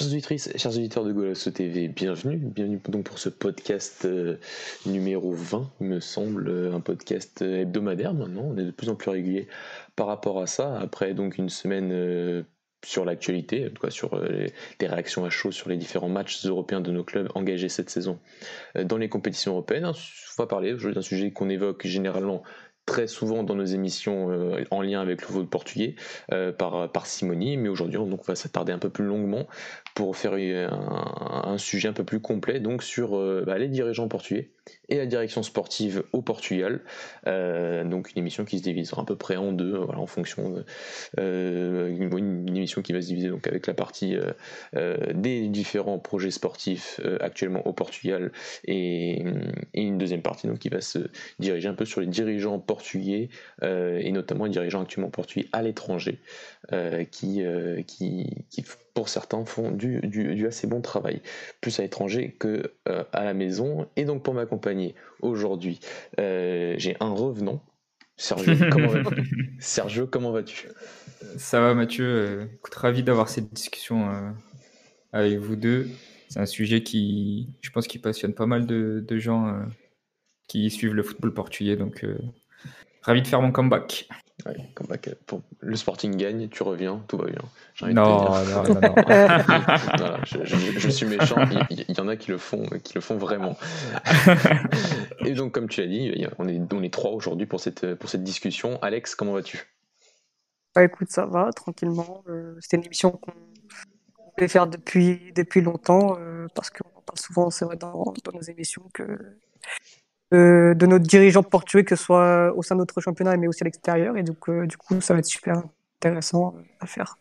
[0.00, 2.38] Chers auditrices, chers auditeurs de Golasso TV, bienvenue.
[2.38, 4.38] Bienvenue donc pour ce podcast euh,
[4.86, 8.44] numéro 20, il me semble, euh, un podcast euh, hebdomadaire maintenant.
[8.46, 9.46] On est de plus en plus régulier
[9.96, 10.78] par rapport à ça.
[10.78, 12.46] Après donc une semaine
[12.82, 16.80] sur l'actualité, en tout cas sur les, réactions à chaud sur les différents matchs européens
[16.80, 18.18] de nos clubs engagés cette saison
[18.82, 19.84] dans les compétitions européennes.
[19.84, 22.42] On va parler d'un sujet qu'on évoque généralement
[22.86, 24.30] très souvent dans nos émissions
[24.70, 25.94] en lien avec le football portugais
[26.58, 29.46] par, par Simoni, mais aujourd'hui on va s'attarder un peu plus longuement
[29.94, 34.52] pour faire un, sujet un peu plus complet donc sur euh, bah, les dirigeants portugais
[34.88, 36.80] et la direction sportive au Portugal.
[37.26, 40.64] Euh, donc une émission qui se divisera à peu près en deux, voilà, en fonction
[41.18, 44.16] euh, une, émission qui va se diviser donc avec la partie
[45.14, 48.32] des différents projets sportifs actuellement au Portugal
[48.64, 49.24] et,
[49.74, 50.98] une deuxième partie donc qui va se
[51.38, 53.28] diriger un peu sur les dirigeants portugais
[53.62, 56.20] et notamment les dirigeants actuellement portugais à l'étranger
[57.10, 57.42] qui,
[57.86, 61.22] qui, qui pour certains, font du, du, assez bon travail,
[61.60, 63.86] plus à l'étranger que euh, à la maison.
[63.96, 64.34] Et donc pour
[65.22, 65.80] aujourd'hui,
[66.18, 67.62] euh, j'ai un revenant.
[68.16, 70.68] Sergio, comment vas-tu Sergio, comment vas-tu
[71.36, 74.34] Ça va Mathieu, euh, ravi d'avoir cette discussion
[75.12, 75.88] avec vous deux.
[76.28, 79.66] C'est un sujet qui, je pense, qui passionne pas mal de, de gens
[80.48, 82.04] qui suivent le football portugais, donc
[83.02, 84.08] ravi de faire mon comeback.
[84.46, 87.42] Ouais, pour le Sporting gagne, tu reviens, tout va bien.
[87.82, 91.36] Non, non, non, non, je, suis méchant.
[91.70, 93.56] Il, y en a qui le font, qui le font vraiment.
[95.24, 98.08] Et donc, comme tu l'as dit, on est, on est trois aujourd'hui pour cette, pour
[98.08, 98.78] cette discussion.
[98.82, 99.66] Alex, comment vas-tu?
[100.74, 102.22] Bah écoute, ça va, tranquillement.
[102.28, 103.32] Euh, c'était une émission qu'on
[104.36, 108.42] voulait faire depuis, depuis longtemps, euh, parce qu'on parle souvent, c'est vrai, dans, dans nos
[108.42, 109.18] émissions, que
[110.32, 113.62] euh, de notre dirigeants portugais, que ce soit au sein de notre championnat, mais aussi
[113.62, 114.16] à l'extérieur.
[114.16, 115.62] Et donc, euh, du coup, ça va être super
[115.98, 117.16] intéressant à faire.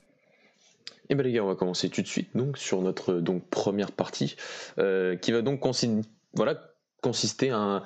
[1.10, 3.92] Eh bien les gars, on va commencer tout de suite donc sur notre donc première
[3.92, 4.36] partie,
[4.78, 5.62] euh, qui va donc
[6.36, 6.56] voilà,
[7.02, 7.84] consister à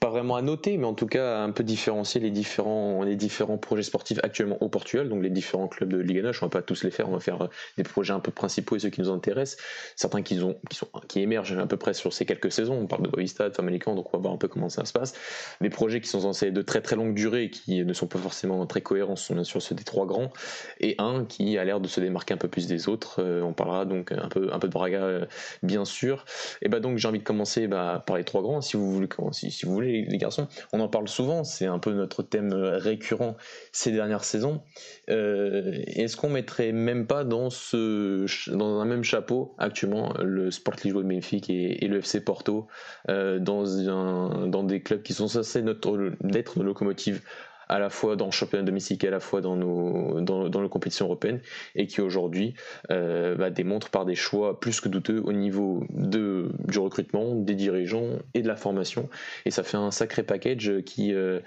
[0.00, 3.58] pas vraiment à noter, mais en tout cas un peu différencier les différents, les différents
[3.58, 6.32] projets sportifs actuellement au Portugal, donc les différents clubs de Ligue 1.
[6.32, 8.32] Je ne va pas tous les faire, on va faire euh, des projets un peu
[8.32, 9.62] principaux et ceux qui nous intéressent.
[9.96, 12.78] Certains qui, ont, qui, sont, qui émergent à peu près sur ces quelques saisons.
[12.80, 14.92] On parle de Boavista, de Famalicão, donc on va voir un peu comment ça se
[14.94, 15.12] passe.
[15.60, 18.18] Des projets qui sont censés de très très longue durée et qui ne sont pas
[18.18, 20.32] forcément très cohérents sont bien sûr ceux des trois grands.
[20.80, 23.22] Et un qui a l'air de se démarquer un peu plus des autres.
[23.22, 25.26] Euh, on parlera donc un peu, un peu de Braga, euh,
[25.62, 26.24] bien sûr.
[26.62, 29.08] Et bah donc j'ai envie de commencer bah, par les trois grands, si vous voulez,
[29.32, 30.48] si vous voulez les, garçons.
[30.72, 33.36] On en parle souvent, c'est un peu notre thème récurrent
[33.72, 34.62] ces dernières saisons.
[35.08, 40.76] Euh, est-ce qu'on mettrait même pas dans, ce, dans un même chapeau actuellement le Sport
[40.84, 42.68] Lisboa de Benfica et, le FC Porto
[43.08, 47.22] euh, dans, un, dans des clubs qui sont censés d'être nos locomotives
[47.70, 50.60] à la fois dans le championnat domestique et à la fois dans nos, dans, dans
[50.60, 51.40] nos compétitions européennes,
[51.76, 52.54] et qui aujourd'hui
[52.90, 57.54] euh, bah, démontre par des choix plus que douteux au niveau de, du recrutement, des
[57.54, 59.08] dirigeants et de la formation.
[59.46, 61.38] Et ça fait un sacré package qui, euh,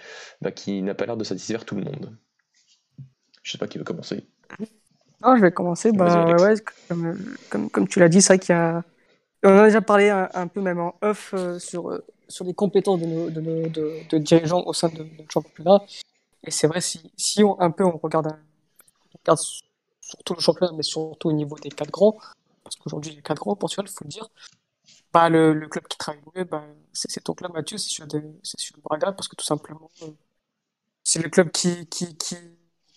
[0.42, 2.16] bah, qui n'a pas l'air de satisfaire tout le monde.
[3.44, 4.26] Je sais pas qui veut commencer.
[5.22, 5.92] Non, je vais commencer.
[5.92, 6.56] Bah, ouais,
[6.88, 7.18] comme,
[7.50, 8.82] comme, comme, tu l'as dit, c'est vrai qu'il y a.
[9.44, 13.02] On en a déjà parlé un, peu même en off euh, sur, sur les compétences
[13.02, 15.82] de nos, de, nos, de, dirigeants au sein de notre championnat.
[16.44, 18.38] Et c'est vrai, si, si on, un peu on regarde,
[19.20, 19.40] regarde
[20.02, 22.18] surtout le championnat, mais surtout au niveau des quatre grands,
[22.64, 24.30] parce qu'aujourd'hui, a quatre grands au Portugal, il faut le dire,
[25.14, 29.12] bah, le, club qui travaille mieux, bah, c'est ton club, Mathieu, c'est celui de Braga,
[29.14, 30.08] parce que tout simplement, euh,
[31.04, 32.38] c'est le club qui, qui, qui,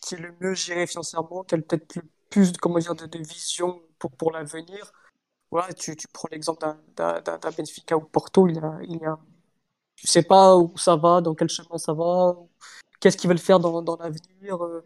[0.02, 3.18] qui est le mieux géré financièrement, qui a peut-être le plus comment dire, de, de
[3.18, 4.92] vision pour, pour l'avenir.
[5.50, 6.60] Voilà, tu, tu prends l'exemple
[6.96, 7.22] d'un
[7.56, 9.18] Benfica ou Porto, il y a, il y a,
[9.96, 12.36] tu sais pas où ça va, dans quel chemin ça va,
[13.06, 14.64] qu'est-ce qu'ils veulent faire dans, dans l'avenir.
[14.64, 14.84] Euh,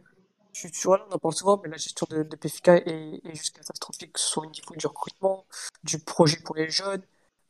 [0.52, 4.12] tu, vois, on en parle souvent, mais la gestion de, PFK est, est, juste catastrophique,
[4.12, 5.46] que ce soit au niveau du recrutement,
[5.84, 7.00] du projet pour les jeunes.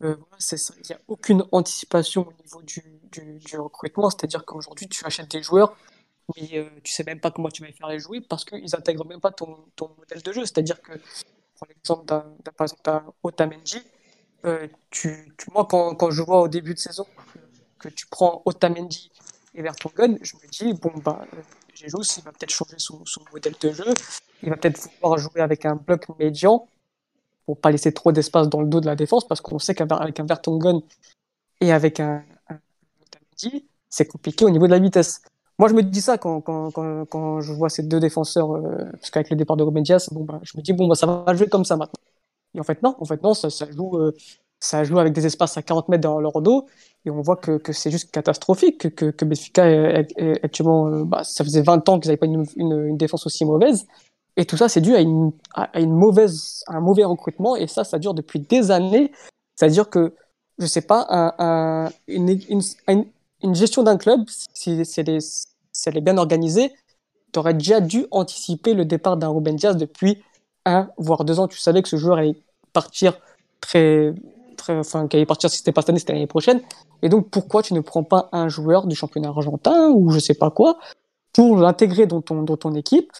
[0.02, 0.14] Euh,
[0.52, 5.76] il n'y a aucune anticipation au niveau du, recrutement, c'est-à-dire qu'aujourd'hui, tu achètes des joueurs,
[6.36, 8.76] mais euh, tu sais même pas comment tu vas les faire les jouer parce qu'ils
[8.76, 9.58] intègrent même pas ton,
[9.98, 10.42] modèle de jeu.
[10.42, 10.92] C'est-à-dire que,
[11.58, 12.04] par exemple,
[12.84, 13.82] d'un, Otamendi,
[14.44, 17.06] euh, tu, moi, quand, quand je vois au début de saison
[17.80, 19.10] que, que tu prends Otamendi
[19.60, 21.26] et vers ton gun, je me dis, bon, bah,
[21.74, 23.02] Jesus, il va peut-être changer son,
[23.32, 23.84] modèle de jeu.
[24.42, 26.66] Il va peut-être pouvoir jouer avec un bloc médian
[27.44, 30.18] pour pas laisser trop d'espace dans le dos de la défense parce qu'on sait qu'avec
[30.18, 30.80] un Vertonghen
[31.60, 32.58] et avec un, un,
[33.90, 35.20] c'est compliqué au niveau de la vitesse.
[35.58, 36.70] Moi, je me dis ça quand, quand,
[37.04, 40.40] quand, je vois ces deux défenseurs, euh, parce qu'avec le départ de Diaz, bon, bah,
[40.42, 42.00] je me dis, bon, bah, ça va jouer comme ça maintenant.
[42.54, 44.16] Et en fait, non, en fait, non, ça, ça joue, euh,
[44.60, 46.66] ça joue avec des espaces à 40 mètres dans leur dos
[47.06, 49.64] et on voit que, c'est juste catastrophique que, que, Benfica
[50.42, 53.86] actuellement euh, bah, ça faisait 20 ans qu'ils n'avaient pas une, défense aussi mauvaise
[54.36, 55.32] Et tout ça, c'est dû à, une,
[55.92, 57.56] mauvaise, un mauvais recrutement.
[57.56, 59.12] Et ça, ça dure depuis des années.
[59.56, 60.14] C'est-à-dire que,
[60.58, 61.06] je sais pas,
[61.38, 63.06] un, une, une,
[63.42, 64.20] une, gestion d'un club,
[64.52, 66.70] si, si, elle est, si, elle est, bien organisée,
[67.32, 70.22] tu aurais déjà dû anticiper le départ d'un Ruben Diaz depuis
[70.66, 71.48] un, voire deux ans.
[71.48, 72.36] Tu savais que ce joueur allait
[72.74, 73.18] partir
[73.62, 74.12] très,
[74.60, 76.60] très enfin, qu'il allait partir si c'était pas cette année, c'était l'année prochaine.
[77.02, 80.34] Et donc, pourquoi tu ne prends pas un joueur du championnat argentin ou je sais
[80.34, 80.78] pas quoi
[81.32, 83.10] pour l'intégrer dans ton, dans ton équipe?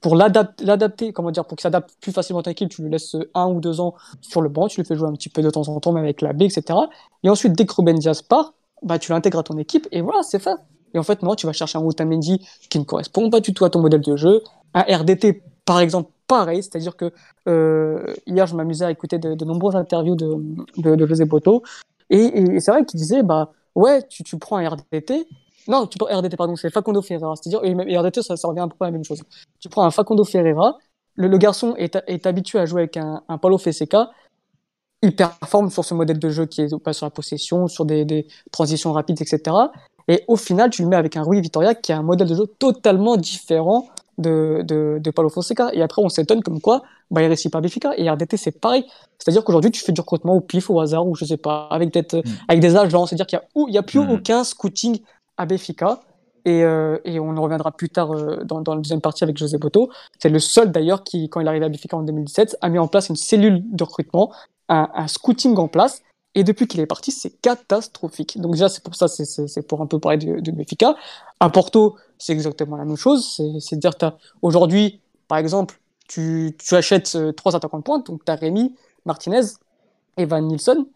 [0.00, 3.16] Pour l'adapter, comment dire, pour qu'il s'adapte plus facilement à ta équipe, tu le laisses
[3.34, 5.48] un ou deux ans sur le banc, tu le fais jouer un petit peu de
[5.48, 6.78] temps en temps, même avec la B, etc.
[7.22, 10.22] Et ensuite, dès que Ruben Diaz part, bah, tu l'intègres à ton équipe et voilà,
[10.22, 10.56] c'est fait.
[10.92, 13.64] Et en fait, non, tu vas chercher un Otamendi qui ne correspond pas du tout
[13.64, 14.42] à ton modèle de jeu.
[14.74, 17.12] Un RDT, par exemple, pareil, c'est-à-dire que
[17.48, 21.62] euh, hier, je m'amusais à écouter de, nombreuses interviews de, José Boto,
[22.10, 25.26] et, c'est vrai qu'il disait, bah ouais, tu, prends un RDT,
[25.68, 27.34] non, tu prends RDT, pardon, c'est Facundo Ferreira.
[27.36, 29.22] C'est-à-dire, et RDT, ça, revient un peu à la même chose.
[29.58, 30.76] Tu prends un Facundo Ferreira,
[31.14, 33.58] le, garçon est, habitué à jouer avec un, un Paulo
[35.02, 38.06] il performe sur ce modèle de jeu qui est pas sur la possession, sur des,
[38.06, 39.54] des, transitions rapides, etc.
[40.08, 42.34] Et au final, tu le mets avec un Rui Vitoria qui a un modèle de
[42.34, 43.86] jeu totalement différent
[44.18, 45.70] de, de, de Paulo Fonseca.
[45.72, 47.92] Et après, on s'étonne comme quoi bah, il réussit pas Béfica.
[47.96, 48.84] Et RDT, c'est pareil.
[49.18, 51.94] C'est-à-dire qu'aujourd'hui, tu fais du recrutement au pif, au hasard, ou je sais pas, avec,
[51.94, 52.20] mm.
[52.48, 53.06] avec des agents.
[53.06, 54.10] C'est-à-dire qu'il n'y a, a plus mm.
[54.10, 55.00] aucun scouting
[55.36, 56.00] à Béfica.
[56.46, 59.38] Et, euh, et, on en reviendra plus tard euh, dans, dans, la deuxième partie avec
[59.38, 59.90] José Boto.
[60.18, 62.78] C'est le seul d'ailleurs qui, quand il est arrivé à Béfica en 2017, a mis
[62.78, 64.30] en place une cellule de recrutement,
[64.68, 66.02] un, un scouting en place.
[66.34, 68.40] Et depuis qu'il est parti, c'est catastrophique.
[68.40, 70.96] Donc déjà, c'est pour ça, c'est pour un peu parler de, de Béfica.
[71.50, 73.40] Porto, c'est exactement la même chose.
[73.60, 73.92] C'est dire,
[74.42, 78.74] aujourd'hui, par exemple, tu, achètes euh, trois attaquants de pointe, donc tu as Rémi,
[79.04, 79.42] Martinez
[80.16, 80.86] et Van Nilsson.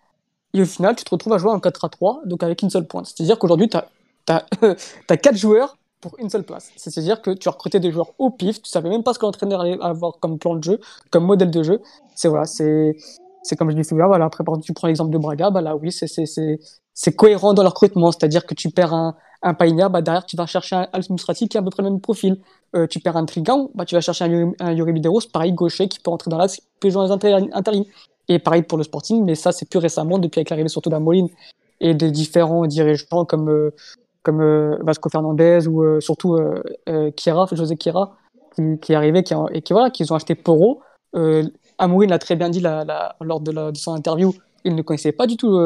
[0.55, 2.71] Et au final, tu te retrouves à jouer en 4 à 3, donc avec une
[2.71, 3.07] seule pointe.
[3.07, 3.89] C'est-à-dire qu'aujourd'hui, tu as
[4.31, 6.71] as quatre joueurs pour une seule place.
[6.77, 9.27] C'est-à-dire que tu as recruté des joueurs au pif, tu savais même pas ce que
[9.27, 10.81] l'entraîneur allait avoir comme plan de jeu,
[11.11, 11.81] comme modèle de jeu.
[12.15, 12.97] C'est voilà, c'est
[13.59, 17.17] comme je dis souvent, voilà, après tu prends l'exemple de Braga, bah là oui, c'est
[17.17, 20.47] cohérent dans le recrutement, c'est-à-dire que tu perds un un Païna, bah derrière tu vas
[20.47, 22.39] chercher un Al qui a à peu près le même profil.
[22.77, 25.89] Euh, tu perds un Trigan, bah tu vas chercher un, un Yuri Bideros, pareil gaucher
[25.89, 27.85] qui peut entrer dans l'axe, qui peut jouer dans les intérim.
[28.29, 31.29] Et pareil pour le Sporting, mais ça c'est plus récemment depuis avec l'arrivée surtout d'Amoline
[31.81, 33.75] et des différents dirigeants comme euh,
[34.23, 36.39] comme euh, Vasco Fernandez ou euh, surtout
[37.17, 38.17] Kira, José Kira,
[38.55, 40.81] qui, qui est arrivé qui, et qui voilà, qu'ils ont acheté Poro.
[41.79, 45.59] Amouine l'a très bien dit lors de, son interview, il ne connaissait pas du tout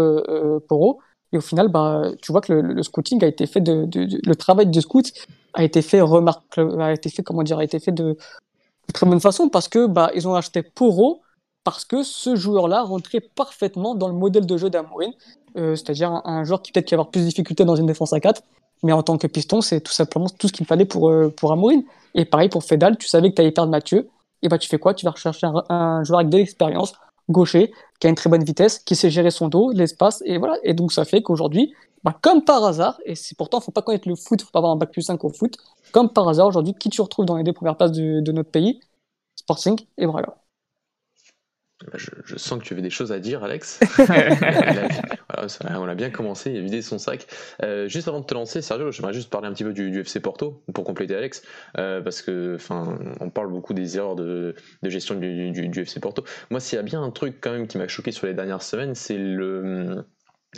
[0.69, 1.01] Poro.
[1.33, 4.67] Et au final, bah, tu vois que le, scouting a été fait de, le travail
[4.67, 5.13] de scout
[5.55, 8.17] a été fait remarque, a été fait comment dire, a été fait de,
[8.93, 11.23] très bonne façon parce que bah ils ont acheté Poro
[11.65, 15.13] parce que ce joueur-là rentrait parfaitement dans le modèle de jeu d'Amouine.
[15.57, 18.13] Euh, c'est-à-dire un, joueur qui peut-être qui va avoir plus de difficultés dans une défense
[18.13, 18.43] à 4,
[18.83, 21.55] mais en tant que piston, c'est tout simplement tout ce qu'il fallait pour, euh, pour.
[22.15, 24.09] Et pareil pour Fedal, tu savais que tu allais perdre Mathieu,
[24.41, 24.95] et bah tu fais quoi?
[24.95, 26.95] Tu vas rechercher un, joueur avec de l'expérience,
[27.33, 30.57] gaucher, qui a une très bonne vitesse, qui sait gérer son dos, l'espace, et voilà.
[30.65, 31.75] Et donc ça fait qu'aujourd'hui,
[32.05, 34.73] bah, comme par hasard, et c'est pourtant, faut pas connaître le foot, faut pas avoir
[34.73, 35.57] un bac plus 5 au foot,
[35.93, 38.51] comme par hasard, aujourd'hui, qui tu retrouves dans les deux premières places de, de notre
[38.51, 38.81] pays?
[39.37, 40.42] Sporting et Braga.
[41.95, 43.81] Je, sens que tu avais des choses à dire, Alex.
[45.71, 47.27] on a bien commencé, il a vidé son sac.
[47.63, 50.21] Euh, juste avant de te lancer, Sergio, j'aimerais juste parler un petit peu du, FC
[50.21, 51.43] Porto pour compléter Alex,
[51.79, 56.25] euh, parce que, enfin, on parle beaucoup des erreurs de, gestion du, du, FC Porto.
[56.51, 58.63] Moi, s'il y a bien un truc quand même qui m'a choqué sur les dernières
[58.63, 60.05] semaines, c'est le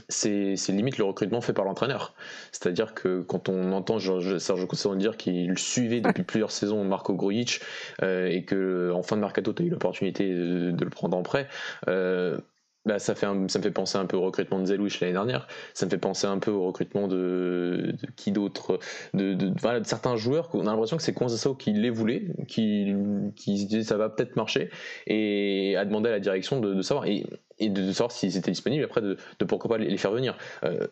[0.08, 2.14] c'est limite le recrutement fait par l'entraîneur.
[2.52, 7.60] C'est-à-dire que quand on entend Sergio Conceição dire qu'il suivait depuis plusieurs saisons Marco Grujic
[8.02, 11.22] euh, et que en fin de mercato tu as eu l'opportunité de, le prendre en
[11.22, 11.48] prêt,
[11.88, 12.38] euh,
[12.84, 15.46] bah, ça, fait ça me fait penser un peu au recrutement de Zelouich l'année dernière.
[15.72, 18.78] Ça me fait penser un peu au recrutement de, qui d'autre
[19.14, 20.50] de, de, voilà, de, certains joueurs.
[20.54, 22.94] On a l'impression que c'est Conceição qui les voulait, qui,
[23.36, 24.70] qui se disait ça va peut-être marcher
[25.06, 27.06] et a demandé à la direction de, savoir.
[27.06, 27.26] Et
[27.58, 30.36] et de, savoir s'ils étaient disponibles après de, pourquoi pas les, faire venir.
[30.64, 30.86] Euh,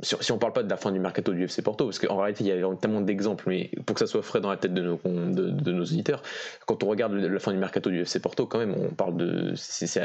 [0.00, 2.44] si, on parle pas de la fin du mercato du FC Porto, parce qu'en réalité
[2.44, 4.82] il y a tellement d'exemples, mais pour que ça soit frais dans la tête de
[4.82, 6.22] nos, de, nos auditeurs,
[6.66, 9.52] quand on regarde la fin du mercato du FC Porto, quand même, on parle de.
[9.56, 10.00] C'est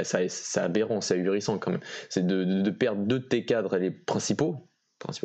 [0.58, 1.82] aberrant, c'est ahurissant quand même.
[2.10, 4.68] C'est de, de, perdre deux de tes cadres les principaux,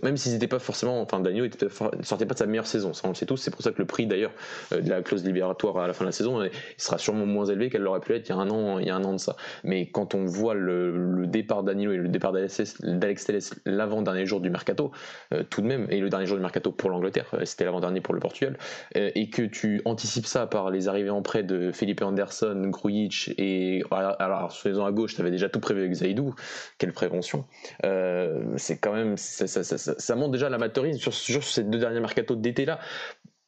[0.03, 3.03] même s'ils n'étaient pas forcément, enfin Daniel ne sortait pas de sa meilleure saison, ça
[3.05, 4.33] on le sait tous, c'est pour ça que le prix d'ailleurs
[4.73, 7.47] euh, de la clause libératoire à la fin de la saison, il sera sûrement moins
[7.47, 9.13] élevé qu'elle l'aurait pu être il y a un an, il y a un an
[9.13, 9.37] de ça.
[9.65, 14.51] Mais quand on voit le, départ d'Anilo et le départ d'Alex Telles l'avant-dernier jour du
[14.51, 14.91] mercato,
[15.33, 18.01] euh, tout de même, et le dernier jour du mercato pour l'Angleterre, euh, c'était l'avant-dernier
[18.01, 18.57] pour le Portugal,
[18.95, 23.83] et que tu anticipes ça par les arrivées en prêt de Felipe Anderson, Grujic, et
[23.91, 26.35] alors, sur les à gauche, tu avais déjà tout prévu avec Zaidou,
[26.79, 27.45] quelle prévention,
[27.83, 32.79] c'est quand même, ça, ça, montre déjà l'amateurisme sur, ces deux derniers mercato d'été là.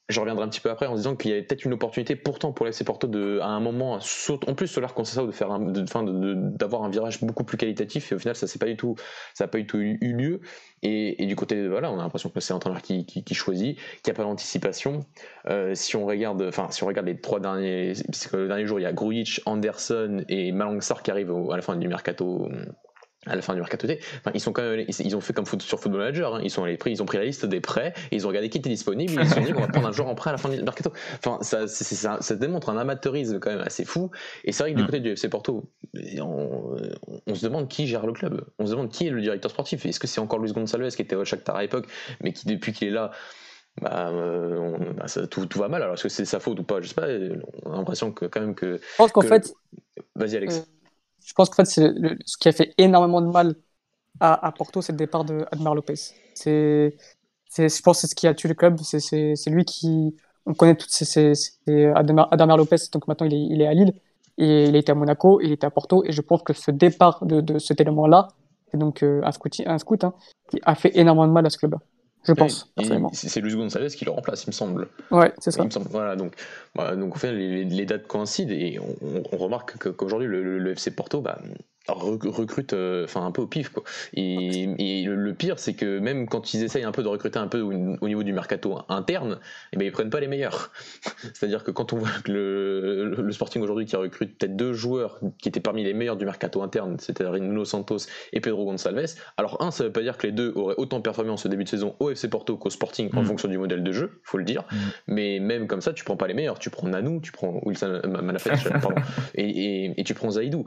[0.09, 2.53] je reviendrai un petit peu après en disant qu'il y avait peut-être une opportunité pourtant
[2.53, 3.99] pour l'FC Porto de, à un moment,
[4.47, 8.37] en plus Solar ça de faire d'avoir un virage beaucoup plus qualitatif et au final
[8.37, 8.97] ça c'est pas du tout,
[9.35, 10.41] ça n'a pas du tout eu, lieu.
[10.83, 14.11] Et, du côté, voilà, on a l'impression que c'est un entraîneur qui, qui, choisit, qui
[14.11, 15.01] a pas d'anticipation.
[15.47, 18.67] Euh, si on regarde, enfin si on regarde les trois derniers, parce que le dernier
[18.67, 22.49] jour il y a Grujic, Anderson et Malangsar qui arrivent à la fin du mercato
[23.27, 25.61] à la fin du mercato enfin, ils sont quand même, ils ont fait comme foot,
[25.61, 26.41] sur Football Manager, hein.
[26.43, 28.49] ils sont allés pris, ils ont pris la liste des prêts, et ils ont regardé
[28.49, 30.31] qui était disponible, et ils se sont dit qu'on va prendre un joueur en prêt
[30.31, 30.91] à la fin du mercato.
[31.19, 34.11] Enfin, ça, ça, démontre un amateurisme quand même assez fou.
[34.45, 34.87] Et c'est vrai que du mm.
[34.87, 39.07] côté du FC Porto, on, se demande qui gère le club, on se demande qui
[39.07, 39.85] est le directeur sportif.
[39.85, 41.89] Est-ce que c'est encore Luis Gonçalves qui était au Shakhtar à l'époque,
[42.23, 43.11] mais qui depuis qu'il est là
[43.81, 45.83] bah, euh, bah tout, tout, va mal.
[45.83, 46.81] Alors est-ce que c'est sa faute ou pas?
[46.81, 47.07] Je sais pas.
[47.65, 48.79] On a l'impression que quand même que.
[48.79, 49.53] Je pense qu'en fait.
[50.17, 50.65] Vas-y Alex.
[51.25, 51.93] Je pense qu'en fait, c'est
[52.25, 53.55] ce qui a fait énormément de mal
[54.21, 55.95] à, Porto, c'est le départ de Admar Lopez.
[56.35, 56.97] C'est,
[57.57, 58.79] je pense que c'est ce qui a tué le club.
[58.81, 60.15] C'est lui qui.
[60.47, 61.33] On connaît toutes ces.
[61.95, 63.95] Admar, Lopez, donc maintenant il est, à Lille.
[64.37, 66.05] Il était à Monaco, il était à Porto.
[66.05, 68.29] Et je pense que ce départ de, de cet élément-là,
[68.75, 70.15] donc euh, un scout, un scout hein,
[70.65, 71.77] a fait énormément de mal à ce club
[72.25, 72.73] je pense.
[73.13, 74.89] C'est Luis Gonzalez qui le remplace, il me semble.
[75.11, 75.65] Ouais, c'est ça.
[75.91, 76.35] Voilà, donc,
[76.75, 81.39] voilà, donc en fait, les, dates coïncident et on, remarque qu'aujourd'hui, le, FC Porto, bah,
[81.93, 83.83] recrute euh, enfin un peu au pif quoi.
[84.15, 84.67] Et,
[85.07, 87.73] le, pire c'est que même quand ils essayent un peu de recruter un peu au,
[87.73, 89.37] niveau du mercato interne, et
[89.75, 90.71] eh ben ils prennent pas les meilleurs.
[91.35, 95.49] C'est-à-dire que quand on voit que le, Sporting aujourd'hui qui recrute peut-être deux joueurs qui
[95.49, 97.99] étaient parmi les meilleurs du mercato interne, c'est-à-dire Nuno Santos
[98.33, 101.31] et Pedro Gonçalves, alors un ça veut pas dire que les deux auraient autant performé
[101.31, 103.25] en ce début de saison au FC Porto qu'au Sporting en mm.
[103.25, 104.65] fonction du modèle de jeu, faut le dire.
[104.71, 104.77] Mm.
[105.07, 108.03] Mais même comme ça tu prends pas les meilleurs, tu prends Nanou, tu prends Wilson
[108.05, 108.51] Manafet,
[109.35, 110.65] et, et tu prends Zaidou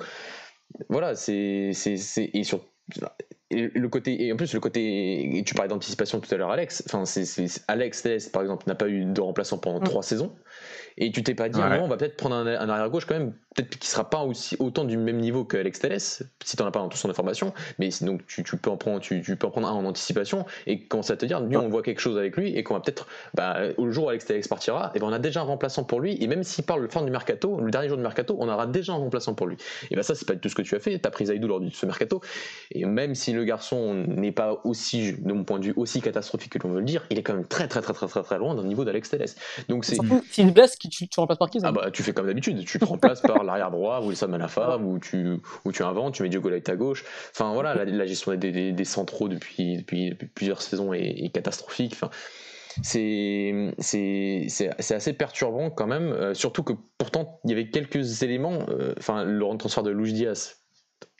[0.89, 2.65] voilà, c'est et sur
[3.51, 7.05] le côté et en plus le côté tu parlais d'anticipation tout à l'heure Alex enfin
[7.05, 9.83] c'est Alex Test par exemple n'a pas eu de remplaçant pendant mm.
[9.83, 10.35] trois saisons
[10.97, 13.89] et tu t'es pas dit, on va peut-être prendre un, arrière-gauche quand même, peut-être qu'il
[13.89, 16.89] sera pas aussi autant du même niveau que Alex Telles, si t'en as pas dans
[16.89, 19.67] tout son information, mais donc tu, tu, peux en prendre, tu, tu, peux en prendre
[19.67, 22.55] un en anticipation et commencer à te dire, nous on voit quelque chose avec lui
[22.55, 25.19] et qu'on va peut-être, bah, au jour où Alex Telles partira, et ben on a
[25.19, 27.87] déjà un remplaçant pour lui et même s'il parle le fin du mercato, le dernier
[27.87, 29.57] jour du mercato, on aura déjà un remplaçant pour lui.
[29.91, 31.59] Et ben ça c'est pas tout ce que tu as fait, t'as pris Zaidou lors
[31.59, 32.21] de ce mercato
[32.71, 36.57] et même si le garçon n'est pas aussi, de mon point de vue, aussi catastrophique
[36.57, 38.37] que l'on veut le dire, il est quand même très très très très très, très
[38.37, 39.25] loin d'un niveau d'Alex Telles.
[39.69, 39.97] Donc c'est.
[40.31, 42.85] S'il blesse, tu, tu remplaces par qui Ah bah tu fais comme d'habitude, tu te
[42.85, 46.67] remplaces par l'arrière droit, Wilson Manafa, ou tu, ou tu inventes, tu mets Diogo Light
[46.69, 47.03] à gauche.
[47.31, 51.93] Enfin voilà, la, gestion des, des, centraux depuis, depuis, plusieurs saisons est, catastrophique.
[51.93, 52.09] Enfin,
[52.81, 53.73] c'est
[54.89, 59.23] assez perturbant quand même, euh, surtout que pourtant il y avait quelques éléments, euh, enfin
[59.23, 60.62] le transfert de Luis Diaz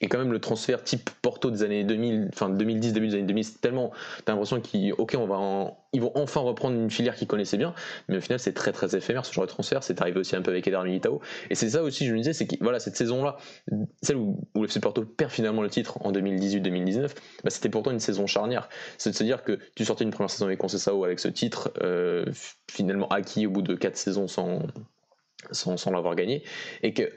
[0.03, 3.24] et quand même le transfert type Porto des années 2000, enfin 2010, début des années
[3.24, 3.91] 2000, c'est tellement,
[4.25, 7.74] t'as l'impression qu'ils, vont enfin reprendre une filière qu'ils connaissaient bien,
[8.10, 10.41] mais au final c'est très très éphémère ce genre de transfert, c'est arrivé aussi un
[10.41, 12.98] peu avec Eder Militao, et c'est ça aussi je me disais, c'est que voilà cette
[12.98, 13.38] saison-là,
[14.01, 17.12] celle où, le FC Porto perd finalement le titre en 2018-2019,
[17.45, 18.67] bah, c'était pourtant une saison charnière,
[18.98, 21.72] c'est de se dire que tu sortais une première saison avec Conceição avec ce titre,
[21.81, 22.25] euh,
[22.69, 24.63] finalement acquis au bout de 4 saisons sans
[25.51, 26.43] sans, sans l'avoir gagné,
[26.83, 27.10] et que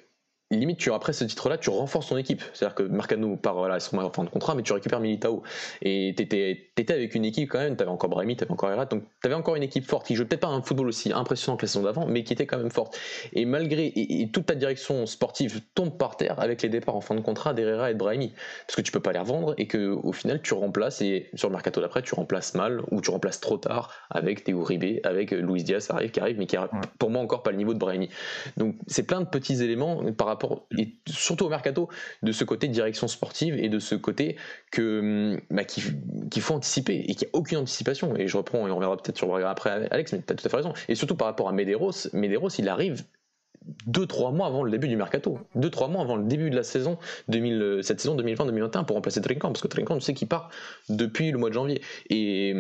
[0.51, 2.43] limite tu après ce titre là tu renforces ton équipe.
[2.55, 5.43] C'est à dire que Marcano part voilà son fin de contrat mais tu récupères Militao.
[5.83, 7.77] Et t'étais étais avec une équipe quand même.
[7.77, 10.43] T'avais encore Brahimi t'avais encore Herat donc t'avais encore une équipe forte qui jouait peut-être
[10.43, 12.99] pas un football aussi impressionnant que la saison d'avant mais qui était quand même forte.
[13.33, 17.15] Et malgré et, toute ta direction sportive tombe par terre avec les départs en fin
[17.15, 18.33] de contrat d'Herrera et de Brahimi.
[18.67, 21.49] Parce que tu peux pas les revendre et que au final tu remplaces et sur
[21.49, 25.33] le mercato d'après tu remplaces mal ou tu remplaces trop tard avec Théo Ribé avec
[25.33, 27.79] Luis Diaz arrive qui arrive mais qui a pour moi encore pas le niveau de
[27.79, 28.11] Brahimi.
[28.57, 30.36] Donc c'est plein de petits éléments par
[30.77, 31.89] et surtout au mercato,
[32.23, 34.37] de ce côté direction sportive et de ce côté
[34.71, 38.17] que bah, qu'il faut anticiper et qu'il n'y a aucune anticipation.
[38.17, 40.49] Et je reprends, et on verra peut-être sur après, Alex, mais tu as tout à
[40.49, 40.73] fait raison.
[40.89, 43.05] Et surtout par rapport à Medeiros, Medeiros, il arrive
[43.89, 46.99] 2-3 mois avant le début du mercato, 2-3 mois avant le début de la saison,
[47.29, 50.51] 2000, cette saison 2020-2021 pour remplacer Trinquant, parce que Trinquant, tu sais qu'il part
[50.89, 51.81] depuis le mois de janvier.
[52.11, 52.55] Et,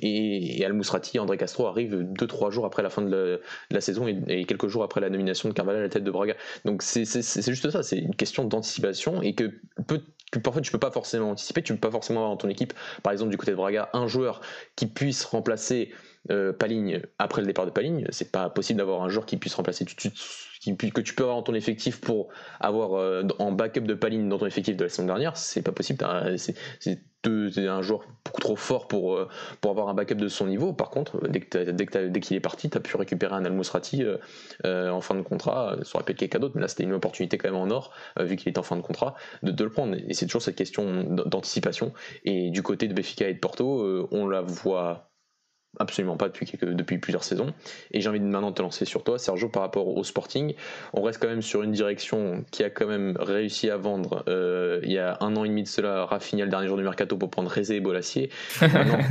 [0.00, 4.44] et, Al Mousrati, André Castro arrive 2-3 jours après la fin de la, saison et,
[4.44, 6.34] quelques jours après la nomination de Carvalho à la tête de Braga.
[6.64, 9.50] Donc c'est juste ça, c'est une question d'anticipation et que,
[9.86, 12.48] peut, que parfois tu peux pas forcément anticiper, tu peux pas forcément avoir dans ton
[12.48, 12.72] équipe,
[13.02, 14.40] par exemple du côté de Braga, un joueur
[14.76, 15.92] qui puisse remplacer
[16.30, 18.06] euh, Paligne après le départ de Paligne.
[18.10, 20.14] C'est pas possible d'avoir un joueur qui puisse remplacer tout de suite,
[20.94, 22.28] que tu peux avoir dans ton effectif pour
[22.60, 25.36] avoir euh, en backup de Paligne dans ton effectif de la saison dernière.
[25.36, 26.04] C'est pas possible.
[26.38, 29.28] C'est un joueur beaucoup trop fort pour, euh,
[29.60, 30.72] pour avoir un backup de son niveau.
[30.72, 34.04] Par contre, dès qu'il est parti, tu as pu récupérer un Almusrati
[34.64, 35.76] en fin de contrat.
[35.82, 37.92] Ça aurait pu être quelqu'un d'autre, mais là c'était une opportunité quand même en or,
[38.20, 39.96] vu qu'il est en fin de contrat, de, de le prendre.
[40.06, 41.92] Et c'est toujours cette question d'anticipation.
[42.24, 45.11] Et du côté de Béfica et de Porto, on la voit
[45.78, 47.52] absolument pas depuis, depuis plusieurs saisons.
[47.92, 50.54] Et j'ai envie de maintenant te lancer sur toi, Sergio, par rapport au Sporting.
[50.92, 54.80] On reste quand même sur une direction qui a quand même réussi à vendre euh,
[54.82, 57.16] il y a un an et demi de cela, Rafinha le dernier jour du mercato
[57.16, 58.30] pour prendre Rezé et Bolassier.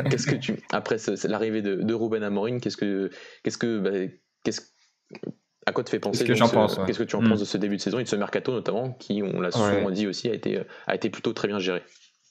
[0.09, 3.09] qu'est-ce que tu après l'arrivée de, de, Ruben Amorim, qu'est-ce que
[3.43, 4.13] qu'est-ce que bah,
[4.43, 4.61] qu'est-ce
[5.65, 7.41] à quoi te fait penser Qu'est-ce que pense Qu'est-ce que tu en penses hmm.
[7.41, 10.07] de ce début de saison et de ce mercato notamment, qui, on l'a souvent dit
[10.07, 11.83] aussi, a été, a été plutôt très bien géré?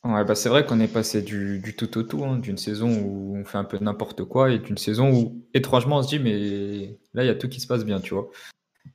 [0.02, 3.36] Ouais, bah c'est vrai qu'on est passé du, tout au tout, hein, d'une saison où
[3.36, 6.98] on fait un peu n'importe quoi et d'une saison où étrangement on se dit mais
[7.12, 8.30] là il y a tout qui se passe bien, tu vois.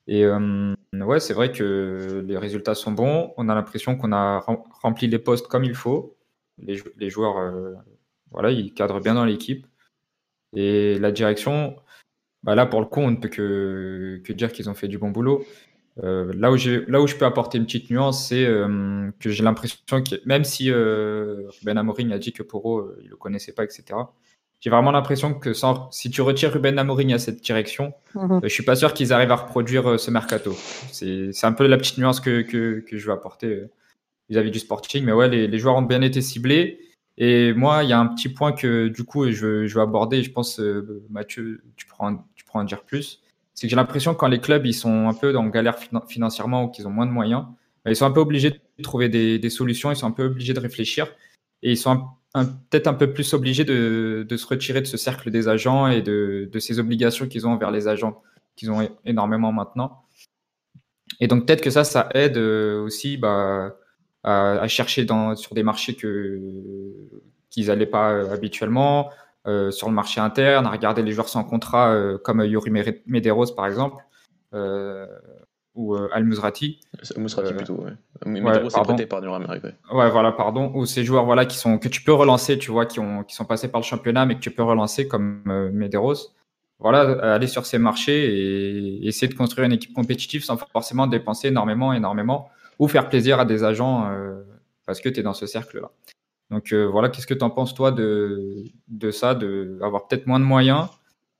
[0.08, 3.34] Et euh, ouais, c'est vrai que les résultats sont bons.
[3.38, 4.40] On a l'impression qu'on a
[4.82, 6.18] rempli les postes comme il faut.
[6.60, 7.74] Les, les joueurs, euh,
[8.32, 9.68] voilà, ils cadrent bien dans l'équipe.
[10.56, 11.76] Et la direction,
[12.44, 14.98] bah là pour le coup, on ne peut que, que dire qu'ils ont fait du
[14.98, 15.46] bon boulot.
[16.04, 19.44] Euh, là, où là où je peux apporter une petite nuance, c'est euh, que j'ai
[19.44, 23.64] l'impression que même si euh, Ruben Amorim a dit que Poro, il le connaissait pas,
[23.64, 23.84] etc.,
[24.60, 28.40] j'ai vraiment l'impression que sans, si tu retires Ruben Amorim à cette direction, mhm.
[28.44, 30.54] je suis pas sûr qu'ils arrivent à reproduire ce mercato.
[30.92, 33.64] C'est un peu la petite nuance que, que, que je veux apporter
[34.30, 35.04] vis-à-vis du Sporting.
[35.06, 36.80] Mais ouais, les, les, joueurs ont bien été ciblés.
[37.18, 40.24] Et moi, il y a un petit point que du coup, je, je veux aborder.
[40.24, 40.60] Je pense,
[41.10, 43.22] Mathieu, tu pourras, tu pourras en dire plus
[43.56, 46.66] c'est que j'ai l'impression que quand les clubs ils sont un peu dans galère financièrement
[46.66, 47.46] ou qu'ils ont moins de moyens,
[47.84, 50.54] bah, ils sont un peu obligés de trouver des, solutions, ils sont un peu obligés
[50.54, 51.08] de réfléchir
[51.64, 55.48] et ils sont peut-être un peu plus obligés de, se retirer de ce cercle des
[55.48, 58.22] agents et de, ces obligations qu'ils ont envers les agents,
[58.58, 60.04] qu'ils ont énormément maintenant.
[61.22, 63.78] Et donc peut-être que ça, ça aide euh, aussi bah,
[64.24, 66.42] à, chercher dans, sur des marchés que
[67.50, 69.12] qu'ils n'allaient pas euh, habituellement,
[69.72, 72.72] sur le marché interne, à regarder les joueurs sans contrat euh, comme Yuri
[73.06, 74.04] Medeiros par exemple,
[74.54, 75.06] euh,
[75.76, 76.80] ou Al Musrati.
[77.18, 77.92] Musrati plutôt, ouais.
[78.26, 79.64] Est prêté par Nord-Amérique.
[79.92, 80.10] Ouais.
[80.10, 80.72] voilà, pardon.
[80.74, 83.36] Ou ces joueurs voilà, qui sont, que tu peux relancer, tu vois, qui, ont, qui
[83.36, 85.42] sont passés par le championnat, mais que tu peux relancer comme
[85.74, 86.34] Medeiros.
[86.80, 91.50] Voilà, aller sur ces marchés et essayer de construire une équipe compétitive sans forcément dépenser
[91.50, 94.10] énormément, énormément, ou faire plaisir à des agents
[94.86, 95.92] parce que tu es dans ce cercle-là.
[96.52, 100.40] Donc euh, voilà, qu'est-ce que tu en penses toi de, de ça, d'avoir peut-être moins
[100.40, 100.88] de moyens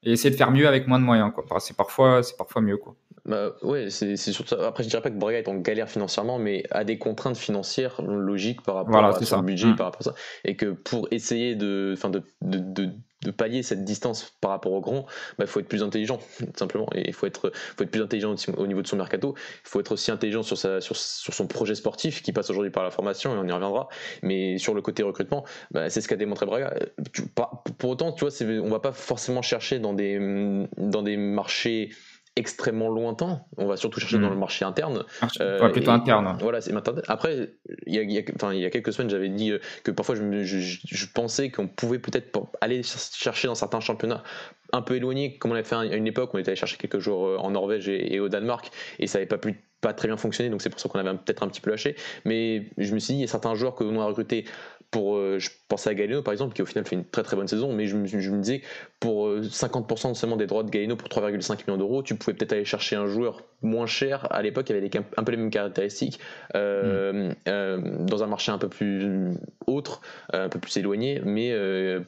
[0.04, 1.46] et essayer de faire mieux avec moins de moyens quoi.
[1.60, 2.96] C'est parfois, c'est parfois mieux quoi.
[3.26, 4.54] Bah, ouais, c'est surtout.
[4.56, 8.00] Après, je dirais pas que Braga est en galère financièrement, mais a des contraintes financières
[8.04, 9.76] logiques par rapport à son budget, mmh.
[9.76, 10.14] par rapport à ça.
[10.44, 12.92] Et que pour essayer de, de, de, de
[13.32, 16.88] pallier cette distance par rapport au grand, il bah, faut être plus intelligent, tout simplement.
[16.94, 19.36] Et il faut être, faut être plus intelligent au niveau de son mercato.
[19.38, 22.72] Il faut être aussi intelligent sur, sa, sur, sur son projet sportif qui passe aujourd'hui
[22.72, 23.88] par la formation, et on y reviendra.
[24.24, 26.74] Mais sur le côté recrutement, bah, c'est ce qu'a démontré Braga.
[27.78, 28.34] pour autant, tu vois,
[28.64, 31.90] on va pas forcément chercher dans des, dans des marchés
[32.36, 33.42] extrêmement lointain.
[33.58, 34.34] On va surtout chercher dans hmm.
[34.34, 35.06] le marché interne.
[35.40, 36.38] Euh, plutôt interne.
[36.42, 36.74] Voilà, c'est
[37.08, 37.50] Après,
[37.88, 39.60] il y, a, il, y a, enfin, il y a quelques semaines, j'avais dit euh,
[39.84, 44.24] que parfois je, je, pensais qu'on pouvait peut-être aller chercher dans certains championnats
[44.74, 46.32] un peu éloignés, comme on avait fait à une époque.
[46.34, 48.70] On était allé chercher quelques jours euh, en Norvège et, au Danemark,
[49.00, 51.12] et ça n'avait pas pu pas très bien fonctionner, donc c'est pour ça qu'on avait
[51.12, 51.96] peut-être un petit peu lâché.
[52.24, 54.46] Mais je me suis dit, il y a certains joueurs que l'on a recrutés
[54.96, 57.36] pour, euh, je pensais à Galeno par exemple, qui au final fait une très très
[57.36, 58.62] bonne saison, mais je me, je me disais,
[59.02, 62.54] pour 50% euh, seulement des droits de Galeno pour 3,5 millions d'euros, tu pouvais peut-être
[62.54, 66.22] aller chercher un joueur moins cher à l'époque, avec un peu les mêmes caractéristiques,
[66.56, 68.06] euh, mm.
[68.06, 69.34] dans un marché un peu plus
[69.68, 70.00] autre,
[70.32, 71.54] un peu plus éloigné, mais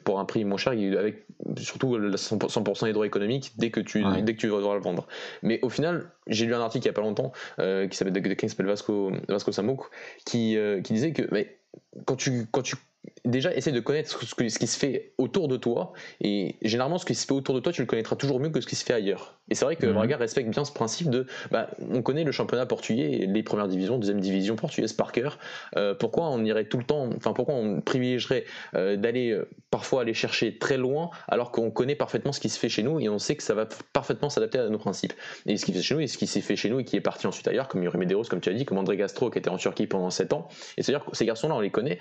[0.04, 1.26] pour un prix moins cher, avec
[1.58, 5.06] surtout 100%, des droits économiques dès que tu, dès que tu vas devoir le vendre.
[5.42, 8.48] Mais au final, j'ai lu un article il n'y a pas longtemps qui s'appelle qui
[8.48, 9.82] s'appelle Vasco, Vasco Samouk,
[10.24, 11.58] qui, qui disait que mais,
[12.06, 12.76] quand tu, quand tu
[13.24, 15.92] déjà essaie de connaître ce, ce, qui se fait autour de toi.
[16.20, 18.60] Et généralement ce qui se fait autour de toi tu le connaîtras toujours mieux que
[18.60, 19.38] ce qui se fait ailleurs.
[19.50, 19.92] Et c'est vrai que mmh.
[19.92, 23.98] Braga respecte bien ce principe de bah, on connaît le championnat portugais les premières divisions
[23.98, 25.38] deuxième division portugaise par cœur.
[25.76, 28.44] Euh, pourquoi on irait tout le temps enfin pourquoi on privilégierait
[28.74, 32.58] euh, d'aller euh, parfois aller chercher très loin alors qu'on connaît parfaitement ce qui se
[32.58, 35.14] fait chez nous et on sait que ça va parfaitement s'adapter à nos principes.
[35.46, 36.96] Et ce qui fait chez nous et ce qui s'est fait chez nous et qui
[36.96, 39.38] est parti ensuite ailleurs comme Yuri Medeiros comme tu as dit comme André Gastro qui
[39.38, 40.48] était en Turquie pendant 7 ans.
[40.76, 41.98] Et c'est à dire que ces garçons là on les connaît.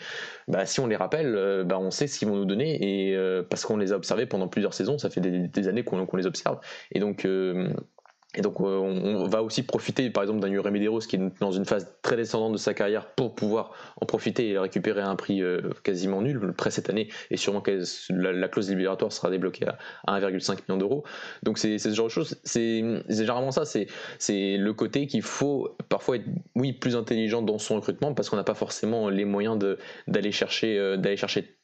[0.47, 3.15] Bah, si on les rappelle euh, bah, on sait ce qu'ils vont nous donner et
[3.15, 6.27] euh, parce qu'on les a observés pendant plusieurs saisons, ça fait des, années qu'on les
[6.27, 6.59] observe.
[6.91, 7.69] Et donc euh,
[8.35, 10.69] et donc on, va aussi profiter par exemple d'un Yuri
[11.07, 14.59] qui est dans une phase très descendante de sa carrière pour pouvoir en profiter et
[14.59, 15.41] récupérer un prix
[15.83, 19.65] quasiment nul, prêt cette année, et sûrement que la, clause libératoire sera débloquée
[20.05, 21.03] à, 1,5 million d'euros.
[21.43, 26.17] Donc c'est ce genre de choses, c'est généralement ça, c'est le côté qu'il faut parfois
[26.17, 26.25] être
[26.79, 29.57] plus intelligent dans son recrutement parce qu'on n'a pas forcément les moyens
[30.07, 31.56] d'aller chercher, d'aller chercher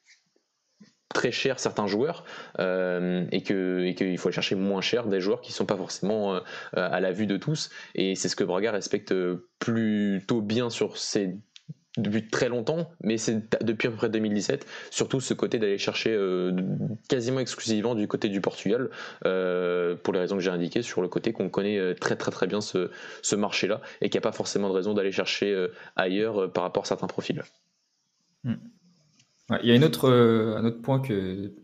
[1.14, 2.24] très cher certains joueurs
[2.58, 6.34] euh, et qu'il faut aller chercher moins cher des joueurs qui ne sont pas forcément
[6.34, 6.40] euh,
[6.74, 7.70] à la vue de tous.
[7.94, 9.14] Et c'est ce que Braga respecte
[9.58, 11.34] plutôt bien sur ces
[11.96, 16.10] depuis très longtemps, mais c'est depuis à peu près 2017, surtout ce côté d'aller chercher
[16.10, 16.50] euh,
[17.08, 21.32] quasiment exclusivement du côté du Portugal, pour les raisons que j'ai indiquées, sur le côté
[21.32, 22.90] qu'on connaît très très très bien ce,
[23.22, 26.82] ce marché-là, et qu'il n'y a pas forcément de raison d'aller chercher ailleurs par rapport
[26.82, 27.44] à certains profils.
[29.62, 31.02] Il y a une autre, un autre point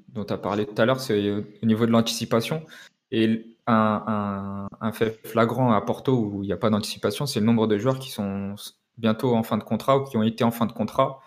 [0.09, 2.64] dont tu as parlé tout à l'heure, c'est au niveau de l'anticipation.
[3.11, 7.66] Et un, fait flagrant à Porto où il n'y a pas d'anticipation, c'est le nombre
[7.66, 8.55] de joueurs qui sont
[8.99, 11.21] bientôt en fin de contrat ou qui ont été en fin de contrat,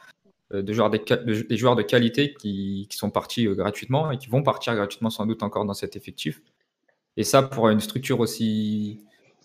[0.53, 4.43] euh, de joueurs des, joueurs de qualité qui, sont partis euh, gratuitement et qui vont
[4.43, 6.41] partir gratuitement sans doute encore dans cet effectif.
[7.17, 8.99] Et ça, pour une structure aussi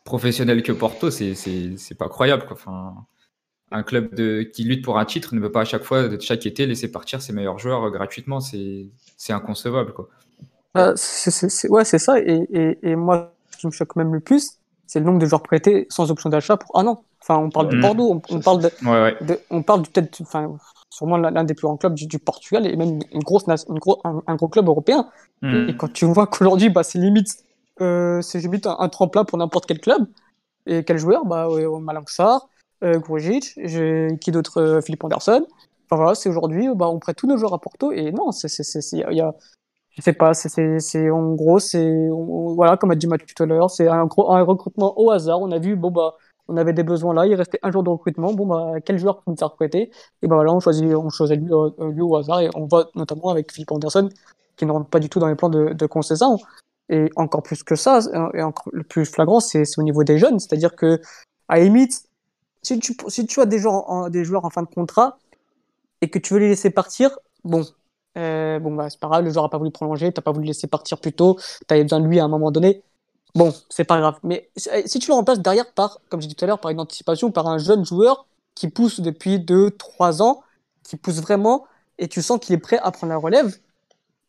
[0.05, 2.47] professionnelle que Porto, c'est pas croyable.
[2.47, 2.57] Quoi.
[3.71, 6.47] Un club de, qui lutte pour un titre ne peut pas à chaque fois, chaque
[6.47, 8.41] été, laisser partir ses meilleurs joueurs euh, gratuitement.
[8.41, 8.91] C'est
[9.31, 9.93] inconcevable.
[9.93, 10.09] Quoi.
[10.75, 12.21] ouais, c'est ça.
[12.21, 15.27] Et, et, et, moi, ce qui me choque même le plus, c'est le nombre de
[15.27, 17.05] joueurs prêtés sans option d'achat pour un an.
[17.21, 20.57] Enfin, on parle de Bordeaux, on, parle de, on parle peut-être, enfin,
[20.89, 24.35] sûrement l'un des plus grands clubs du, Portugal et même une grosse, une gros, un,
[24.37, 25.09] gros club européen.
[25.43, 25.69] Hmm.
[25.69, 27.45] Et quand tu vois qu'aujourd'hui, bah, c'est limite,
[27.81, 30.07] euh, c'est limite un, tremplin pour n'importe quel club.
[30.67, 31.27] Et quel joueur?
[31.27, 31.67] Bah, ouais,
[32.07, 32.49] Sarr,
[32.83, 33.59] euh, Grujic,
[34.21, 35.47] qui d'autre euh, Philippe Anderson.
[35.87, 38.49] Enfin voilà, c'est aujourd'hui, bah, on prête tous nos joueurs à Porto et non, c'est,
[38.93, 39.35] y a,
[39.91, 43.71] je sais pas, c'est, en gros, c'est, voilà, comme a dit Mathieu tout à l'heure,
[43.71, 45.41] c'est un, un recrutement au hasard.
[45.41, 46.15] On a vu, bon bah
[46.49, 48.33] on avait des besoins là, il restait un jour de recrutement.
[48.33, 49.91] Bon, bah, quel joueur peut nous faire recruter?
[50.23, 52.91] Et ben voilà, on choisit, on choisit lui, euh, lui, au hasard et on voit
[52.95, 54.09] notamment avec Philippe Anderson
[54.57, 56.39] qui ne rentre pas du tout dans les plans de, de concession.
[56.91, 58.01] Et encore plus que ça,
[58.33, 60.39] et encore le plus flagrant, c'est au niveau des jeunes.
[60.39, 61.01] C'est-à-dire que,
[61.49, 62.08] à limite,
[62.63, 65.19] si tu, as des joueurs, en, fin de contrat
[66.01, 67.65] et que tu veux les laisser partir, bon,
[68.17, 70.47] euh, bon bah, c'est pas grave, le joueur n'a pas voulu prolonger, t'as pas voulu
[70.47, 72.83] laisser partir plus tôt, tu avais besoin de lui à un moment donné.
[73.35, 74.19] Bon, c'est pas grave.
[74.23, 76.71] Mais eh, si tu le remplaces derrière par, comme j'ai dit tout à l'heure, par
[76.71, 80.43] une anticipation, par un jeune joueur qui pousse depuis 2-3 ans,
[80.83, 81.67] qui pousse vraiment,
[81.99, 83.57] et tu sens qu'il est prêt à prendre la relève,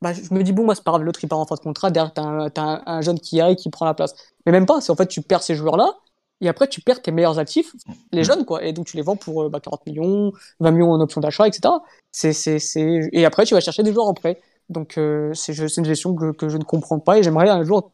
[0.01, 1.59] bah, je me dis, bon, moi, c'est pas grave, l'autre il part en fin de
[1.59, 4.13] contrat, derrière, t'as un, as un, jeune qui arrive, qui prend la place.
[4.45, 5.97] Mais même pas, c'est en fait, tu perds ces joueurs-là,
[6.41, 7.75] et après, tu perds tes meilleurs actifs,
[8.11, 10.91] les jeunes, quoi, et donc tu les vends pour 40 euh, bah, millions, 20 millions
[10.91, 11.73] en option d'achat, etc.
[12.11, 13.09] C'est, c'est, c'est...
[13.11, 14.39] Et après, tu vas chercher des joueurs en prêt.
[14.69, 17.91] Donc, euh, c'est, une gestion que, que je ne comprends pas, et j'aimerais un jour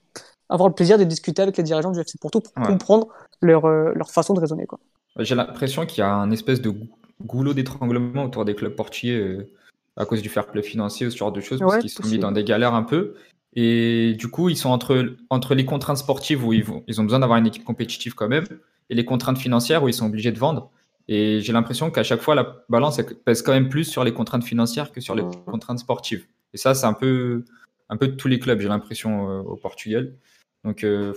[0.49, 3.07] avoir le plaisir de discuter avec les dirigeants du FC Porto pour comprendre
[3.41, 4.65] leur, euh, leur façon de raisonner.
[4.65, 4.79] Quoi.
[5.19, 6.73] J'ai l'impression qu'il y a un espèce de
[7.23, 9.49] goulot d'étranglement autour des clubs portugais euh,
[9.97, 12.19] à cause du fair play financier ou ce genre de choses, parce qu'ils sont mis
[12.19, 13.15] dans des galères un peu.
[13.55, 17.03] Et du coup, ils sont entre, entre les contraintes sportives où ils, vont, ils ont
[17.03, 18.45] besoin d'avoir une équipe compétitive quand même,
[18.89, 20.71] et les contraintes financières où ils sont obligés de vendre.
[21.07, 24.43] Et j'ai l'impression qu'à chaque fois, la balance pèse quand même plus sur les contraintes
[24.43, 26.25] financières que sur les contraintes sportives.
[26.53, 27.45] Et ça, c'est un peu,
[27.89, 30.13] un peu de tous les clubs, j'ai l'impression, euh, au Portugal.
[30.63, 31.13] Donc, euh,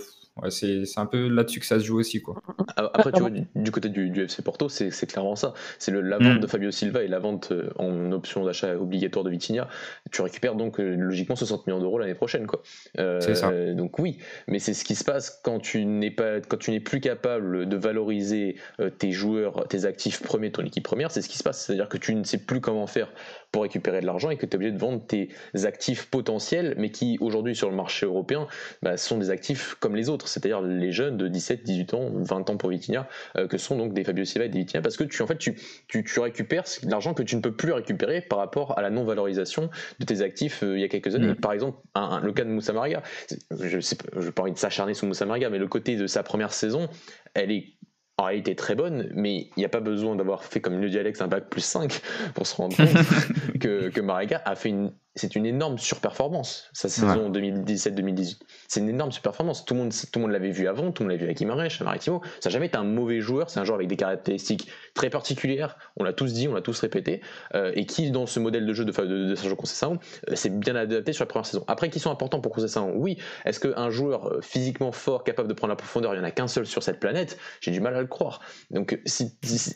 [0.49, 2.21] c'est un peu là-dessus que ça se joue aussi.
[2.21, 2.41] Quoi.
[2.75, 5.53] Après, tu vois, du, côté du, FC Porto, c'est clairement ça.
[5.77, 6.39] C'est la vente mm.
[6.39, 9.67] de Fabio Silva et la vente euh, en option d'achat obligatoire de Vitinha.
[10.11, 12.47] Tu récupères donc euh, logiquement 60 millions d'euros l'année prochaine.
[12.47, 12.61] Quoi.
[12.95, 13.51] c'est ça.
[13.73, 16.79] Donc oui, mais c'est ce qui se passe quand tu n'es pas, quand tu n'es
[16.79, 18.55] plus capable de valoriser
[18.97, 21.11] tes joueurs, tes actifs premiers, ton équipe première.
[21.11, 21.65] C'est ce qui se passe.
[21.65, 23.11] C'est-à-dire que tu ne sais plus comment faire
[23.51, 25.29] pour récupérer de l'argent et que tu es obligé de vendre tes
[25.63, 28.47] actifs potentiels, mais qui aujourd'hui sur le marché européen
[28.81, 32.49] bah, sont des actifs comme les autres, c'est-à-dire les jeunes de 17, 18 ans, 20
[32.49, 33.07] ans pour Vitinha,
[33.37, 35.37] euh, que sont donc des Fabio Silva et des Vitinha, parce que tu, en fait,
[35.37, 38.89] tu, tu, tu récupères l'argent que tu ne peux plus récupérer par rapport à la
[38.89, 41.29] non-valorisation de tes actifs euh, il y a quelques années.
[41.29, 41.35] Mm.
[41.35, 41.79] Par exemple,
[42.21, 43.01] le cas de Moussa Mariga,
[43.51, 46.53] je n'ai pas envie de s'acharner sur Moussa Mariga, mais le côté de sa première
[46.53, 46.87] saison,
[47.33, 47.65] elle est
[48.19, 51.21] en réalité très bonne, mais il n'y a pas besoin d'avoir fait comme le dialecte
[51.21, 52.01] un bac plus 5
[52.33, 52.89] pour se rendre compte
[53.61, 54.01] que, que
[54.45, 58.39] a fait une c'est une énorme surperformance, sa saison 2017-2018.
[58.67, 59.65] C'est une énorme surperformance.
[59.65, 61.41] Tout le monde, tout le monde l'avait vu avant, tout le monde l'avait vu avec
[61.41, 62.21] Imarèche, Maritimo.
[62.39, 65.77] Ça n'a jamais été un mauvais joueur, c'est un joueur avec des caractéristiques très particulières,
[65.95, 67.21] on l'a tous dit, on l'a tous répété,
[67.55, 69.97] euh, et qui, dans ce modèle de jeu de, de, de Sergio Conceição,
[70.29, 71.63] euh, s'est bien adapté sur la première saison.
[71.67, 72.91] Après, qui sont importants pour Conceição?
[72.93, 73.17] Oui.
[73.45, 76.31] Est-ce qu'un joueur euh, physiquement fort, capable de prendre la profondeur, il n'y en a
[76.31, 77.37] qu'un seul sur cette planète?
[77.61, 78.41] J'ai du mal à le croire.
[78.71, 78.99] Donc,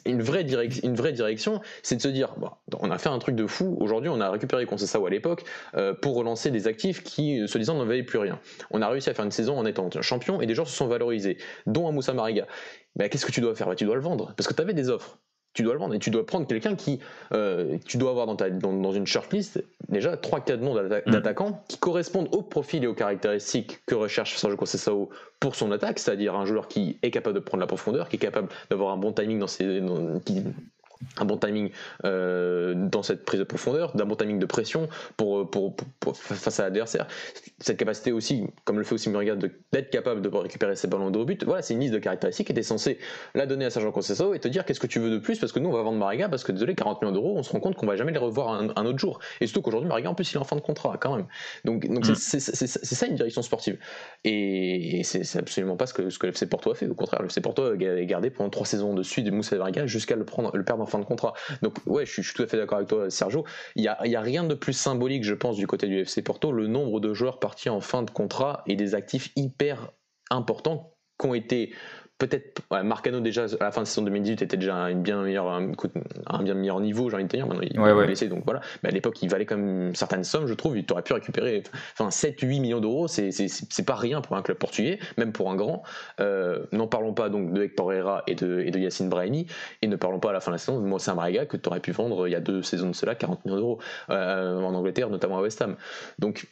[0.05, 2.35] une, vraie direction, c'est de se dire,
[2.81, 5.93] on a fait un truc de fou, aujourd'hui on a récupéré Conceição à l'époque, euh,
[5.93, 8.39] pour relancer des actifs qui, se disant, n'en valaient plus rien.
[8.71, 10.87] On a réussi à faire une saison en étant champion et des joueurs se sont
[10.87, 12.45] valorisés, dont un Mariga.
[12.95, 13.67] Mais qu'est-ce que tu dois faire?
[13.67, 15.19] Bah, Tu dois le vendre, parce que tu avais des offres.
[15.53, 16.99] Tu dois le vendre et tu dois prendre quelqu'un qui.
[17.31, 21.11] Euh, tu dois avoir dans, ta, dans, une shortlist déjà 3-4 noms mm.
[21.11, 25.99] d'attaquants qui correspondent au profil et aux caractéristiques que recherche Sergio Conceição pour son attaque,
[25.99, 28.97] c'est-à-dire un joueur qui est capable de prendre la profondeur, qui est capable d'avoir un
[28.97, 29.79] bon timing dans ses.
[31.17, 31.71] Un bon timing
[32.05, 34.87] euh, dans cette prise de profondeur, d'un bon timing de pression
[35.17, 35.75] pour, pour,
[36.13, 37.07] face à l'adversaire.
[37.59, 41.19] Cette capacité aussi, comme le fait aussi Muriga, d'être capable de récupérer ses ballons de
[41.19, 42.99] haut but, voilà, c'est une liste de caractéristiques qui était censée
[43.35, 45.39] la donner à Sergio Conceição et te dire qu'est-ce que tu veux de plus?
[45.39, 47.51] Parce que nous on va vendre Mariga parce que désolé 40 millions d'euros on se
[47.51, 49.19] rend compte qu'on va jamais les revoir un, autre jour.
[49.41, 51.25] Et surtout qu'aujourd'hui Mariga en plus il est en fin de contrat quand même.
[51.65, 52.15] Donc donc mm.
[52.15, 53.77] c'est ça une direction sportive.
[54.23, 56.87] Et, c'est absolument pas ce que ce que l'FC Porto a fait.
[56.87, 59.85] Au contraire le FC Porto a gardé pendant trois saisons de suite de Moussa Mariga
[59.85, 61.33] jusqu'à le prendre le perdre en de contrat.
[61.61, 63.45] Donc ouais je suis, tout à fait d'accord avec toi Sergio.
[63.75, 66.51] Il y a, a rien de plus symbolique je pense du côté du FC Porto.
[66.51, 69.91] Le nombre de joueurs partis en fin de contrat et des actifs hyper
[70.29, 71.73] importants qui ont été
[72.27, 76.43] peut-être Marcano déjà à la fin de saison 2018 était déjà un bien meilleur un,
[76.43, 77.47] bien meilleur niveau j'ai envie de te dire.
[77.47, 78.61] Maintenant il ouais, blessé donc voilà.
[78.81, 80.77] Mais à l'époque il valait comme certaines sommes je trouve.
[80.77, 83.07] Il aurait pu récupérer enfin 7 8 millions d'euros.
[83.07, 85.83] C'est c'est pas rien pour un club portugais même pour un grand.
[86.19, 89.47] Euh, n'en parlons pas donc de Hector Herrera et de, et de Yacine Brahimi.
[89.81, 91.67] Et ne parlons pas à la fin de la saison de Moussa Mariga que tu
[91.69, 94.73] aurais pu vendre il y a deux saisons de cela 40 millions d'euros euh, en
[94.73, 95.75] Angleterre notamment à West Ham.
[96.19, 96.47] Donc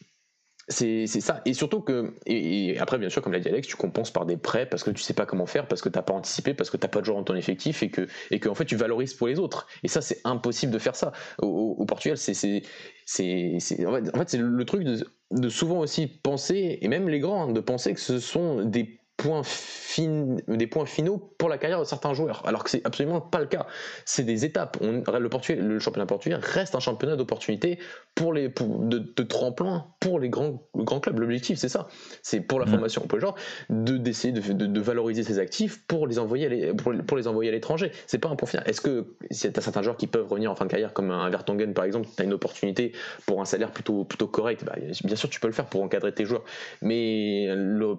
[0.71, 1.41] c'est ça.
[1.45, 4.37] Et surtout que, et, après, bien sûr, comme l'a dit Alex, tu compenses par des
[4.37, 6.69] prêts parce que tu sais pas comment faire, parce que tu n'as pas anticipé, parce
[6.69, 8.65] que tu n'as pas de joueur dans ton effectif et que, et que en fait,
[8.65, 9.67] tu valorises pour les autres.
[9.83, 11.11] Et ça, c'est impossible de faire ça.
[11.39, 12.31] Au, Portugal, c'est.
[12.31, 17.19] En fait, en fait c'est le truc de, de, souvent aussi penser, et même les
[17.19, 21.59] grands, hein, de penser que ce sont des points fin, des points finaux pour la
[21.59, 23.67] carrière de certains joueurs, alors que c'est absolument pas le cas.
[24.03, 24.77] C'est des étapes.
[24.81, 27.77] On, le, championnat portugais reste un championnat d'opportunités
[28.15, 31.19] pour les de, de, tremplin pour les grands, grands clubs.
[31.19, 31.87] L'objectif, c'est ça.
[32.23, 32.69] C'est pour la mm.
[32.69, 33.35] formation, pour les gens,
[33.69, 37.51] de d'essayer de, de, valoriser ces actifs pour les envoyer à pour, pour, les envoyer
[37.51, 37.91] à l'étranger.
[38.07, 38.67] C'est pas un point final.
[38.67, 41.11] Est-ce que si tu as certains joueurs qui peuvent revenir en fin de carrière, comme
[41.11, 42.93] un Vertonghen par exemple, tu as une opportunité
[43.27, 46.11] pour un salaire plutôt plutôt correct, bah, bien sûr tu peux le faire pour encadrer
[46.11, 46.43] tes joueurs.
[46.81, 47.47] Mais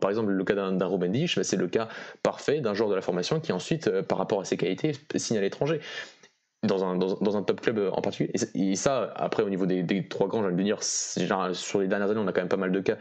[0.01, 0.73] par exemple le cas d'un
[1.43, 1.89] C'est le cas
[2.23, 5.39] parfait d'un joueur de la formation qui ensuite, euh, par rapport à ses qualités, signe
[5.39, 5.81] à l'étranger.
[6.65, 8.33] Dans un, dans, un top club euh, en particulier.
[8.55, 12.09] Et, ça, après, au niveau des, trois grands, j'ai envie de dire, sur les dernières
[12.09, 12.97] années, on a quand même pas mal de cas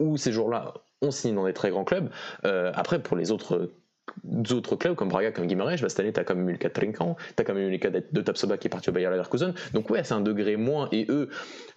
[0.00, 2.10] où ces joueurs-là ont signé dans des très grands clubs.
[2.44, 3.70] Euh, après, pour les autres
[4.24, 6.58] d'autres clubs comme Braga, comme Guimarães, bah, cette année, tu as quand même eu le
[6.58, 8.90] cas de Trinkan, tu as quand même eu le cas de Tapsoba qui est parti
[8.90, 9.54] au Bayer Leverkusen.
[9.72, 10.88] Donc, ouais, c'est un degré moins.
[10.92, 11.28] Et eux,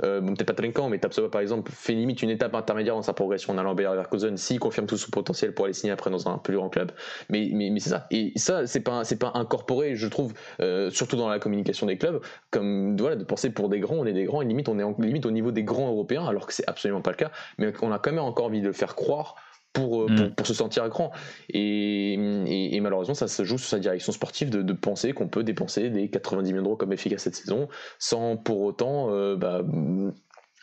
[0.04, 3.02] euh, bon, peut-être pas Trinkan, mais Tapsoba, par exemple, fait limite une étape intermédiaire dans
[3.02, 5.94] sa progression en allant au Bayer Leverkusen s'il confirme tout son potentiel pour aller signer
[5.94, 6.92] après dans un plus grand club.
[7.30, 8.08] Mais, mais, mais c'est ça.
[8.12, 11.98] Et ça, c'est pas, c'est pas incorporé, je trouve, euh, surtout dans la communication des
[11.98, 14.80] clubs, comme voilà, de penser pour des grands, on est des grands, et limite, on
[14.80, 17.32] est en, limite au niveau des grands européens, alors que c'est absolument pas le cas.
[17.58, 19.36] Mais on a quand même encore envie de le faire croire
[19.73, 20.36] pour, euh, mm.
[20.36, 21.12] pour, se sentir grand.
[21.49, 25.43] Et, et, malheureusement, ça se joue sur sa direction sportive de, de penser qu'on peut
[25.43, 27.67] dépenser des 90 millions d'euros comme efficace cette saison
[27.99, 29.62] sans pour autant euh, bah,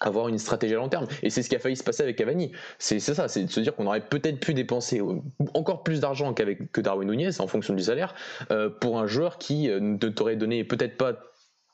[0.01, 1.07] avoir une stratégie à long terme.
[1.23, 2.53] Et c'est ce qui a failli se passer avec Cavani.
[2.79, 5.01] C'est ça, c'est de se dire qu'on aurait peut-être pu dépenser
[5.55, 8.15] encore plus d'argent qu'avec que Darwin Nunez en fonction du salaire
[8.51, 11.15] euh, pour un joueur qui ne t'aurait donné peut-être pas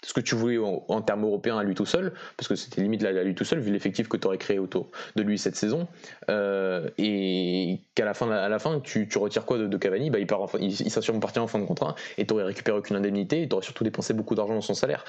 [0.04, 3.04] ce que tu voulais en, termes européens à lui tout seul, parce que c'était limite
[3.04, 5.88] à lui tout seul, vu l'effectif que tu aurais créé autour de lui cette saison,
[6.30, 10.10] euh, et qu'à la fin, tu, retires quoi de, Cavani?
[10.10, 12.76] Bah, Il, part il, il s'assure partir en fin de contrat, et tu aurais récupéré
[12.76, 15.04] aucune indemnité, et tu aurais surtout dépensé beaucoup d'argent dans son salaire.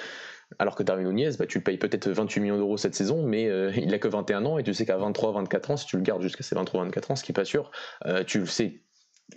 [0.60, 3.48] Alors que Darwin Nunez, bah, tu le payes peut-être 28 millions d'euros cette saison, mais
[3.48, 6.04] euh, il n'a que 21 ans, et tu sais qu'à 23-24 ans, si tu le
[6.04, 7.72] gardes jusqu'à ses 23-24 ans, ce qui n'est pas sûr,
[8.06, 8.82] euh, tu le sais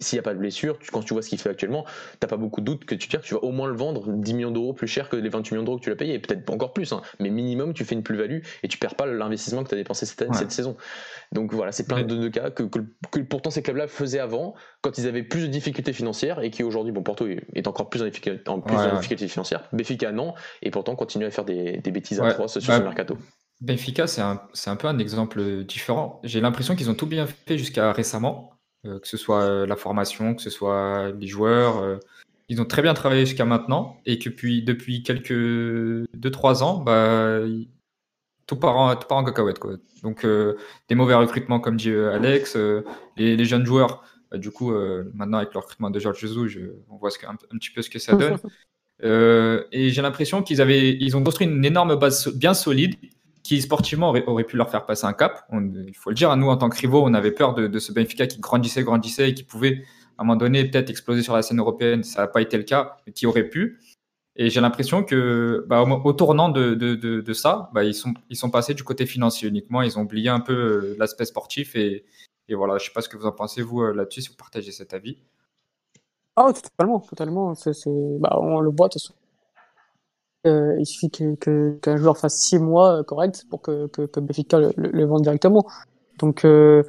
[0.00, 1.84] s'il n'y a pas de blessure, quand tu vois ce qu'il fait actuellement,
[2.20, 4.34] t'as pas beaucoup de doutes que tu que tu vas au moins le vendre 10
[4.34, 6.72] millions d'euros plus cher que les 28 millions d'euros que tu l'as payé, peut-être encore
[6.72, 7.02] plus, hein.
[7.20, 10.06] mais minimum tu fais une plus-value et tu perds pas l'investissement que tu as dépensé
[10.06, 10.76] cette, cette, saison.
[11.32, 12.64] Donc voilà, c'est plein de, cas que,
[13.20, 16.92] pourtant ces clubs-là faisaient avant quand ils avaient plus de difficultés financières et qui aujourd'hui,
[16.92, 20.96] bon, Porto est encore plus en difficulté, en plus difficulté financière, Benfica non, et pourtant
[20.96, 23.16] continue à faire des, bêtises atroces sur bah, ce mercato.
[23.60, 26.20] Benfica, c'est un, un peu un exemple différent.
[26.24, 30.34] J'ai l'impression qu'ils ont tout bien fait jusqu'à récemment que ce soit euh, la formation,
[30.34, 31.78] que ce soit les joueurs.
[31.78, 31.96] Euh,
[32.48, 37.40] ils ont très bien travaillé jusqu'à maintenant et que puis, depuis quelques 2-3 ans, bah,
[38.46, 39.58] tout, part en, tout part en cacahuète.
[39.58, 39.74] Quoi.
[40.04, 42.56] Donc des mauvais recrutements comme dit Alex,
[43.16, 44.72] les, les, jeunes joueurs, bah, du coup
[45.12, 46.56] maintenant avec le recrutement de Georges Jesus,
[46.88, 48.38] on voit ce un, un, petit peu ce que ça donne.
[49.72, 52.94] et j'ai l'impression qu'ils avaient, ils ont construit une énorme base bien solide
[53.46, 55.46] qui sportivement aurait, pu leur faire passer un cap.
[55.52, 57.92] il faut le dire, à nous en tant que rivaux, on avait peur de, ce
[57.92, 59.84] Benfica qui grandissait, grandissait et qui pouvait
[60.18, 62.02] à un moment donné peut-être exploser sur la scène européenne.
[62.02, 63.78] Ça n'a pas été le cas, mais qui aurait pu.
[64.34, 69.06] Et j'ai l'impression que bah, au, tournant de, ça, bah, ils, sont, passés du côté
[69.06, 69.80] financier uniquement.
[69.82, 71.76] Ils ont oublié un peu euh, l'aspect sportif.
[71.76, 72.04] Et,
[72.50, 74.36] voilà, je ne sais pas ce que vous en pensez, vous, euh, là-dessus, si vous
[74.36, 75.18] partagez cet avis.
[76.34, 77.54] Ah, totalement, totalement.
[78.20, 79.14] Bah, on le voit, de toute façon.
[80.46, 84.58] Euh, il suffit qu'un joueur fasse six mois euh, correct pour que, que, que Benfica
[84.58, 85.66] le, vende directement.
[86.18, 86.82] Donc, euh,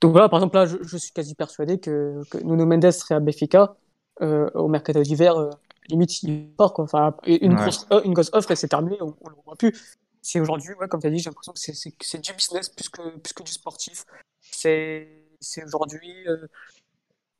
[0.00, 3.20] donc voilà, par exemple, là, je, suis quasi persuadé que, que, Nuno Mendes serait à
[3.20, 3.76] Benfica
[4.20, 5.50] au mercato d'hiver
[5.88, 6.84] limite, il part, quoi.
[6.84, 9.72] Enfin, une, grosse, une grosse offre et c'est terminé, on ne le revoit plus.
[10.22, 13.18] C'est aujourd'hui, ouais, comme tu as dit, j'ai l'impression que c'est du business plus que,
[13.18, 14.04] plus que du sportif.
[14.40, 15.08] C'est
[15.64, 16.28] aujourd'hui.
[16.28, 16.46] Euh,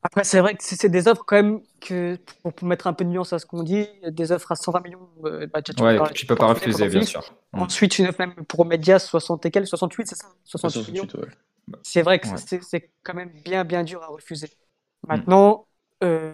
[0.03, 3.11] après, c'est vrai que c'est des offres quand même que, pour, mettre un peu de
[3.11, 5.09] nuance à ce qu'on dit, des offres à 120 millions.
[5.25, 7.23] Euh, bah, tu, ouais, tu peux pas refuser, bien sûr.
[7.53, 7.61] Mm.
[7.61, 10.29] Ensuite, une offre même pour Medias, 60 et quelques, 68, c'est ça?
[10.45, 11.07] 68, millions.
[11.83, 12.27] C'est vrai que
[12.63, 14.49] c'est quand même bien, bien dur à refuser.
[15.03, 15.09] Mm.
[15.09, 15.67] Maintenant,
[16.03, 16.33] euh,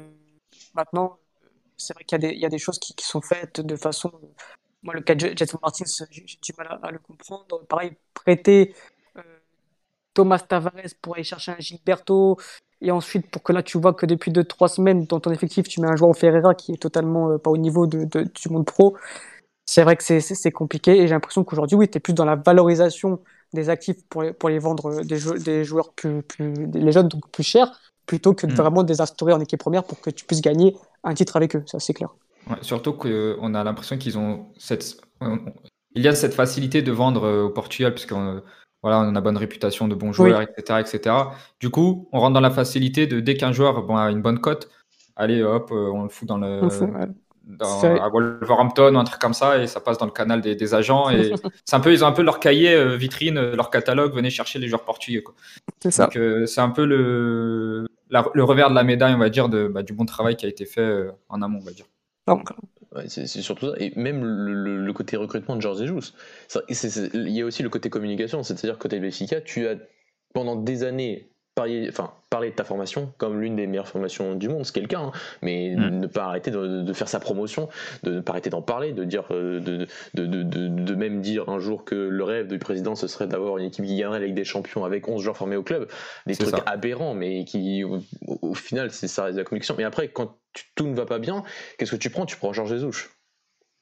[0.75, 1.19] maintenant
[1.77, 4.13] c'est vrai qu'il y, y, a des choses qui, qui, sont faites de façon.
[4.83, 7.65] Moi, le cas de Jetson Martins, j'ai du mal à, le comprendre.
[7.67, 8.75] Pareil, prêter
[9.17, 9.23] euh,
[10.15, 12.39] Thomas Tavares pour aller chercher un Gilberto.
[12.83, 15.81] Et ensuite, pour que là, tu vois que depuis 2-3 semaines, dans ton effectif, tu
[15.81, 18.67] mets un joueur Ferreira qui est totalement euh, pas au niveau de, de, du monde
[18.67, 18.97] pro.
[19.65, 20.97] C'est vrai que c'est compliqué.
[20.99, 23.21] Et j'ai l'impression qu'aujourd'hui, oui, tu es plus dans la valorisation
[23.53, 27.43] des actifs pour, pour les vendre des, des joueurs plus, plus, les jeunes, donc plus
[27.43, 27.73] chers
[28.07, 28.57] plutôt que de mm.
[28.57, 31.63] vraiment des instaurer en équipe première pour que tu puisses gagner un titre avec eux,
[31.67, 32.09] ça c'est clair.
[32.63, 34.97] surtout qu'on a l'impression qu'ils ont cette.
[35.95, 38.43] Il y a cette facilité de vendre euh, au Portugal, puisqu'on
[38.87, 41.17] voilà, on a bonne réputation de bons joueurs, etc., etc.
[41.61, 44.39] Du coup, on rentre dans la facilité de dès qu'un joueur bon, a une bonne
[44.39, 44.69] cote,
[45.17, 46.61] allez hop, euh, on le fout dans le,
[47.61, 51.11] à Wolverhampton ou un truc comme ça et ça passe dans le canal des, agents
[51.11, 51.33] et
[51.65, 54.59] c'est un peu ils ont un peu leur cahier euh, vitrine leur catalogue venez chercher
[54.59, 55.23] les joueurs portugais
[55.81, 56.09] c'est ça.
[56.17, 59.83] Euh, c'est un peu le le revers de la médaille on va dire de, bah,
[59.83, 61.87] du bon travail qui a été fait euh, en amont on va dire
[63.09, 63.75] c'est surtout ça.
[63.79, 66.13] Et même le, côté recrutement de George Jesus.
[66.69, 68.43] Il y a aussi le côté communication.
[68.43, 69.77] C'est-à-dire, côté Benfica, tu as
[70.33, 74.49] pendant des années parler, enfin, parler de ta formation comme l'une des meilleures formations du
[74.49, 75.13] monde, c'est quelqu'un, hein.
[75.43, 76.01] mais mm.
[76.01, 77.69] ne pas arrêter de, faire sa promotion,
[78.05, 81.85] de ne pas arrêter d'en parler, de dire, euh, de, de, même dire un jour
[81.85, 84.45] que le rêve du président ce serait d'avoir une équipe qui gagnerait la Ligue des
[84.45, 85.89] Champions avec 11 joueurs formés au club,
[86.27, 89.75] des trucs aberrants, mais qui au, final c'est ça la communication.
[89.79, 90.37] Mais après, quand
[90.75, 91.43] tout ne va pas bien,
[91.79, 92.27] qu'est-ce que tu prends?
[92.27, 93.09] Tu prends Georges Jesus.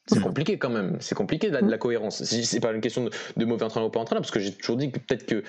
[0.07, 2.23] C'est compliqué quand même, c'est compliqué de la, de la cohérence.
[2.25, 4.91] C'est pas une question de, mauvais entraîneur ou pas entraîneur, parce que j'ai toujours dit
[4.91, 5.43] que peut-être que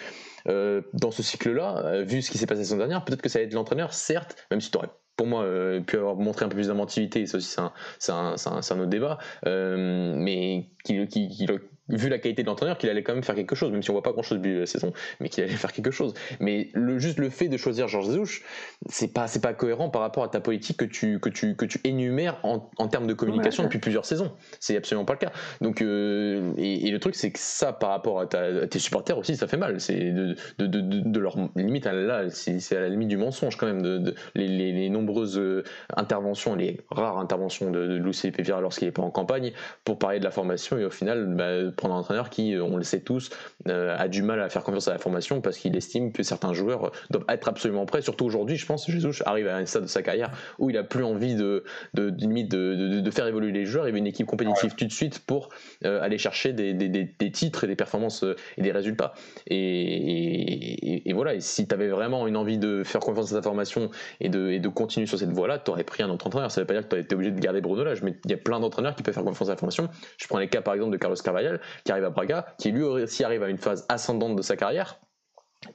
[0.48, 3.30] euh, dans ce cycle-là, euh, vu ce qui s'est passé la saison dernière, peut-être que
[3.30, 6.44] ça va être l'entraîneur, certes, même si tu aurais pour moi, euh, pu avoir montré
[6.44, 7.56] un peu plus d'inventivité, ça aussi
[8.00, 11.48] c'est un, un, un, autre débat, mais qui, qui, qui,
[11.90, 13.94] vu la qualité de l'entraîneur, qu'il allait quand même faire quelque chose, même si on
[13.94, 16.14] voit pas grand chose de la saison, mais qu'il allait faire quelque chose.
[16.40, 18.44] Mais le, juste le fait de choisir Georges Zouch,
[18.90, 21.66] c'est pas, c'est pas cohérent par rapport à ta politique que tu, que tu, que
[21.66, 24.32] tu énumères en, en termes de communication depuis plusieurs saisons.
[24.60, 25.32] C'est absolument pas le cas.
[25.62, 29.48] Donc, euh, et, le truc, c'est que ça, par rapport à, tes supporters aussi, ça
[29.48, 29.80] fait mal.
[29.80, 33.68] C'est de, de, de, de, leur limite, là, c'est à la limite du mensonge quand
[33.68, 35.64] même, de, les, les, nombreuses euh,
[35.96, 39.52] interventions, les rares interventions de, de Lucie Pévira lorsqu'il est pas en campagne
[39.84, 42.78] pour parler de la formation et au final, bah, prendre un entraîneur qui, euh, on
[42.78, 43.30] le sait tous,
[43.68, 46.54] euh, a du mal à faire confiance à la formation parce qu'il estime que certains
[46.54, 48.02] joueurs doivent être absolument prêts.
[48.02, 50.84] Surtout aujourd'hui, je pense, Jésus arrive à un stade de sa carrière où il a
[50.84, 53.88] plus envie de, de, de, de, faire évoluer les joueurs.
[53.88, 55.50] Il veut une équipe compétitive tout de suite pour
[55.86, 58.26] euh, aller chercher des, des, des, titres et des performances
[58.58, 59.14] et des résultats.
[59.48, 63.42] Et, et, voilà, et si tu avais vraiment une envie de faire confiance à ta
[63.42, 66.52] formation et de, et de continuer sur cette voie-là, tu aurais pris un autre entraîneur.
[66.52, 68.34] Ça veut pas dire que tu été obligé de garder Bruno Lage, mais il y
[68.34, 69.90] a plein d'entraîneurs qui peuvent faire confiance à la formation.
[70.18, 72.84] Je prends les cas par exemple de Carlos Carvalhal, qui arrive à Braga, qui lui
[72.84, 75.00] aussi arrive à une phase ascendante de sa carrière,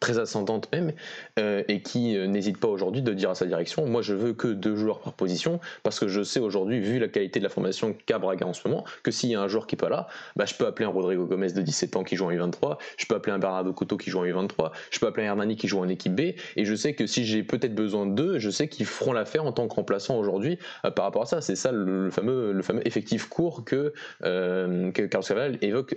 [0.00, 0.92] très ascendante même,
[1.38, 4.32] euh, et qui euh, n'hésite pas aujourd'hui de dire à sa direction moi je veux
[4.32, 7.50] que deux joueurs par position, parce que je sais aujourd'hui, vu la qualité de la
[7.50, 9.90] formation qu'a Braga en ce moment, que s'il y a un joueur qui n'est pas
[9.90, 12.78] là, bah, je peux appeler un Rodrigo Gomez de 17 ans qui joue en U23,
[12.96, 15.56] je peux appeler un Bernardo Couto qui joue en U23, je peux appeler un Hernani
[15.56, 16.20] qui joue en équipe B,
[16.56, 19.52] et je sais que si j'ai peut-être besoin d'eux, je sais qu'ils feront l'affaire en
[19.52, 21.42] tant que remplaçant aujourd'hui euh, par rapport à ça.
[21.42, 25.94] C'est ça le, fameux, le fameux effectif court que, Carlos Caval évoque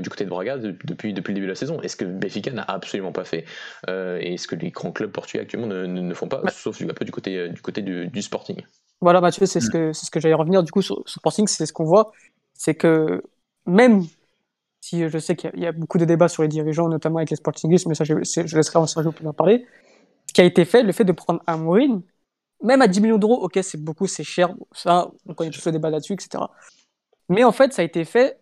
[0.00, 1.80] du côté de Braga depuis, depuis le début de la saison.
[1.82, 3.44] Est-ce que Benfica n'a absolument pas fait.
[3.88, 6.86] Euh, et ce que les grands clubs portugais actuellement ne, ne, font pas, sauf un
[6.86, 8.62] peu du côté, du, côté du, Sporting.
[9.00, 10.62] Voilà, Mathieu, c'est ce que, ce que j'allais revenir.
[10.62, 12.12] Du coup sur, Sporting, c'est ce qu'on voit,
[12.54, 13.22] c'est que
[13.66, 14.04] même
[14.80, 17.36] si je sais qu'il y, a beaucoup de débats sur les dirigeants, notamment avec les
[17.36, 19.66] Sportingistes, mais ça je, je laisserai en Sergio pour en parler,
[20.28, 22.02] ce qui a été fait, le fait de prendre un Mourin,
[22.62, 25.72] même à 10 millions d'euros, ok, c'est beaucoup, c'est cher, ça, on connaît tous le
[25.72, 26.44] débat là-dessus, etc.
[27.28, 28.38] Mais en fait, ça a été fait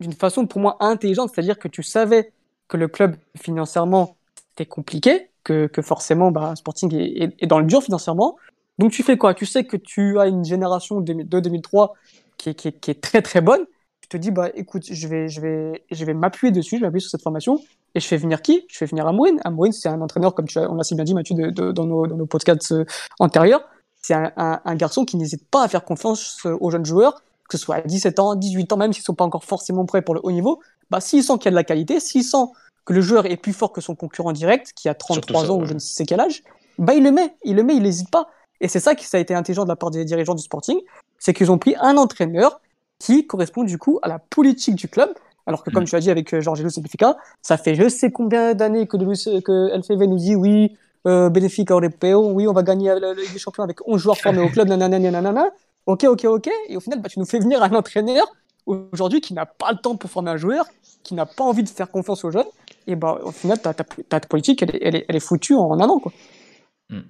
[0.00, 2.32] d'une façon pour moi intelligente, c'est-à-dire que tu savais
[2.68, 4.13] que le club financièrement
[4.54, 8.36] c'était compliqué, que, que, forcément bah, Sporting est, dans le dur financièrement.
[8.78, 9.34] Donc tu fais quoi?
[9.34, 11.94] Tu sais que tu as une génération de 2003
[12.36, 13.64] qui est, qui, qui est, très très bonne.
[14.00, 16.86] Tu te dis bah écoute, je vais je vais je vais m'appuyer dessus, je vais
[16.86, 17.58] m'appuyer sur cette formation
[17.94, 18.64] et je fais venir qui?
[18.68, 19.40] Je fais venir Amouine.
[19.44, 22.06] Amouine c'est un entraîneur comme tu as, on l'a si bien dit Mathieu dans, nos,
[22.06, 22.84] dans nos podcasts euh,
[23.18, 23.64] antérieurs.
[24.02, 27.64] C'est un, garçon qui n'hésite pas à faire confiance euh, aux jeunes joueurs, que ce
[27.64, 30.20] soit à 17 ans, 18 ans, même s'ils sont pas encore forcément prêts pour le
[30.22, 30.60] haut niveau.
[30.90, 32.52] Bah s'ils sentent qu'il y a de la qualité, s'ils sentent
[32.84, 35.64] que le joueur est plus fort que son concurrent direct, qui a 33 ans ou
[35.64, 36.42] je ne sais quel âge,
[36.78, 38.28] bah il le met, il le met, il n'hésite pas.
[38.60, 40.78] Et c'est ça qui ça a été intelligent de la part des dirigeants du Sporting,
[41.18, 42.60] c'est qu'ils ont pris un entraîneur
[42.98, 45.10] qui correspond du coup à la politique du club.
[45.46, 45.86] Alors que, comme mm.
[45.86, 48.96] tu l'as dit avec Georges Elou Benfica, ça fait je sais combien d'années que,
[49.40, 50.76] que LFV nous dit oui,
[51.06, 54.40] euh, Benfica Europeo, oui, on va gagner la Ligue des Champions avec 11 joueurs formés
[54.40, 55.50] au club, nanana, nanana.
[55.86, 56.50] Ok, ok, ok.
[56.68, 58.26] Et au final, bah, tu nous fais venir un entraîneur
[58.66, 60.64] aujourd'hui qui n'a pas le temps pour former un joueur,
[61.02, 62.46] qui n'a pas envie de faire confiance aux jeunes.
[62.86, 65.72] Et bah, au final, ta, ta, politique, elle est, elle, est, elle est, foutue en
[65.80, 65.98] un an.
[65.98, 66.12] Quoi.
[66.90, 67.00] Mm.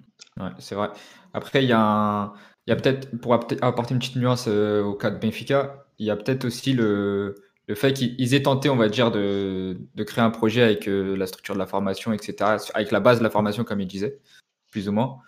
[0.40, 0.90] Ouais, c'est vrai.
[1.32, 2.32] Après, il y a, un...
[2.66, 6.10] y a peut-être, pour apporter une petite nuance euh, au cas de Benfica, il y
[6.10, 10.24] a peut-être aussi le, le fait qu'ils aient tenté, on va dire, de, de créer
[10.24, 13.30] un projet avec euh, la structure de la formation, etc., avec la base de la
[13.30, 14.20] formation, comme il disait,
[14.70, 15.18] plus ou moins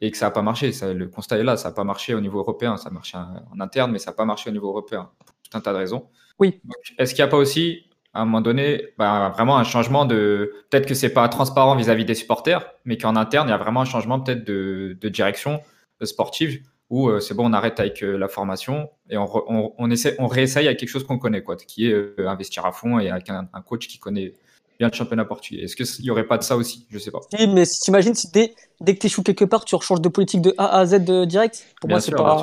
[0.00, 0.72] et que ça n'a pas marché.
[0.72, 3.16] Ça, le constat est là, ça n'a pas marché au niveau européen, ça a marché
[3.16, 5.78] en interne, mais ça n'a pas marché au niveau européen, pour tout un tas de
[5.78, 6.08] raisons.
[6.38, 6.60] Oui.
[6.98, 10.52] Est-ce qu'il n'y a pas aussi, à un moment donné, bah, vraiment un changement de.
[10.70, 13.82] Peut-être que c'est pas transparent vis-à-vis des supporters, mais qu'en interne, il y a vraiment
[13.82, 15.60] un changement peut-être de, direction
[16.02, 20.26] sportive où euh, c'est bon, on arrête avec euh, la formation et on, essaie, on
[20.26, 23.30] réessaye avec quelque chose qu'on connaît, quoi, qui est euh, investir à fond et avec
[23.30, 24.34] un coach qui connaît
[24.80, 25.62] bien le championnat portugais.
[25.62, 26.86] Est-ce qu'il n'y aurait pas de ça aussi?
[26.88, 27.20] Je ne sais pas.
[27.38, 30.00] Oui, mais si tu imagines, si dès, dès que tu échoues quelque part, tu rechanges
[30.00, 32.42] de politique de A à Z de direct, pour moi, c'est pas,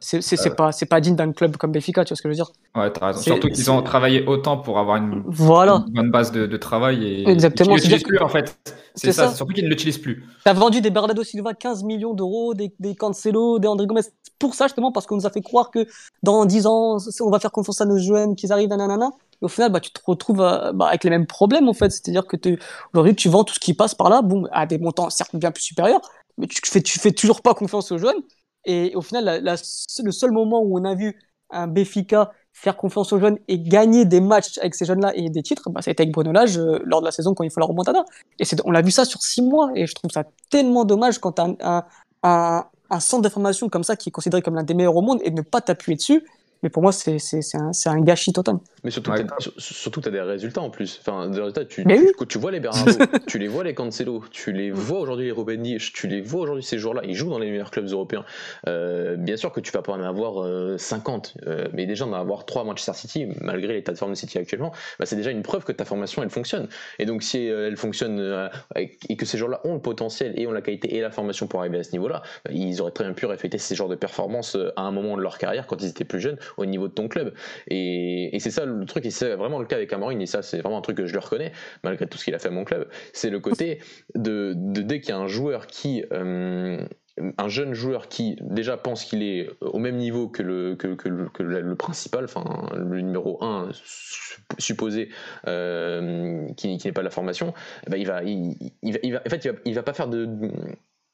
[0.00, 2.34] c'est, pas, c'est pas digne d'un club comme Benfica, tu vois ce que je veux
[2.34, 2.50] dire?
[2.74, 3.20] Ouais, as raison.
[3.20, 5.84] Surtout qu'ils ont travaillé autant pour avoir une, voilà.
[5.88, 7.06] bonne base de, de travail.
[7.06, 7.76] Et Exactement.
[7.76, 8.58] Ils ne plus, en fait.
[8.96, 10.24] C'est ça, surtout qu'ils ne l'utilisent plus.
[10.42, 14.00] Tu as vendu des Bernardo Silva 15 millions d'euros, des, des Cancelo, des André Gomez,
[14.40, 15.86] pour ça, justement, parce qu'on nous a fait croire que
[16.24, 19.10] dans 10 ans, on va faire confiance à nos jeunes, qu'ils arrivent, nanana.
[19.42, 21.90] Et au final, bah, tu te retrouves euh, bah, avec les mêmes problèmes, en fait.
[21.90, 22.36] C'est-à-dire que
[22.92, 25.50] aujourd'hui, tu vends tout ce qui passe par là, boum, à des montants certes bien
[25.50, 26.00] plus supérieurs,
[26.38, 28.22] mais tu fais, fais toujours pas confiance aux jeunes.
[28.64, 31.16] Et au final, le seul moment où on a vu
[31.50, 35.42] un Béfica faire confiance aux jeunes et gagner des matchs avec ces jeunes-là et des
[35.42, 37.50] titres, bah, ça a été avec Bruno Lage euh, lors de la saison quand il
[37.50, 38.04] faut la remontada.
[38.38, 41.38] Et on l'a vu ça sur six mois et je trouve ça tellement dommage quand
[41.38, 45.02] un, un, un, centre d'information comme ça qui est considéré comme l'un des meilleurs au
[45.02, 46.26] monde et ne pas t'appuyer dessus.
[46.62, 47.18] Mais pour moi, c'est
[47.54, 48.56] un, un, gâchis total.
[48.84, 49.12] Mais surtout,
[49.58, 50.98] surtout tu as des résultats en plus.
[51.00, 51.84] Enfin, des résultats, tu,
[52.28, 52.92] tu, vois les Bernardo,
[53.26, 55.56] tu les vois les Cancelo, tu les vois aujourd'hui les Robben
[55.92, 57.02] tu les vois aujourd'hui ces jours-là.
[57.04, 58.24] Ils jouent dans les meilleurs clubs européens.
[58.68, 62.12] Euh, bien sûr que tu vas pas en avoir 50, euh, euh, mais déjà en
[62.12, 65.30] avoir 3 à Manchester City, malgré l'état de forme de City actuellement, bah, c'est déjà
[65.30, 66.68] une preuve que ta formation elle fonctionne.
[66.98, 70.62] Et donc si elle fonctionne et que ces joueurs-là ont le potentiel et ont la
[70.62, 73.26] qualité et la formation pour arriver à ce niveau-là, bah, ils auraient très bien pu
[73.26, 76.20] réfléchir ces genres de performances à un moment de leur carrière quand ils étaient plus
[76.20, 77.34] jeunes au niveau de ton club.
[77.68, 80.42] Et, et c'est ça le truc, et c'est vraiment le cas avec Amorin, et ça
[80.42, 81.52] c'est vraiment un truc que je le reconnais,
[81.84, 83.80] malgré tout ce qu'il a fait à mon club, c'est le côté
[84.14, 86.04] de, dès qu'il y a un joueur qui...
[86.12, 86.78] Euh,
[87.38, 91.08] un jeune joueur qui déjà pense qu'il est au même niveau que le, que, que
[91.08, 93.70] le, principal, enfin le numéro 1
[94.58, 95.08] supposé
[95.46, 97.54] euh, qui, n'est pas la formation,
[97.86, 100.08] eh ben il, va, il, il, va, en fait il va, il va pas faire
[100.08, 100.28] de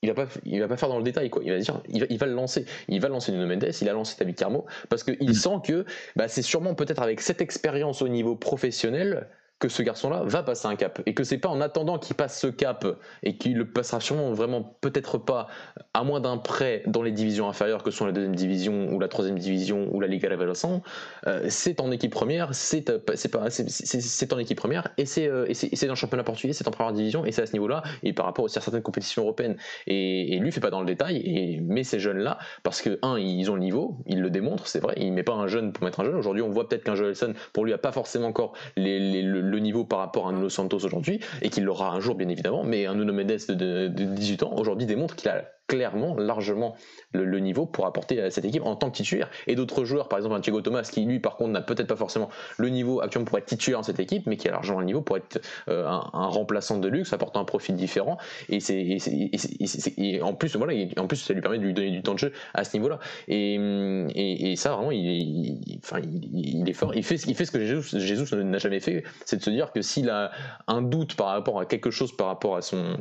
[0.03, 2.19] il va pas il va pas faire dans le détail quoi il va dire il
[2.19, 5.31] va, le lancer il va lancer Nuno Mendes il a lancé David Carmo parce qu'il
[5.31, 5.35] mm.
[5.35, 5.85] sent que
[6.17, 9.29] bah, c'est sûrement peut-être avec cette expérience au niveau professionnel
[9.63, 12.41] que ce garçon-là va passer un cap et que c'est pas en attendant qu'il passe
[12.41, 12.85] ce cap
[13.23, 15.47] et qu'il le passera sûrement vraiment peut-être pas
[15.95, 19.07] à moins d'un prêt dans les divisions inférieures que sont la deuxième division ou la
[19.07, 20.83] troisième division ou la Liga Revelação,
[21.29, 22.99] euh, c'est en équipe première, c'est euh,
[23.49, 26.93] c'est en équipe première et c'est euh, c'est dans le championnat portugais, c'est en première
[26.93, 29.57] division et c'est à ce niveau-là et par rapport aussi à certaines compétitions européennes
[29.87, 33.17] et, lui fait pas dans le détail et met ces jeunes là parce que un
[33.17, 35.85] ils ont le niveau, ils le démontrent, c'est vrai, il met pas un jeune pour
[35.85, 36.17] mettre un jeune.
[36.17, 39.52] Aujourd'hui on voit peut-être qu'un Joelson pour lui a pas forcément encore les, les, le
[39.53, 42.29] le niveau par rapport à un Nuno Santos aujourd'hui, et qu'il l'aura un jour bien
[42.29, 46.77] évidemment, mais un Nuno Mendes de, 18 ans aujourd'hui démontre qu'il a clairement, largement
[47.15, 49.31] le, niveau pour apporter à cette équipe en tant que titulaire.
[49.47, 51.97] Et d'autres joueurs, par exemple un Thiago Thomas, qui lui par contre n'a peut-être pas
[51.97, 54.85] forcément le niveau actuellement pour être titulaire dans cette équipe, mais qui a largement le
[54.85, 58.19] niveau pour être euh, un, remplaçant de luxe, apportant un profil différent.
[58.51, 62.15] Et, c'est, en plus, voilà, en plus ça lui permet de lui donner du temps
[62.15, 62.99] de jeu à ce niveau-là.
[63.29, 66.95] Et, ça vraiment, il, il, est fort.
[66.95, 69.73] Il fait, il fait ce que Jésus, Jésus n'a jamais fait, c'est de se dire
[69.73, 70.33] que s'il a
[70.67, 72.99] un doute par rapport à quelque chose, par rapport à son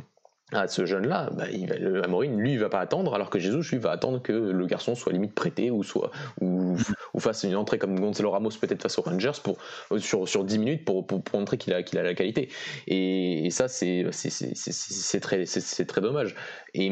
[0.52, 3.38] à ce jeune-là, bah, il va, le Amorim, lui, il va pas attendre, alors que
[3.38, 6.76] Jésus, lui, va attendre que le garçon soit limite prêté ou soit ou,
[7.14, 9.58] ou fasse une entrée comme Gonzalo Ramos peut-être face aux Rangers pour
[9.98, 12.48] sur, sur 10 minutes pour, pour, montrer qu'il a qu'il a la qualité.
[12.86, 16.34] Et, ça, c'est c'est très c'est très dommage.
[16.74, 16.86] Et,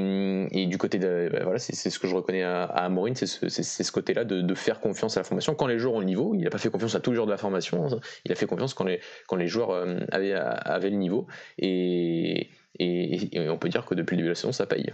[0.52, 3.26] et, du côté de bah, voilà, c'est ce que je reconnais à, à Amorim, c'est
[3.26, 6.06] ce, ce côté-là de, de, faire confiance à la formation quand les joueurs ont le
[6.06, 6.34] niveau.
[6.34, 7.88] Il n'a pas fait confiance à tous les joueurs de la formation.
[8.24, 11.26] Il a fait confiance quand les quand les joueurs euh, avaient avaient le niveau
[11.58, 14.92] et et, on peut dire que depuis le ça paye.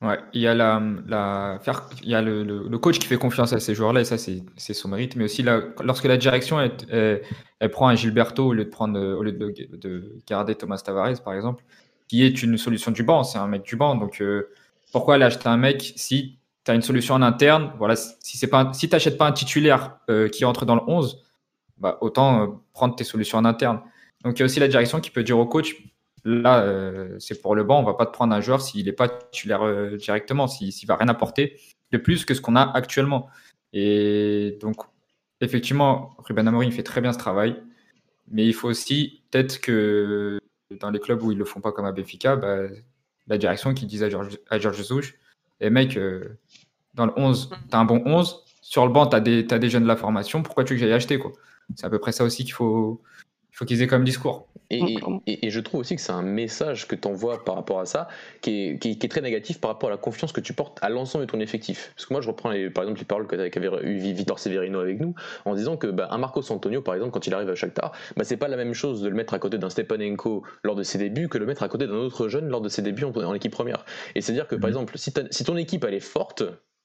[0.00, 3.52] Ouais, il y a, la, faire, il y a le, le, coach qui fait confiance
[3.52, 5.14] à ces joueurs-là, et ça, c'est son mérite.
[5.14, 9.22] Mais aussi, la, lorsque la direction elle, prend un Gilberto au lieu de, prendre, au
[9.22, 11.62] lieu de, de, garder Thomas Tavares, par exemple,
[12.08, 13.94] qui est une solution du banc, c'est un mec du banc.
[13.94, 14.48] Donc, euh,
[14.90, 17.72] pourquoi aller acheter un mec si tu as une solution en interne?
[17.78, 19.98] Voilà, si tu si n'achètes pas un titulaire
[20.32, 21.22] qui entre dans le 11,
[21.78, 23.80] bah, autant prendre tes solutions en interne.
[24.24, 25.74] Donc il y a aussi la direction qui peut dire au coach
[26.24, 26.66] là,
[27.18, 29.96] c'est pour le banc, on va pas te prendre un joueur s'il n'est pas titulaire
[29.96, 31.58] directement, s'il ne va rien apporter
[31.90, 33.28] de plus que ce qu'on a actuellement.
[33.72, 34.76] Et donc,
[35.40, 37.56] effectivement, Ruben Amorim fait très bien ce travail,
[38.30, 40.38] mais il faut aussi peut-être que
[40.80, 42.68] dans les clubs où ils le font pas comme à Benfica, bah,
[43.26, 45.14] la direction qui dise à Georges George
[45.60, 46.38] et eh, mec, euh,
[46.94, 49.84] dans le 11, tu as un bon 11, sur le banc, tu as, des jeunes
[49.84, 51.20] de la formation, pourquoi tu veux que j'aille acheter
[51.76, 53.00] C'est à peu près ça aussi qu'il faut,
[53.62, 54.48] faut qu'ils aient comme discours.
[54.70, 54.96] Et,
[55.26, 58.08] et, je trouve aussi que c'est un message que tu envoies par rapport à ça
[58.40, 60.88] qui est, qui, est, très négatif par rapport à la confiance que tu portes à
[60.88, 61.92] l'ensemble de ton effectif.
[61.94, 64.98] Parce que moi, je reprends les, par exemple les paroles qu'avait eu Vitor Severino avec
[64.98, 67.92] nous en disant que bah, un Marcos Antonio, par exemple, quand il arrive à Shakhtar,
[68.16, 70.82] bah, c'est pas la même chose de le mettre à côté d'un Stepanenko lors de
[70.82, 73.04] ses débuts que de le mettre à côté d'un autre jeune lors de ses débuts
[73.04, 73.84] en, équipe première.
[74.14, 74.72] Et c'est-à-dire que, par mmh.
[74.72, 76.44] exemple, si, si ton équipe elle est forte,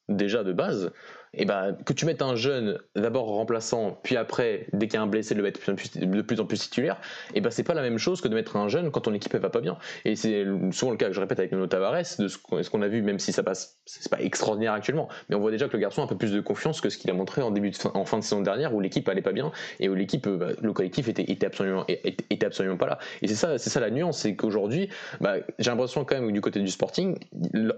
[0.09, 0.91] déjà de base,
[1.33, 5.01] et bah, que tu mettes un jeune d'abord remplaçant, puis après, dès qu'il y a
[5.01, 5.59] un blessé, de le mettre
[5.95, 6.97] de plus en plus titulaire,
[7.33, 9.33] et bah, c'est pas la même chose que de mettre un jeune quand ton équipe
[9.33, 9.77] elle va pas bien.
[10.05, 13.01] Et c'est souvent le cas je répète avec Nuno Tavares, de ce qu'on a vu,
[13.01, 16.01] même si ça passe, c'est pas extraordinaire actuellement, mais on voit déjà que le garçon
[16.01, 18.05] a un peu plus de confiance que ce qu'il a montré en début fin, en
[18.05, 21.07] fin de saison dernière où l'équipe allait pas bien et où l'équipe, bah, le collectif
[21.07, 22.99] était, était, absolument, était, absolument pas là.
[23.21, 24.89] Et c'est ça, c'est ça la nuance, c'est qu'aujourd'hui,
[25.21, 27.17] bah, j'ai l'impression quand même que du côté du Sporting,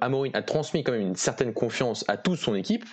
[0.01, 2.85] Amorim a transmis quand même une certaine confiance à toute son équipe.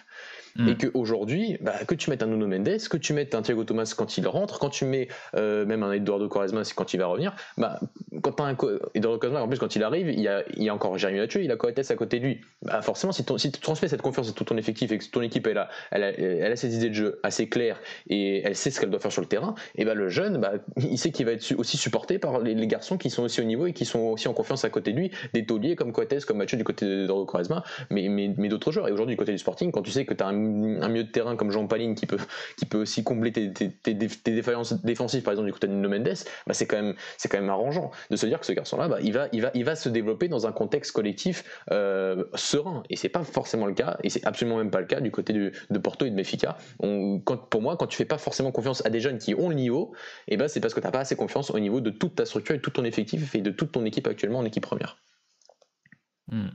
[0.59, 0.77] Et mm.
[0.77, 4.19] qu'aujourd'hui, bah, que tu mettes un Nuno Mendes, que tu mettes un Thiago Thomas quand
[4.19, 7.81] il rentre, quand tu mets euh, même un Eduardo Quaresma quand il va revenir, bah,
[8.23, 8.57] quand tu as un
[8.95, 11.21] Eduardo Quaresma, en plus quand il arrive, il y a, il y a encore Jérémy
[11.21, 12.41] Mathieu, il a Coates à côté de lui.
[12.63, 15.23] Bah, forcément, si, si tu transmets cette confiance à tout ton effectif et que ton
[15.23, 18.57] équipe elle a, elle a, elle a ses idées de jeu assez claires et elle
[18.57, 21.11] sait ce qu'elle doit faire sur le terrain, et bah, le jeune, bah, il sait
[21.11, 23.85] qu'il va être aussi supporté par les, garçons qui sont aussi au niveau et qui
[23.85, 26.65] sont aussi en confiance à côté de lui, des tauliers comme Coates, comme Mathieu du
[26.65, 28.89] côté d'Eduardo Quaresma, mais, mais, mais d'autres joueurs.
[28.89, 30.33] Et aujourd'hui, du côté du Sporting, quand tu sais que tu as un
[30.83, 32.19] un milieu de terrain comme Jean Paline qui peut,
[32.57, 36.15] qui peut aussi combler tes, tes, défaillances défensives, par exemple du côté de Mendes,
[36.47, 36.95] bah c'est quand, même,
[37.31, 39.65] quand même arrangeant de se dire que ce garçon-là, bah, il, va, il, va, il
[39.65, 42.83] va se développer dans un contexte collectif euh, serein.
[42.91, 45.33] Et c'est pas forcément le cas, et c'est absolument même pas le cas du côté
[45.33, 46.57] de Porto et de Mefica.
[46.81, 49.55] quand, pour moi, quand tu fais pas forcément confiance à des jeunes qui ont le
[49.55, 49.93] niveau,
[50.37, 52.55] ben c'est parce que tu n'as pas assez confiance au niveau de toute ta structure
[52.55, 54.99] et tout ton effectif et de toute ton équipe actuellement en équipe première.
[56.29, 56.49] Hmm.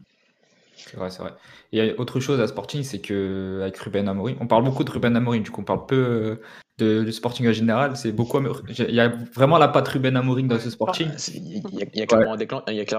[0.87, 1.33] C'est vrai, c'est vrai.
[1.71, 4.63] Et il y a autre chose à Sporting, c'est que avec Ruben Amorim, on parle
[4.63, 7.95] beaucoup de Ruben Amorim, du coup on parle peu euh, de, Sporting en général.
[7.95, 8.39] C'est beaucoup.
[8.69, 11.09] Il y a vraiment la patte Ruben Amorim dans ce Sporting.
[11.33, 11.61] Il
[11.93, 12.33] y, a clairement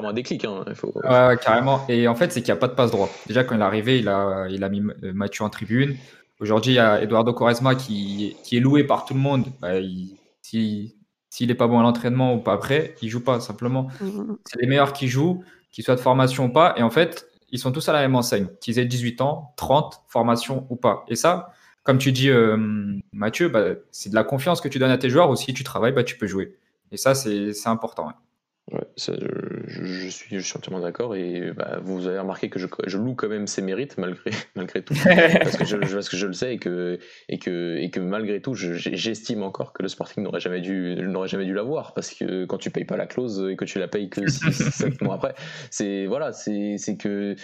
[0.08, 0.44] un déclic.
[0.44, 1.84] Hein, ouais, carrément.
[1.88, 3.10] Et en fait, c'est qu'il n'y a pas de passe droit.
[3.26, 5.96] Déjà, quand il est arrivé, il a, il a mis euh, Mathieu en tribune.
[6.40, 9.46] Aujourd'hui, il y a Eduardo Quaresma qui, qui est loué par tout le monde.
[9.60, 9.70] Bah,
[11.32, 13.88] s'il n'est pas bon à l'entraînement ou pas prêt, il joue pas simplement.
[14.00, 14.38] Mm, mm.
[14.44, 16.74] C'est les meilleurs qui jouent, qu'ils soient de formation ou pas.
[16.76, 20.02] Et en fait, ils sont tous à la même enseigne, qu'ils aient 18 ans, 30,
[20.08, 21.04] formation ou pas.
[21.08, 21.52] Et ça,
[21.84, 22.56] comme tu dis, euh,
[23.12, 25.62] Mathieu, bah, c'est de la confiance que tu donnes à tes joueurs, ou si tu
[25.62, 26.56] travailles, bah, tu peux jouer.
[26.90, 28.12] Et ça, c'est important.
[28.70, 32.96] Ouais, je, suis, je suis entièrement d'accord et bah, vous avez remarqué que je, je,
[32.96, 34.94] loue quand même ses mérites malgré, malgré tout.
[35.04, 38.40] Parce que, je, parce que je le sais et que, et que, et que malgré
[38.40, 41.92] tout j'estime encore que le Sporting n'aurait jamais dû n'aurait jamais dû l'avoir.
[41.92, 45.00] Parce que quand tu payes pas la clause et que tu la payes que 7
[45.02, 45.34] mois après
[45.70, 47.34] c'est voilà c'est que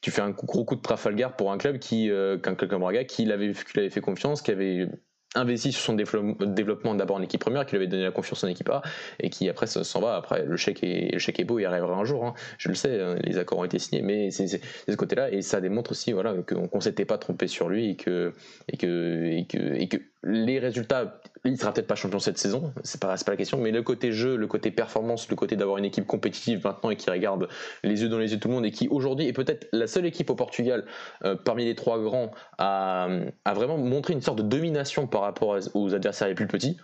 [0.00, 3.24] tu fais un gros coup de Trafalgar pour un club qui euh, qu'un Braga qui
[3.24, 4.88] l'avait qui l'avait fait confiance qui avait
[5.34, 8.48] investi sur son développement d'abord en équipe première, qui lui avait donné la confiance en
[8.48, 8.82] équipe A,
[9.20, 10.16] et qui après s'en va.
[10.16, 12.34] Après, le chèque, est, le chèque est beau, il arrivera un jour, hein.
[12.56, 15.60] je le sais, hein, les accords ont été signés, mais c'est ce côté-là, et ça
[15.60, 18.32] démontre aussi voilà, qu'on ne s'était pas trompé sur lui, et que,
[18.72, 22.72] et que, et que, et que les résultats, il sera peut-être pas champion cette saison,
[22.82, 25.78] c'est pas, pas la question, mais le côté jeu, le côté performance, le côté d'avoir
[25.78, 27.48] une équipe compétitive maintenant et qui regarde
[27.84, 29.86] les yeux dans les yeux de tout le monde et qui aujourd'hui est peut-être la
[29.86, 30.84] seule équipe au Portugal
[31.24, 33.08] euh, parmi les trois grands à,
[33.44, 36.76] à, vraiment montrer une sorte de domination par rapport aux adversaires les plus petits.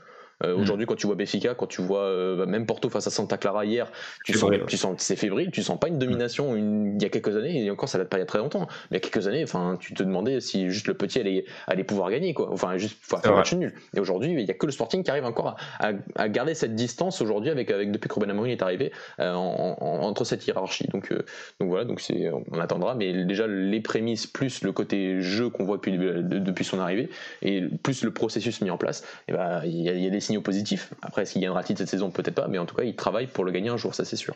[0.42, 0.60] Euh, mm.
[0.60, 3.36] Aujourd'hui, quand tu vois Béfica, quand tu vois euh, bah, même Porto face à Santa
[3.36, 3.90] Clara hier,
[4.24, 7.36] tu sens, tu sens c'est fébrile, tu sens pas une domination il y a quelques
[7.36, 9.08] années, et encore ça date pas il y a très longtemps, mais il y a
[9.08, 12.50] quelques années, enfin, tu te demandais si juste le petit allait, allait pouvoir gagner, quoi.
[12.50, 13.74] Enfin, juste faire un match nul.
[13.96, 17.20] Et aujourd'hui, il y a que le Sporting qui arrive encore à, garder cette distance
[17.20, 20.88] aujourd'hui avec, avec depuis que Ruben Amorim est arrivé euh, entre cette hiérarchie.
[20.88, 21.12] Donc,
[21.60, 25.64] donc voilà, donc c'est, on attendra, mais déjà les prémices plus le côté jeu qu'on
[25.64, 27.08] voit depuis, depuis son arrivée
[27.42, 30.40] et plus le processus mis en place, et bah, il y, y a des signaux
[30.40, 30.92] positifs.
[31.02, 32.96] Après, est-ce qu'il gagnera le titre cette saison Peut-être pas, mais en tout cas, il
[32.96, 34.34] travaille pour le gagner un jour, ça c'est sûr.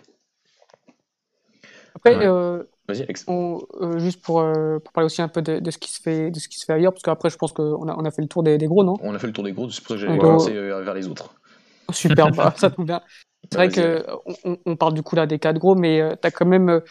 [1.95, 6.01] Après, euh, euh, juste pour, euh, pour, parler aussi un peu de, ce qui se
[6.01, 8.11] fait, de ce qui se fait ailleurs, parce qu'après, je pense qu'on a, on a
[8.11, 8.95] fait le tour des, gros, non?
[9.03, 11.09] On a fait le tour des gros, c'est pour ça que j'allais commencer vers les
[11.09, 11.35] autres.
[11.91, 13.01] Super, bah, ça tombe bien.
[13.51, 16.47] C'est vrai qu'on on parle du coup là des quatre gros, mais tu as quand
[16.47, 16.83] même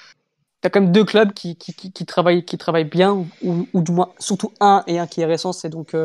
[0.63, 3.91] as quand même deux clubs qui, qui, qui, travaillent, qui travaillent bien, ou, ou, du
[3.91, 5.95] moins, surtout un et un qui est récent, c'est donc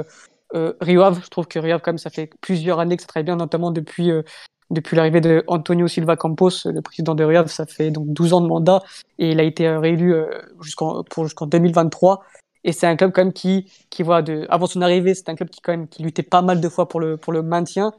[0.55, 1.21] euh, euh, Rio Ave.
[1.25, 3.37] Je trouve que Rio Ave, quand même, ça fait plusieurs années que ça travaille bien,
[3.37, 4.23] notamment depuis, euh,
[4.71, 7.49] depuis l'arrivée de Antonio Silva Campos, le président de Rio Ave.
[7.49, 8.83] Ça fait donc 12 ans de mandat
[9.19, 10.15] et il a été réélu
[10.61, 12.25] jusqu'en, jusqu'en 2023.
[12.65, 15.35] Et c'est un club quand même qui, qui voit de, avant son arrivée, c'est un
[15.35, 17.93] club qui quand même qui luttait pas mal de fois pour le, pour le maintien.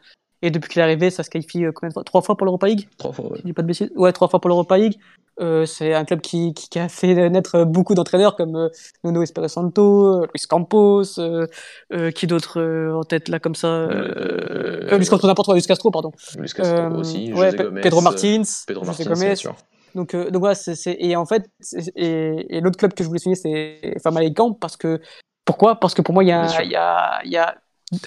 [0.45, 2.03] Et depuis qu'il est arrivé, ça se qualifie combien de fois?
[2.03, 2.89] Trois fois pour l'Europa League?
[2.97, 3.53] Trois fois, ouais.
[3.53, 4.99] pas de Ouais, trois fois pour l'Europa League.
[5.39, 8.69] Euh, c'est un club qui, qui, a fait naître beaucoup d'entraîneurs comme euh,
[9.05, 11.47] Nuno Espirito Santo, euh, Luis Campos, euh,
[11.93, 12.61] euh qui d'autre
[12.93, 16.11] en tête là comme ça Luis Castro, n'importe quoi, Luis Castro, pardon.
[16.37, 19.35] Luis Castro aussi, ouais, José Gomez, Pedro Martins, Pedro José Martins, Gomez.
[19.37, 19.55] sûr.
[19.95, 21.45] Donc, donc voilà, c'est, et en fait,
[21.95, 23.39] et, et l'autre club que je voulais souligner,
[23.81, 24.99] c'est Famalicão, parce que,
[25.45, 25.79] pourquoi?
[25.79, 27.55] Parce que pour moi, il y a, y, a, y a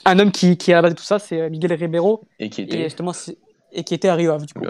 [0.05, 2.25] un homme qui, qui est à la base de tout ça, c'est Miguel Ribeiro.
[2.39, 2.79] Et qui était.
[2.79, 3.13] Et justement,
[3.73, 4.65] et qui était à Rio Ave, du coup.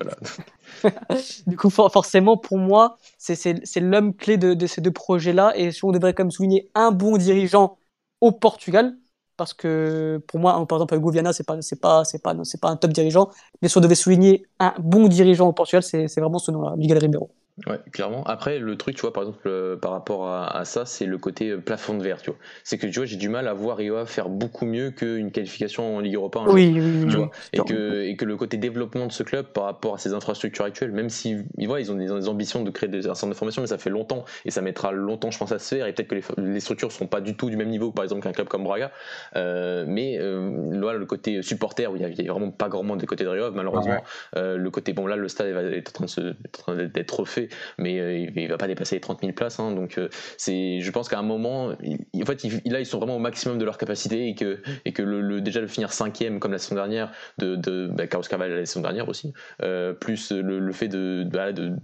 [1.47, 5.53] du coup, for forcément, pour moi, c'est l'homme clé de, de, ces deux projets-là.
[5.57, 7.79] Et si on devrait quand même souligner un bon dirigeant
[8.21, 8.97] au Portugal,
[9.37, 12.61] parce que pour moi, par exemple, Hugo Viana, c'est pas, c'est pas, c'est pas, c'est
[12.61, 13.31] pas un top dirigeant.
[13.63, 16.99] Mais si on devait souligner un bon dirigeant au Portugal, c'est vraiment ce nom-là, Miguel
[16.99, 17.31] Ribeiro.
[17.67, 18.23] Ouais, clairement.
[18.25, 21.17] Après, le truc, tu vois, par exemple, euh, par rapport à, à ça, c'est le
[21.17, 22.39] côté euh, plafond de verre, tu vois.
[22.65, 25.97] C'est que, tu vois, j'ai du mal à voir Rio faire beaucoup mieux qu'une qualification
[25.97, 26.41] en Ligue Europa.
[26.41, 27.31] Un oui, jour, oui, tu oui, vois.
[27.55, 30.67] Et que, et que le côté développement de ce club par rapport à ses infrastructures
[30.67, 33.33] actuelles, même si, ils, voient, ils ont des, des, ambitions de créer des, un centre
[33.33, 35.87] de formation, mais ça fait longtemps, et ça mettra longtemps, je pense, à se faire,
[35.87, 38.23] et peut-être que les, les structures sont pas du tout du même niveau, par exemple,
[38.23, 38.93] qu'un club comme Braga.
[39.35, 43.01] Euh, mais, euh, là, le côté supporter, où il y, a, vraiment pas grand monde
[43.01, 44.03] du côté de Rio malheureusement.
[44.35, 44.57] Ouais.
[44.59, 46.07] Le côté, bon, là, le stade est en
[46.53, 47.46] train d'être refait,
[47.79, 49.61] mais il va pas dépasser les 30 000 places.
[49.61, 53.17] Hein, donc euh, c'est, je pense qu'à un moment, en fait, là ils sont vraiment
[53.17, 56.41] au maximum de leur capacité et que, et que le, le déjà de finir cinquième
[56.41, 59.33] comme la saison dernière de, bah, Carlos Carvalho la saison dernière aussi,
[59.63, 61.77] euh, plus le, le, fait de, de, de,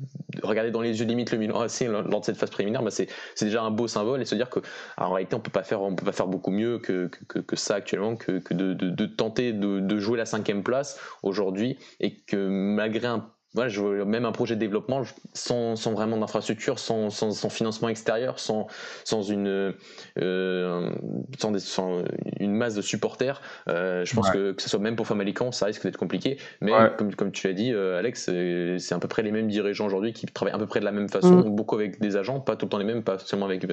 [0.43, 3.09] regarder dans les yeux limite le Milan AC lors de cette phase préliminaire, bah, c'est,
[3.41, 4.61] déjà un beau symbole et se dire que
[4.97, 7.75] en réalité on peut pas faire, on peut pas faire beaucoup mieux que, que, ça
[7.75, 13.31] actuellement, que, de, tenter de, de jouer la cinquième place aujourd'hui et que malgré un
[13.55, 15.03] voilà, je veux même un projet de développement
[15.35, 18.67] sans, sans vraiment d'infrastructure, sans, sans, sans, financement extérieur, sans,
[19.05, 19.75] sans, une,
[20.19, 20.91] euh,
[21.39, 22.03] sans, des, sans,
[22.41, 23.43] une masse de supporters.
[23.69, 24.33] Euh, je pense ouais.
[24.33, 26.39] que, que ce soit même pour Famalicão, ça risque d'être compliqué.
[26.63, 26.93] Mais ouais.
[26.97, 28.31] comme, comme tu l'as dit, euh, Alex,
[28.79, 30.93] c'est à peu près les mêmes dirigeants aujourd'hui qui travaillent à peu près de la
[30.93, 31.55] même façon, mmh.
[31.55, 33.67] beaucoup avec des agents, pas tout le temps les mêmes, pas seulement avec,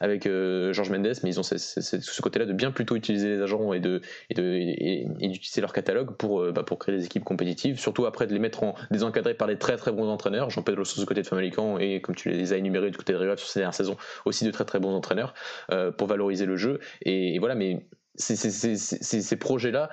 [0.00, 3.80] avec Georges Mendes, mais ils ont ce, côté-là de bien plutôt utiliser les agents et
[3.80, 4.00] de
[4.30, 8.38] et d'utiliser leur catalogue pour, bah, pour créer des équipes compétitives, surtout après de les
[8.38, 10.50] mettre en des encadré par des très très bons entraîneurs.
[10.50, 13.18] Jean-Pedro Sousa du côté de Famalicão et comme tu les as énumérés du côté de
[13.18, 15.34] Rio sur ces dernières saisons, aussi de très très bons entraîneurs
[15.70, 16.80] euh, pour valoriser le jeu.
[17.02, 17.86] Et, et voilà, mais
[18.16, 19.90] ces, projets-là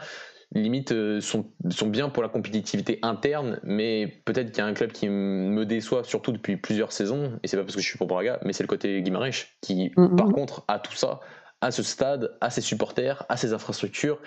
[0.53, 4.73] limite euh, sont, sont bien pour la compétitivité interne, mais peut-être qu'il y a un
[4.73, 7.97] club qui me déçoit surtout depuis plusieurs saisons, et c'est pas parce que je suis
[7.97, 10.15] pour Braga, mais c'est le côté Guimarães qui mm -hmm.
[10.17, 11.21] par contre a tout ça,
[11.61, 14.19] à ce stade, à ses supporters, à ses infrastructures,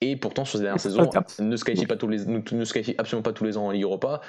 [0.00, 2.94] et pourtant sur ces dernières saisons ne se qualifie pas tous les ne se qualifie
[2.98, 4.20] absolument pas tous les ans en Ligue Europa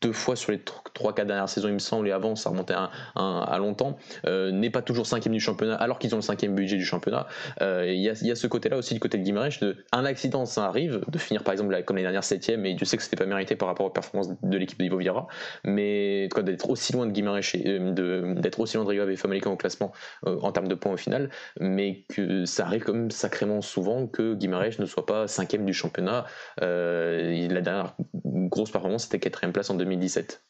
[0.00, 2.90] deux fois sur les 3-4 dernières saisons, il me semble, et avant, ça remontait à,
[3.14, 6.76] à, longtemps, euh, n'est pas toujours cinquième du championnat, alors qu'ils ont le cinquième budget
[6.76, 7.26] du championnat.
[7.60, 10.04] Il euh, y, a, y, a, ce côté-là aussi, du côté de Guimarães, de un
[10.04, 13.02] accident, ça arrive, de finir par exemple comme les dernières septième, et Dieu sait que
[13.02, 15.26] c'était pas mérité par rapport aux performances de l'équipe d'Ivo Vieira,
[15.64, 19.56] mais d'être aussi loin de Guimarães, euh, d'être aussi loin de Rio et Famalicão au
[19.56, 19.92] classement
[20.26, 21.30] euh, en termes de points au final,
[21.60, 26.24] mais que ça arrive comme sacrément souvent que Guimarães ne soit pas cinquième du championnat.
[26.60, 27.94] la dernière
[28.24, 30.42] grosse performance, c'était quatrième place en 2017.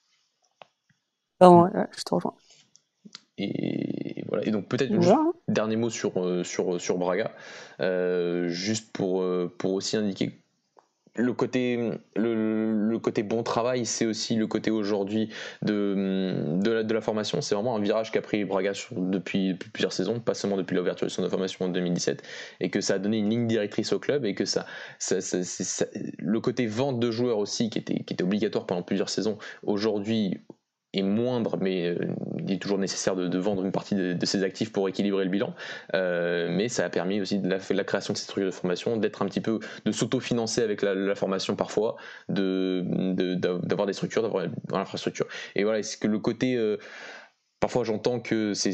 [1.40, 2.34] Ah ouais, je te rejoins.
[3.38, 4.46] Et voilà.
[4.46, 5.10] Et donc peut-être ouais.
[5.10, 7.32] un dernier mot sur, sur, sur Braga,
[7.80, 9.24] euh, juste pour,
[9.58, 10.40] pour aussi indiquer
[11.16, 15.30] le côté, bon travail, c'est aussi le côté aujourd'hui
[15.62, 17.40] de, de, la, formation.
[17.40, 21.12] C'est vraiment un virage qu'a pris Braga depuis, plusieurs saisons, pas seulement depuis l'ouverture de
[21.12, 22.22] son formation en 2017,
[22.60, 24.66] et que ça a donné une ligne directrice au club et que ça,
[25.10, 30.40] le côté vente de joueurs aussi, qui était obligatoire pendant plusieurs saisons, aujourd'hui
[31.02, 31.96] moindre, mais euh,
[32.38, 35.54] il est toujours nécessaire de, vendre une partie de, ses actifs pour équilibrer le bilan.
[35.94, 39.22] Euh, mais ça a permis aussi de la, création de ces structures de formation, d'être
[39.22, 41.96] un petit peu, de s'autofinancer avec la, formation parfois,
[42.28, 42.82] de,
[43.34, 45.26] d'avoir des structures, d'avoir l'infrastructure.
[45.54, 46.76] Et voilà, c'est que le côté euh,
[47.58, 48.70] Parfois, j'entends que c'est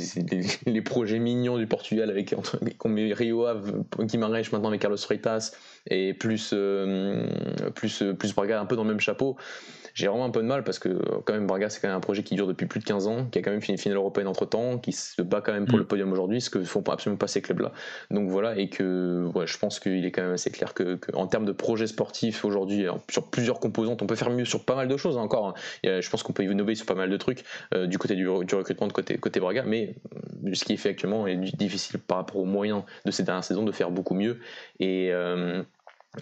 [0.67, 2.35] les, projets mignons du Portugal avec
[2.79, 5.53] comme Rio Ave, Guimarães, maintenant avec Carlos Freitas,
[5.87, 6.55] et plus,
[7.75, 9.37] plus, plus Braga un peu dans le même chapeau
[9.95, 10.89] j'ai vraiment un peu de mal parce que
[11.25, 13.27] quand même Braga c'est quand même un projet qui dure depuis plus de 15 ans,
[13.27, 15.67] qui a quand même fini une finale européenne entre temps, qui se bat quand même
[15.67, 15.81] pour mm.
[15.81, 17.73] le podium aujourd'hui, ce que font absolument pas ces clubs-là.
[18.11, 21.27] Donc voilà, et que ouais, je pense qu'il est quand même assez clair que, en
[21.27, 24.89] termes de projet sportif aujourd'hui, sur plusieurs composantes, on peut faire mieux sur pas mal
[24.89, 25.49] de choses hein, encore.
[25.49, 25.55] Hein.
[25.85, 28.87] je pense qu'on peut innover sur pas mal de trucs euh, du côté du, recrutement
[28.87, 29.95] de côté, côté Braga, mais
[30.47, 33.45] euh, ce qui est fait actuellement est difficile par rapport aux moyens de ces dernières
[33.45, 34.39] saisons de faire beaucoup mieux.
[34.81, 35.63] Et, euh,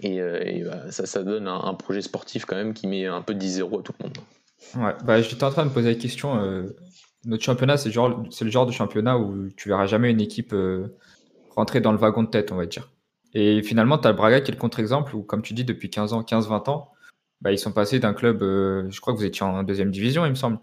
[0.03, 3.35] et, euh, bah, ça, ça donne un, projet sportif quand même qui met un peu
[3.35, 4.19] de 10 0 à tout le monde.
[4.77, 6.41] Ouais, bah, j'étais en train de me poser la question.
[6.41, 6.77] Euh,
[7.25, 10.97] notre championnat, c'est le genre de championnat où tu verras jamais une équipe euh,
[11.51, 12.91] rentrer dans le wagon de tête, on va dire.
[13.35, 15.91] Et finalement, tu as le Braga qui est le contre-exemple où, comme tu dis, depuis
[15.91, 16.93] 15 ans, 15-20 ans,
[17.41, 20.31] bah, ils sont passés d'un club, je crois que vous étiez en deuxième division, il
[20.31, 20.59] me semble,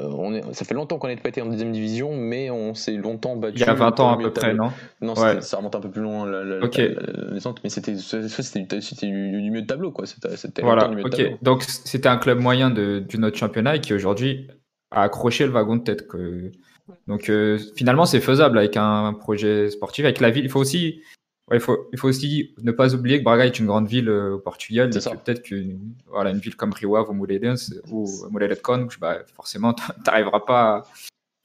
[0.00, 2.92] on est, ça fait longtemps qu'on n'est pas été en deuxième division, mais on s'est
[2.92, 3.56] longtemps battu.
[3.56, 4.70] Il y a 20 ans à peu près, non
[5.00, 6.60] Non, ça remonte un peu plus loin, la,
[7.62, 10.06] mais c'était du, du, mieux de tableau, quoi.
[10.06, 11.42] C'était voilà, ok.
[11.42, 14.48] Donc c'était un club moyen de, du notre championnat et qui aujourd'hui
[14.90, 16.06] a accroché le wagon de tête.
[16.06, 16.50] Que...
[17.06, 20.44] Donc euh, finalement, c'est faisable avec un projet sportif, avec la ville.
[20.44, 21.02] Il faut aussi
[21.52, 24.34] il, faut, il faut aussi ne pas oublier que Braga est une grande ville euh,
[24.34, 24.90] au Portugal.
[24.90, 28.60] Peut-être qu'une voilà, une ville comme Rio ou Moledense ou Moledet
[29.00, 30.84] bah, forcément, tu n'arriveras pas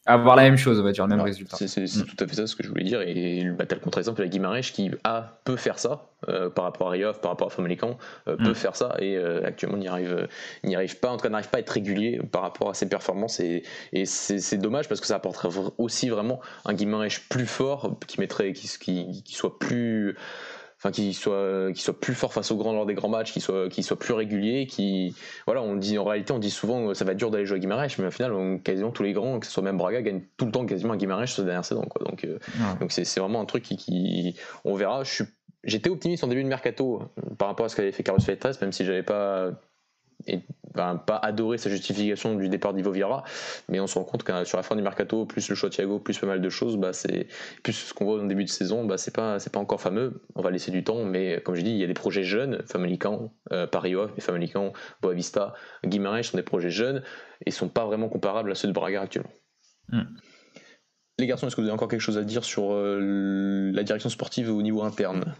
[0.05, 1.55] avoir la même chose, on va dire, le même résultat.
[1.57, 2.05] C'est mm.
[2.05, 3.01] tout à fait ça ce que je voulais dire.
[3.01, 6.65] Et bah, tu as le contre-exemple, la Guimarães qui a, peut faire ça euh, par
[6.65, 7.97] rapport à Riof, par rapport à Famalicão,
[8.27, 8.55] euh, peut mm.
[8.55, 10.27] faire ça et euh, actuellement n'y arrive,
[10.63, 12.89] n'y arrive pas, en tout cas n'arrive pas à être régulier par rapport à ses
[12.89, 13.39] performances.
[13.39, 18.19] Et, et c'est dommage parce que ça apporterait aussi vraiment un Guimarães plus fort qui,
[18.19, 20.17] mettrait, qui, qui, qui soit plus
[20.83, 23.41] enfin qu'il soit qu'il soit plus fort face aux grands lors des grands matchs, qu'il
[23.41, 25.15] soit qu'il soit plus régulier, qui
[25.45, 27.57] voilà, on dit en réalité on dit souvent que ça va être dur d'aller jouer
[27.57, 30.01] à Guimarães, mais au final on, quasiment tous les grands, que ce soit même Braga,
[30.01, 32.05] gagnent tout le temps quasiment à Guimarães sur cette dernière saison quoi.
[32.05, 32.37] Donc euh,
[32.81, 35.03] donc c'est vraiment un truc qui, qui on verra.
[35.03, 35.23] Je suis
[35.65, 37.03] J'étais optimiste en début de mercato
[37.37, 39.51] par rapport à ce qu'avait fait Carlos Freitas, même si j'avais pas
[40.27, 40.41] et
[40.75, 43.23] ben, pas adoré sa justification du départ d'Ivo Vieira,
[43.69, 45.75] mais on se rend compte que sur la fin du mercato, plus le choix de
[45.75, 47.27] Thiago, plus pas mal de choses, bah c'est
[47.63, 50.21] plus ce qu'on voit au début de saison, bah c'est pas c'est pas encore fameux.
[50.35, 52.63] On va laisser du temps, mais comme je dis, il y a des projets jeunes,
[52.65, 54.11] Famalicão, euh, Paris Off,
[55.01, 55.53] Boavista,
[55.85, 57.03] Guimarães sont des projets jeunes
[57.45, 59.31] et sont pas vraiment comparables à ceux de Braga actuellement.
[59.89, 60.03] Hmm.
[61.19, 64.09] Les garçons, est-ce que vous avez encore quelque chose à dire sur euh, la direction
[64.09, 65.35] sportive au niveau interne?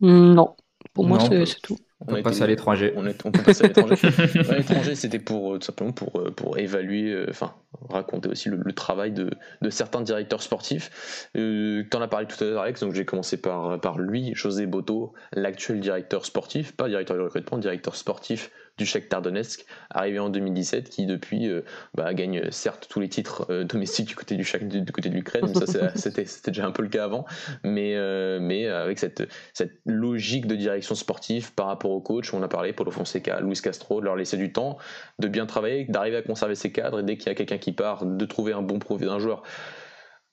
[0.00, 0.54] Non,
[0.92, 1.78] pour moi c'est tout.
[2.00, 2.94] On, peut passer à l'étranger.
[2.96, 4.08] On, peut passer à l'étranger.
[4.56, 7.54] l'étranger, c'était pour euh, tout simplement pour, euh, pour évaluer, euh, enfin
[7.90, 9.30] raconter aussi le, travail de,
[9.62, 11.28] de, certains directeurs sportifs.
[11.36, 14.32] Euh, tu en as parlé tout à l'heure, Alex, donc j'ai commencé par, par lui,
[14.34, 20.18] José Boto, l'actuel directeur sportif, pas directeur de recrutement, directeur sportif du Shakhtar Donetsk, arrivé
[20.18, 21.62] en 2017, qui depuis euh,
[21.94, 24.44] bah, gagne euh, certes tous les titres euh, domestiques du côté du,
[24.80, 27.26] du, côté de l'Ukraine, ça c'était déjà un peu le cas avant,
[27.64, 27.96] mais,
[28.40, 32.72] mais avec cette, cette logique de direction sportive par rapport au coach, on a parlé,
[32.72, 34.78] Paulo Fonseca, Luis Castro, de leur laisser du temps,
[35.18, 37.72] de bien travailler, d'arriver à conserver ses cadres, et dès qu'il y a quelqu'un qui
[37.72, 39.42] part, de trouver un bon profil d'un joueur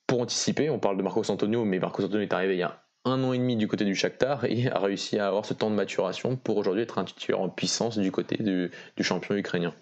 [0.07, 0.69] pour anticiper.
[0.69, 3.33] On parle de Marcos Antonio, mais Marcos Antonio est arrivé il y a un an
[3.33, 6.35] et demi du côté du Shakhtar et a réussi à avoir ce temps de maturation
[6.35, 9.73] pour aujourd'hui être un titulaire en puissance du côté du, champion ukrainien.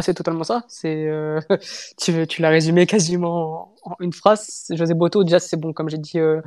[0.00, 0.64] C'est totalement ça.
[0.68, 1.40] C'est euh,
[1.98, 4.66] tu, l'as résumé quasiment en, une phrase.
[4.70, 6.40] José Boto, déjà, c'est bon, comme j'ai dit euh,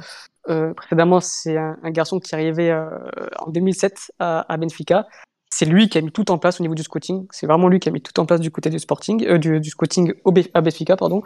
[0.49, 2.73] euh, précédemment, c'est un, garçon qui est arrivé
[3.39, 5.07] en 2007 à, Benfica.
[5.49, 7.27] C'est lui qui a mis tout en place au niveau du scouting.
[7.31, 10.13] C'est vraiment lui qui a mis tout en place du côté du sporting, du, scouting
[10.53, 11.21] à Benfica, pardon.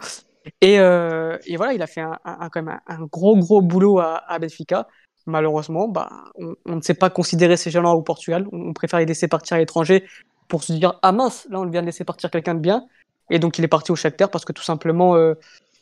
[0.60, 3.98] Et, euh, et, voilà, il a fait un, un, quand même un, gros, gros boulot
[3.98, 4.86] à, à Benfica.
[5.26, 8.46] Malheureusement, bah, on, ne sait pas considérer ces gens-là au Portugal.
[8.52, 10.04] On, préfère les laisser partir à l'étranger
[10.48, 12.86] pour se dire Ah mince, là, on vient de laisser partir quelqu'un de bien.
[13.30, 15.34] Et donc, il est parti au Shakhtar parce que tout simplement, euh,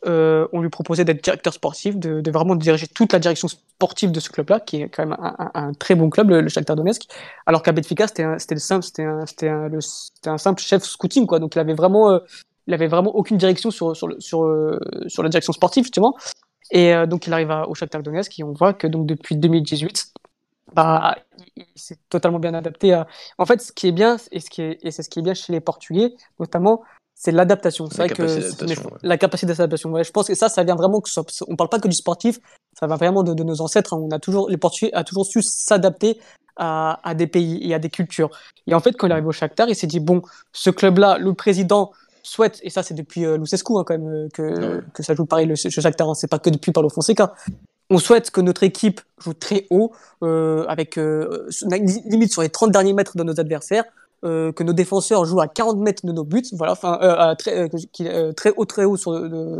[0.06, 4.12] euh, on lui proposait d'être directeur sportif, de, de, vraiment diriger toute la direction sportive
[4.12, 7.08] de ce club-là, qui est quand même un, un, très bon club, le, Shakhtar Donetsk.
[7.46, 9.78] Alors qu'à Benfica, c'était le simple, un, un,
[10.26, 11.38] un, simple chef scouting, quoi.
[11.40, 12.18] Donc, il avait vraiment euh,
[12.68, 16.14] il avait vraiment aucune direction sur, sur, sur, euh, sur la direction sportive, justement.
[16.70, 20.12] Et euh, donc, il arrive au Shakhtar Donetsk et on voit que donc, depuis 2018,
[20.74, 21.16] bah,
[21.56, 23.06] il, s'est totalement bien adapté à...
[23.38, 25.22] En fait, ce qui est bien, et, ce qui est, et c'est ce qui est
[25.22, 26.82] bien chez les Portugais, notamment,
[27.14, 27.88] c'est l'adaptation.
[27.90, 28.22] C'est vrai que
[29.02, 29.90] la capacité d'adaptation.
[29.90, 31.08] Ouais, je pense que ça, ça vient vraiment que
[31.48, 32.38] on parle pas que du sportif,
[32.78, 33.94] ça va vraiment de, nos ancêtres.
[33.94, 34.00] Hein.
[34.02, 36.20] On a toujours, les Portugais a toujours su s'adapter
[36.56, 38.28] à, à, des pays et à des cultures.
[38.66, 40.20] Et en fait, quand il arrive au Shakhtar, il s'est dit bon,
[40.52, 41.92] ce club-là, le président
[42.22, 45.26] souhaite, et ça c'est depuis euh, Lucescu hein, quand même, euh, que, que ça joue
[45.26, 47.34] pareil le, ce Shakhtar, hein, c'est pas que depuis Paulo Fonseca.
[47.90, 49.92] On souhaite que notre équipe joue très haut,
[50.22, 53.84] euh, avec euh, limite sur les 30 derniers mètres de nos adversaires,
[54.24, 57.68] euh, que nos défenseurs jouent à 40 mètres de nos buts, voilà, enfin euh, très,
[58.34, 59.12] très haut, très haut sur,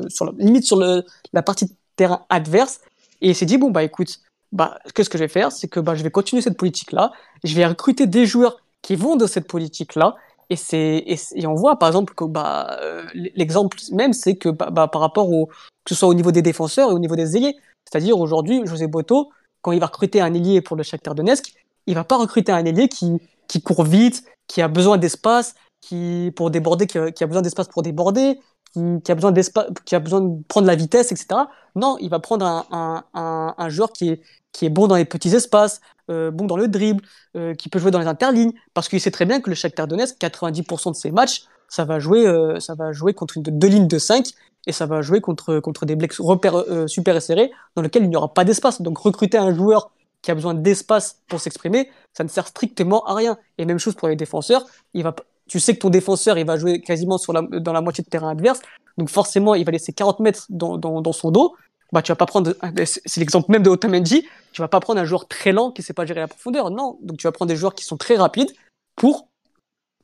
[0.08, 2.80] sur la, limite sur le, la partie de terrain adverse.
[3.20, 4.20] Et il s'est dit bon bah écoute,
[4.52, 5.52] bah, qu'est-ce que je vais faire?
[5.52, 7.12] C'est que bah, je vais continuer cette politique-là.
[7.44, 10.16] Je vais recruter des joueurs qui vont de cette politique-là.
[10.50, 14.70] Et, c'est, et, on voit par exemple que bah, euh, l'exemple même, c'est que bah,
[14.70, 17.36] bah, par rapport au, que ce soit au niveau des défenseurs et au niveau des
[17.36, 17.56] ailiers.
[17.84, 19.30] C'est-à-dire aujourd'hui, José Boto,
[19.62, 21.52] quand il va recruter un ailier pour le Shakhtar Donetsk,
[21.86, 26.32] il va pas recruter un ailier qui, qui court vite, qui a besoin d'espace, qui
[26.36, 28.40] pour déborder, qui a, besoin d'espace pour déborder,
[28.74, 31.42] qui, a besoin d'espace, qui a besoin de prendre la vitesse, etc.
[31.74, 34.22] Non, il va prendre un, un, un, joueur qui est,
[34.52, 35.80] qui est bon dans les petits espaces,
[36.10, 37.02] euh, bon dans le dribble,
[37.36, 39.86] euh, qui peut jouer dans les interlignes, parce qu'il sait très bien que le Shakhtar
[39.86, 43.68] Donetsk, 90% de ses matchs, ça va jouer, euh, ça va jouer contre une, deux
[43.68, 44.26] lignes de 5
[44.66, 48.32] et ça va jouer contre, contre des repères super serrés dans lesquels il n'y aura
[48.32, 48.82] pas d'espace.
[48.82, 49.90] Donc recruter un joueur
[50.20, 53.38] qui a besoin d'espace pour s'exprimer, ça ne sert strictement à rien.
[53.56, 55.14] Et même chose pour les défenseurs, il va,
[55.46, 58.08] tu sais que ton défenseur, il va jouer quasiment sur la, dans la moitié de
[58.08, 58.60] terrain adverse,
[58.98, 61.54] donc forcément, il va laisser 40 mètres dans, dans son dos.
[61.92, 65.04] Bah, tu vas pas prendre, c'est l'exemple même de Otamendi, tu vas pas prendre un
[65.04, 66.98] joueur très lent qui sait pas gérer la profondeur, non.
[67.02, 68.52] Donc tu vas prendre des joueurs qui sont très rapides
[68.94, 69.28] pour,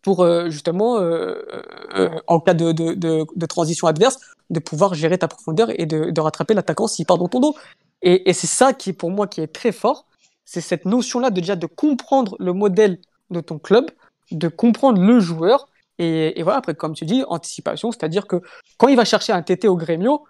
[0.01, 1.43] pour euh, justement, euh,
[1.95, 4.19] euh, en cas de, de, de, transition adverse,
[4.51, 7.55] de pouvoir gérer ta profondeur et de, de rattraper l'attaquant s'il part dans ton dos.
[8.01, 10.07] Et, et c'est ça qui, pour moi, qui est très fort,
[10.45, 12.99] c'est cette notion-là de déjà de comprendre le modèle
[13.31, 13.91] de ton club,
[14.31, 15.69] de comprendre le joueur.
[15.99, 18.43] Et, voilà, après, comme tu dis, anticipation, c'est-à-dire que
[18.79, 20.25] quand il va chercher un TT au Grêmio,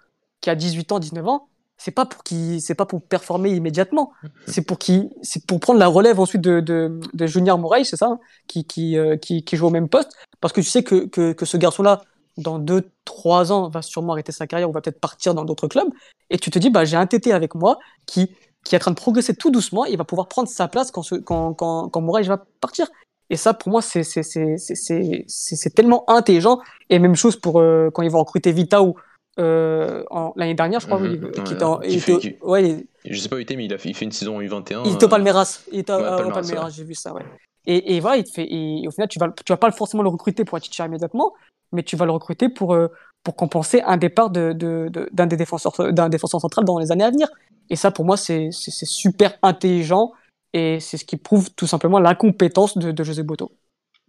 [0.45, 4.12] qui a 18 ans, 19 ans, c'est pas pour qui c'est pas pour performer immédiatement
[4.47, 8.07] c'est pour qui c'est pour prendre la relève ensuite de, de, Junior Moraes c'est ça
[8.07, 11.32] hein, qui euh, qui, qui joue au même poste parce que tu sais que, que,
[11.32, 12.03] que ce garçon là
[12.36, 15.92] dans 2-3 ans va sûrement arrêter sa carrière ou va peut-être partir dans d'autres clubs
[16.30, 18.30] et tu te dis bah j'ai un TT avec moi qui
[18.64, 21.03] qui est en train de progresser tout doucement, il va pouvoir prendre sa place quand,
[21.03, 22.86] ce, quand, quand, quand va partir.
[23.28, 26.61] Et ça, pour moi, c'est tellement intelligent.
[26.88, 28.95] Et même chose pour euh, quand ils vont recruter Vita ou
[29.39, 30.05] euh,
[30.37, 30.99] l'année dernière, je crois.
[30.99, 31.30] Mhm.
[31.45, 33.78] qui était en, il fait, ouais, je sais pas où il était, mais il, a
[33.78, 34.82] fait, il fait une saison U21.
[34.85, 35.62] Il était au euh, Palmeiras.
[35.72, 37.22] Il était au Palmeiras, j'ai vu ça, ouais.
[37.66, 40.03] Et, et voilà, il te fait, et, au final, tu vas, tu vas pas forcément
[40.03, 41.32] le recruter pour titulaire immédiatement,
[41.72, 42.76] mais tu vas le recruter pour,
[43.24, 47.05] pour compenser un départ d'un de, de, des défenseurs, d'un défenseur central dans les années
[47.05, 47.28] à venir.
[47.70, 50.12] Et ça, pour moi, c'est super intelligent
[50.53, 53.51] et c'est ce qui prouve tout simplement la compétence de, de José Boto.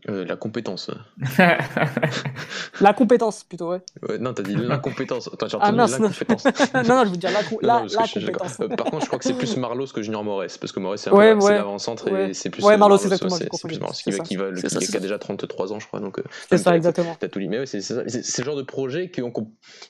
[0.09, 0.91] Euh, la compétence.
[2.81, 3.81] la compétence, plutôt, ouais.
[4.07, 5.29] ouais non, t'as dit l'incompétence.
[5.33, 6.43] Attends, j'ai ah, l'incompétence.
[6.73, 8.59] non, non, je veux dire la, la, la compétence.
[8.59, 11.01] Euh, par contre, je crois que c'est plus Marlos que Junior Morès, parce que Morès,
[11.01, 11.55] c'est un ouais, peu ouais.
[11.55, 12.63] l'avant-centre et c'est plus.
[12.63, 15.79] Ouais, Marlos, c'est plus Marlos qui, qui, va, le, ça, qui a déjà 33 ans,
[15.79, 15.99] je crois.
[15.99, 17.15] Donc, euh, c'est ça, exactement.
[17.19, 17.39] T'as tout.
[17.39, 19.23] Mais c'est le genre de projet qu'il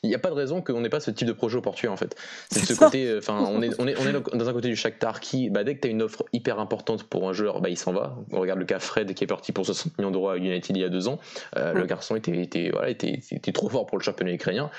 [0.03, 1.97] n'y a pas de raison qu'on n'ait pas ce type de projet au Portugal, en
[1.97, 2.15] fait.
[2.51, 3.17] C'est ce côté.
[3.17, 3.71] Enfin, on est
[4.33, 7.27] dans un côté du Shakhtar qui, bah, dès que t'as une offre hyper importante pour
[7.27, 8.17] un joueur, bah, il s'en va.
[8.31, 10.83] On regarde le cas Fred qui est parti pour 60 millions d'euros à United y
[10.83, 11.19] a deux ans.
[11.57, 14.69] Euh, le garçon était, était, voilà, était, était, trop fort pour le championnat ukrainien.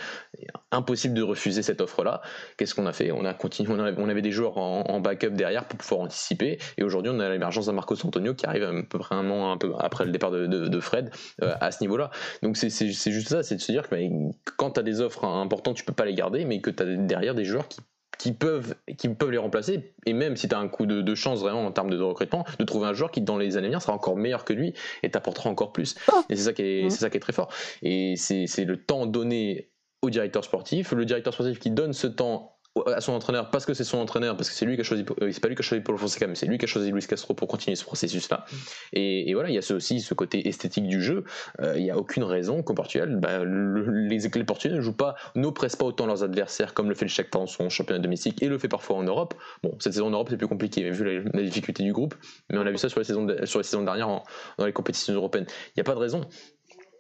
[0.70, 2.20] Impossible de refuser cette offre-là.
[2.56, 3.12] Qu'est-ce qu'on a fait?
[3.12, 6.58] On a continué, on, avait des joueurs en, backup derrière pour pouvoir anticiper.
[6.78, 9.50] Et aujourd'hui, on a l'émergence d'un Marcos Antonio qui arrive à peu près un an
[9.50, 11.10] un peu après le départ de, de, Fred
[11.42, 12.10] euh, à ce niveau-là.
[12.42, 15.24] Donc c'est juste ça, c'est de se dire que bah, quand tu as des offres
[15.24, 17.80] importantes, tu peux pas les garder, mais que tu as derrière des joueurs qui
[18.18, 19.94] qui peuvent, qui peuvent les remplacer.
[20.06, 22.64] Et même si tu as un coup de, chance vraiment en termes de, recrutement, de
[22.64, 25.10] trouver un joueur qui, dans les années à venir, sera encore meilleur que lui et
[25.10, 25.94] t'apportera encore plus.
[26.08, 26.22] Ah.
[26.28, 26.90] Et c'est ça, qui est, mmh.
[26.90, 27.52] c'est ça qui est très fort.
[27.82, 29.70] Et c'est le temps donné
[30.02, 32.55] au directeur sportif, le directeur sportif qui donne ce temps
[32.86, 35.04] à son entraîneur parce que c'est son entraîneur, parce que c'est lui qui a choisi,
[35.22, 36.90] euh, c'est pas lui qui a choisi Paulo Fonseca, mais c'est lui qui a choisi
[36.90, 38.44] Luis Castro pour continuer ce processus-là.
[38.92, 41.24] Et, voilà, il y a aussi ce côté esthétique du jeu.
[41.60, 45.16] Euh, il n'y a aucune raison qu'au Portugal, bah, les éclairs portugais ne jouent pas,
[45.34, 48.48] n'oppressent pas autant leurs adversaires comme le fait le Shakhtar dans son championnat domestique et
[48.48, 49.34] le fait parfois en Europe.
[49.62, 52.14] Bon, cette saison en Europe c'est plus compliqué, vu la, difficulté du groupe,
[52.50, 54.22] mais on a vu ça sur les saisons, sur les saisons dernières
[54.58, 55.46] dans les compétitions européennes.
[55.68, 56.22] Il n'y a pas de raison.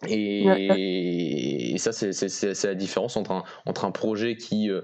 [0.08, 4.70] Et, ça, c'est la différence entre un, entre un projet qui.
[4.70, 4.82] Euh,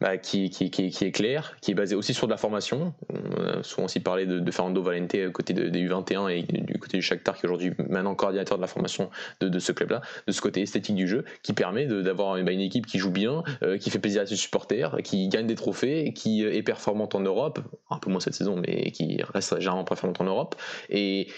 [0.00, 2.94] bah, qui, est clair, qui est basé aussi sur de la formation.
[3.08, 6.98] On a souvent aussi parlé de, de Fernando Valente côté des U21 et du côté
[6.98, 10.32] du Shakhtar qui est aujourd'hui maintenant coordinateur de la formation de, de ce club-là, de
[10.32, 13.78] ce côté esthétique du jeu, qui permet d'avoir bah, une équipe qui joue bien, euh,
[13.78, 17.60] qui fait plaisir à ses supporters, qui gagne des trophées, qui est performante en Europe,
[17.90, 20.54] un peu moins cette saison, mais qui reste généralement performante en Europe.
[20.90, 21.28] Et,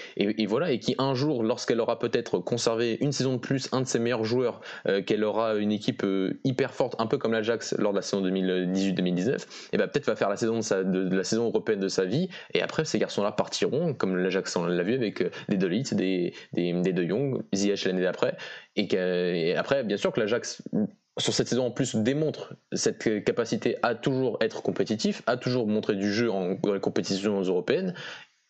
[0.47, 3.87] voilà, et qui un jour, lorsqu'elle aura peut-être conservé une saison de plus, un de
[3.87, 7.75] ses meilleurs joueurs, euh, qu'elle aura une équipe euh, hyper forte, un peu comme l'Ajax
[7.79, 11.25] lors de la saison 2000 2018-2019, et bah peut-être va faire la saison de, la
[11.25, 15.23] saison européenne de sa vie, et après ces garçons-là partiront, comme l'Ajax l'a vu avec
[15.23, 18.37] euh, des Dolit, des, des, des De Jong, Ziyech l'année d'après,
[18.77, 20.63] et, après bien sûr que l'Ajax
[21.19, 25.95] sur cette saison en plus démontre cette capacité à toujours être compétitif, à toujours montrer
[25.95, 27.95] du jeu en, dans les compétitions européennes,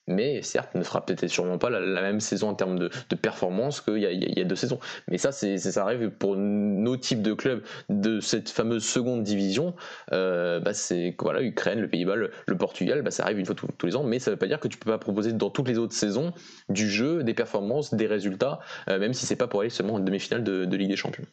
[0.06, 2.90] mais certes ne fera peut-être sûrement pas la, même saison en termes de,
[3.20, 4.78] performance qu'il y, a deux saisons.
[5.08, 9.74] Mais ça, ça arrive pour nos types de clubs de cette fameuse seconde division.
[10.12, 13.86] Euh, bah c'est voilà, Ukraine, le Pays-Bas, le, Portugal, bah ça arrive une fois tous
[13.86, 15.78] les ans, mais ça veut pas dire que tu peux pas proposer dans toutes les
[15.78, 16.32] autres saisons
[16.68, 20.00] du jeu, des performances, des résultats, euh, même si c'est pas pour aller seulement en
[20.00, 21.24] demi-finale de, de Ligue des Champions.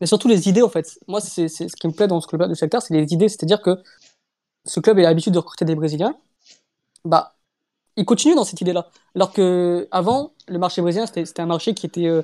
[0.00, 0.98] Mais surtout les idées, en fait.
[1.08, 3.28] Moi, c'est ce qui me plaît dans ce club de Shakhtar, c'est les idées.
[3.28, 3.78] C'est-à-dire que
[4.64, 6.16] ce club a l'habitude de recruter des Brésiliens.
[7.04, 7.35] Bah,
[7.96, 8.88] il continue dans cette idée-là.
[9.14, 12.22] Alors que avant, le marché brésilien, c'était un marché qui était, euh,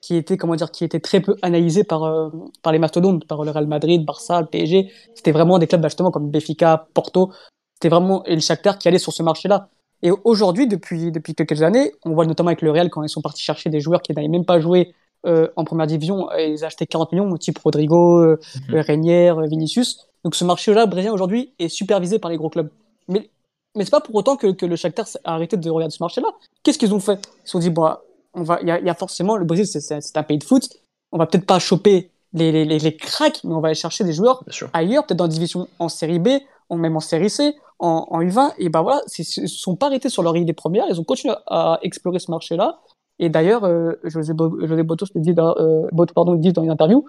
[0.00, 2.30] qui était, comment dire, qui était très peu analysé par, euh,
[2.62, 4.90] par les mastodontes, par le Real Madrid, Barça, le PSG.
[5.14, 7.32] C'était vraiment des clubs justement comme Benfica, Porto.
[7.74, 9.68] C'était vraiment et le Shakhtar qui allait sur ce marché-là.
[10.02, 13.20] Et aujourd'hui, depuis, depuis quelques années, on voit notamment avec le Real quand ils sont
[13.20, 14.94] partis chercher des joueurs qui n'avaient même pas joué
[15.26, 18.38] euh, en première division, et ils acheté 40 millions, type Rodrigo, euh,
[18.70, 20.08] mm Vinicius.
[20.24, 22.70] Donc ce marché-là brésilien aujourd'hui est supervisé par les gros clubs.
[23.08, 23.28] Mais
[23.76, 26.28] mais c'est pas pour autant que, que le Shakhtar a arrêté de regarder ce marché-là.
[26.62, 27.20] Qu'est-ce qu'ils ont fait?
[27.44, 27.94] Ils se sont dit bon,
[28.34, 30.68] on va, il y, a forcément le Brésil, c'est un pays de foot.
[31.12, 34.12] On va peut-être pas choper les, les, les, cracks, mais on va aller chercher des
[34.12, 36.28] joueurs ailleurs, peut-être dans la division en série B,
[36.68, 38.52] ou même en série C, en, en U20.
[38.58, 40.84] Et ben voilà, ils se sont pas arrêtés sur leur idée première.
[40.88, 42.80] Ils ont continué à explorer ce marché-là.
[43.18, 47.04] Et d'ailleurs, euh, José, José Botos dit dans, euh, pardon, dit dans une interview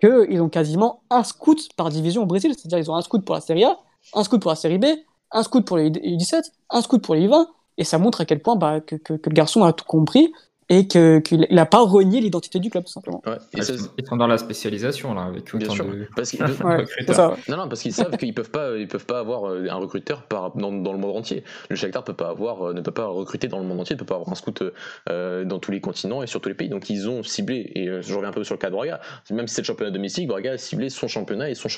[0.00, 2.52] qu'ils ont quasiment un scout par division au Brésil.
[2.54, 3.78] C'est-à-dire ils ont un scout pour la Série A,
[4.14, 4.86] un scout pour la Série B,
[5.32, 7.46] un scout pour les U17, un scout pour les U20.
[7.78, 10.32] Et ça montre à quel point bah, que, que, que, le garçon a tout compris
[10.68, 13.22] et qu'il n'a pas renié l'identité du club tout simplement.
[13.26, 17.56] Ouais, et ça, ils sont dans la spécialisation là avec Bien sûr, parce qu'ils non,
[17.56, 20.56] non, parce qu'ils savent qu'ils peuvent pas, ils peuvent pas avoir euh, un recruteur par,
[20.56, 21.44] dans, dans, le monde entier.
[21.70, 24.00] Le Shakhtar peut pas avoir, euh, ne peut pas recruter dans le monde entier, ne
[24.00, 24.62] peut pas avoir un scout
[25.08, 26.68] euh, dans tous les continents et sur tous les pays.
[26.68, 29.00] Donc ils ont ciblé et je reviens un peu sur le cas de Braga.
[29.30, 31.68] Même si c'est le championnat domestique, Braga a ciblé son championnat et son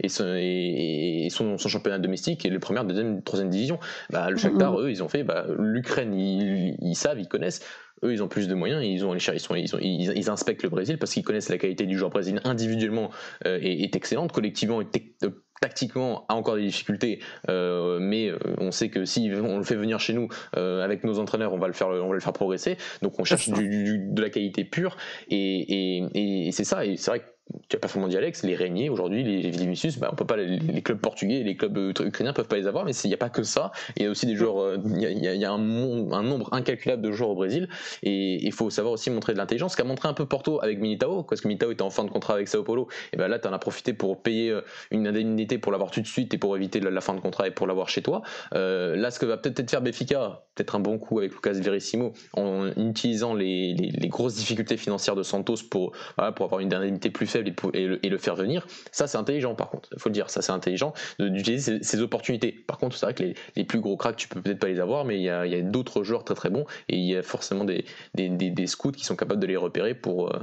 [0.00, 3.78] et son, et son, son championnat domestique et le première, deuxième, troisième division.
[4.10, 7.60] Bah, le Shakhtar, eux, ils ont fait bah, l'Ukraine, ils, ils savent, ils connaissent
[8.04, 10.68] eux, ils ont plus de moyens, ils, ont, ils, sont, ils, sont, ils, inspectent le
[10.68, 13.10] Brésil parce qu'ils connaissent la qualité du joueur brésilien individuellement
[13.46, 14.86] euh, est, excellente, collectivement et
[15.24, 15.30] euh,
[15.60, 19.98] tactiquement a encore des difficultés, euh, mais on sait que si on le fait venir
[19.98, 22.76] chez nous avec nos entraîneurs, on va le faire, on va le faire progresser.
[23.02, 24.96] Donc on cherche de la qualité pure
[25.28, 26.86] et, et, et c'est ça.
[26.86, 27.37] Et c'est vrai que
[27.68, 30.82] tu as pas forcément Alex, les Régniers aujourd'hui, les Vinicius, bah, on peut pas, les,
[30.82, 33.28] clubs portugais, les clubs euh, ukrainiens peuvent pas les avoir, mais il n'y a pas
[33.28, 33.72] que ça.
[33.96, 37.30] Il y a aussi des joueurs, euh, il y, a, un, nombre incalculable de joueurs
[37.30, 37.68] au Brésil,
[38.02, 40.78] et il faut savoir aussi montrer de l'intelligence, ce qu'a montré un peu Porto avec
[40.78, 43.38] Militao, parce que Militao était en fin de contrat avec Sao Paulo, et ben là
[43.38, 46.38] tu en as profité pour payer euh, une indemnité pour l'avoir tout de suite et
[46.38, 48.22] pour éviter la, fin de contrat et pour l'avoir chez toi.
[48.52, 52.68] là, ce que va peut-être faire Béfica, peut-être un bon coup avec Lucas Verissimo, en
[52.76, 53.74] utilisant les,
[54.08, 57.37] grosses difficultés financières de Santos pour avoir une indemnité plus faible
[57.74, 60.52] et, le, faire venir, ça c'est intelligent par contre, il faut le dire, ça c'est
[60.52, 62.52] intelligent d'utiliser ces, opportunités.
[62.52, 65.04] Par contre, c'est vrai que les, plus gros cracks, tu peux peut-être pas les avoir,
[65.04, 67.84] mais il y a, d'autres joueurs très très bons et il y a forcément des,
[68.14, 70.34] des, scouts qui sont capables de les repérer pour.
[70.34, 70.40] Euh,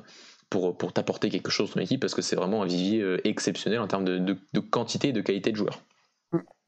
[0.47, 3.79] pour, pour t'apporter quelque chose ton équipe parce que c'est vraiment un vivier euh, exceptionnel
[3.79, 5.81] en termes de, quantité et de qualité de joueurs.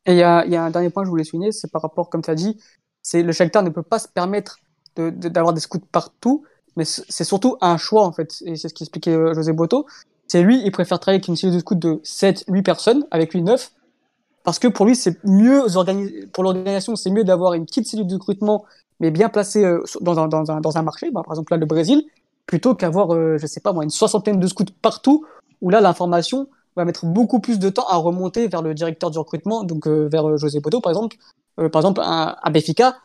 [0.08, 1.84] Et il y a, y a, un dernier point que je voulais souligner, c'est par
[1.84, 2.60] rapport, comme tu as dit,
[3.02, 4.58] c'est le Shakhtar ne peut pas se permettre
[4.96, 6.44] d'avoir des scouts partout,
[6.76, 9.86] mais c'est surtout un choix en fait, et c'est ce qu'expliquait euh, José Boto,
[10.28, 13.34] c'est lui, il préfère travailler avec une cellule de scout de 7, 8 personnes, avec
[13.34, 13.72] lui 9,
[14.44, 15.66] parce que pour lui, c'est mieux,
[16.32, 18.66] pour l'organisation, c'est mieux d'avoir une petite cellule de recrutement,
[19.00, 21.58] mais bien placée euh, dans, un, dans, un, dans un marché, bah, par exemple là,
[21.58, 22.04] le Brésil,
[22.46, 25.26] plutôt qu'avoir, euh, je sais pas moi, une soixantaine de scouts partout,
[25.62, 29.18] où là, l'information va mettre beaucoup plus de temps à remonter vers le directeur du
[29.18, 31.18] recrutement, donc euh, vers José Boto, par exemple.
[31.58, 32.96] par exemple, à, à Béfica,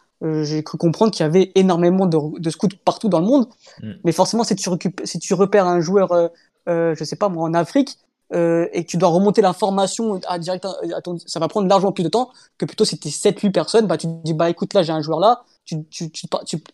[0.43, 3.49] j'ai cru comprendre qu'il y avait énormément de, de, scouts partout dans le monde.
[3.83, 3.93] Mm.
[4.05, 4.70] Mais forcément, si tu,
[5.03, 6.31] si tu repères un joueur
[6.69, 7.99] euh, je sais pas moi, en Afrique,
[8.35, 11.93] euh, et que tu dois remonter l'information à direct à ton, ça va prendre largement
[11.93, 14.49] plus de temps que plutôt si tu 7 8 personnes bah tu te dis bah
[14.49, 16.27] écoute là j'ai un joueur là tu, tu,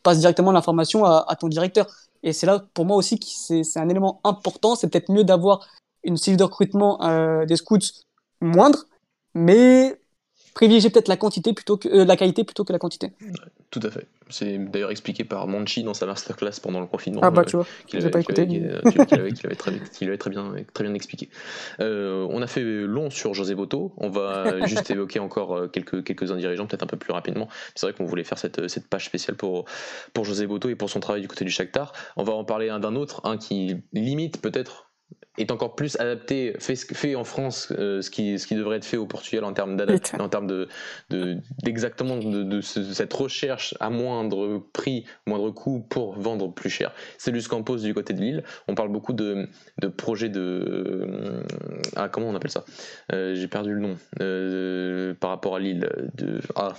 [0.04, 1.88] passes directement l'information à, ton directeur
[2.22, 5.66] et c'est là pour moi aussi que c'est un élément important c'est peut-être mieux d'avoir
[6.04, 7.78] une cellule de recrutement euh, des scouts
[8.40, 8.84] moindre
[9.34, 10.00] mais
[10.54, 13.12] privilégier peut-être la quantité plutôt que la qualité plutôt que la quantité.
[13.70, 14.06] Tout à fait.
[14.30, 17.20] C'est d'ailleurs expliqué par Monchi dans sa masterclass pendant le confinement.
[17.22, 18.46] Ah bah tu vois, qu'il avait, pas écouté.
[18.46, 19.56] Qu'il avait,
[20.16, 21.28] très, bien, très bien expliqué.
[21.80, 23.92] Euh, on a fait long sur José Boto.
[23.96, 27.48] On va juste évoquer encore euh, quelques, quelques-uns dirigeants, peut-être un peu plus rapidement.
[27.74, 29.66] C'est vrai qu'on voulait faire cette, cette page spéciale pour,
[30.14, 31.92] pour José Boto et pour son travail du côté du Shakhtar.
[32.16, 34.87] On va en parler d'un autre, un qui limite peut-être
[35.38, 38.84] est encore plus adapté, fait, fait en France euh, ce, qui, ce qui devrait être
[38.84, 39.78] fait au Portugal en termes
[40.18, 40.68] en termes de,
[41.62, 46.92] d'exactement de, cette recherche à moindre prix, moindre coût pour vendre plus cher.
[47.18, 48.44] C'est Luce Campos du côté de Lille.
[48.66, 49.48] On parle beaucoup de,
[49.80, 51.42] de projets de euh,
[51.96, 52.64] ah comment on appelle ça?
[53.12, 56.74] Euh, J'ai perdu le nom par rapport à Lille de ah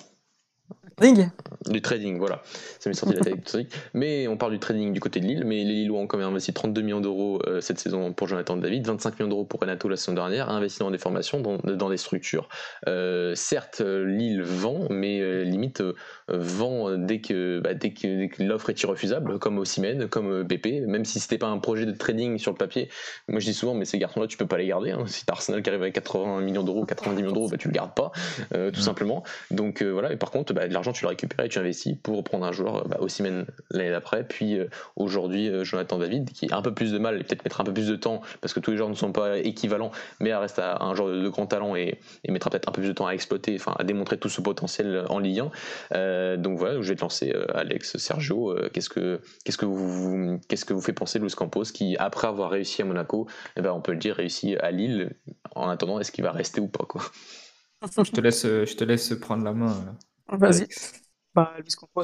[1.00, 1.30] trading
[1.70, 2.42] Du trading, voilà.
[2.80, 3.58] Ça m'est sorti de la tête.
[3.94, 5.44] Mais on parle du trading du côté de Lille.
[5.46, 8.58] Mais les Lillois ont quand même investi 32 millions d'euros euh, cette saison pour Jonathan
[8.58, 11.90] David, 25 millions d'euros pour Renato la saison dernière, investi dans des formations, dans, dans
[11.90, 12.50] des structures.
[12.88, 15.84] Euh, certes, Lille vend, mais limite
[16.28, 21.20] vend dès que, bah, dès que, l'offre est irrefusable, comme Ossimène, comme BP, même si
[21.20, 22.90] c'était pas un projet de trading sur le papier.
[23.28, 24.92] Moi je dis souvent, mais ces garçons-là, tu peux pas les garder.
[24.92, 25.04] Hein.
[25.08, 27.74] Si t'as Arsenal qui arrive avec 80 millions d'euros, 90 millions d'euros, bah, tu le
[27.74, 28.12] gardes pas,
[28.52, 29.24] tout simplement.
[29.52, 32.24] Donc voilà, et par contre, bah, de l'argent, tu le récupères et tu investis pour
[32.24, 34.24] prendre un joueur bah, aussi l'année d'après.
[34.24, 37.44] Puis euh, aujourd'hui, euh, Jonathan David, qui a un peu plus de mal et peut-être
[37.44, 39.92] mettra un peu plus de temps parce que tous les joueurs ne sont pas équivalents,
[40.20, 42.94] mais reste à un joueur de, grand talent et, mettra peut-être un peu plus de
[42.94, 45.52] temps à exploiter, enfin à démontrer tout ce potentiel en Ligue 1.
[45.94, 48.56] Euh, donc voilà, je vais te lancer, Alex, Sergio.
[48.74, 52.50] qu'est-ce que qu'est-ce que vous qu'est-ce que vous fait penser Luis Campos qui après avoir
[52.50, 55.16] réussi à Monaco, eh ben, on peut le dire réussi à Lille.
[55.56, 57.02] En attendant, est-ce qu'il va rester ou pas quoi?
[57.82, 59.74] Je te laisse, je te laisse prendre la main.
[60.32, 60.68] Vas-y.
[61.36, 62.04] Bah, Luis Campos,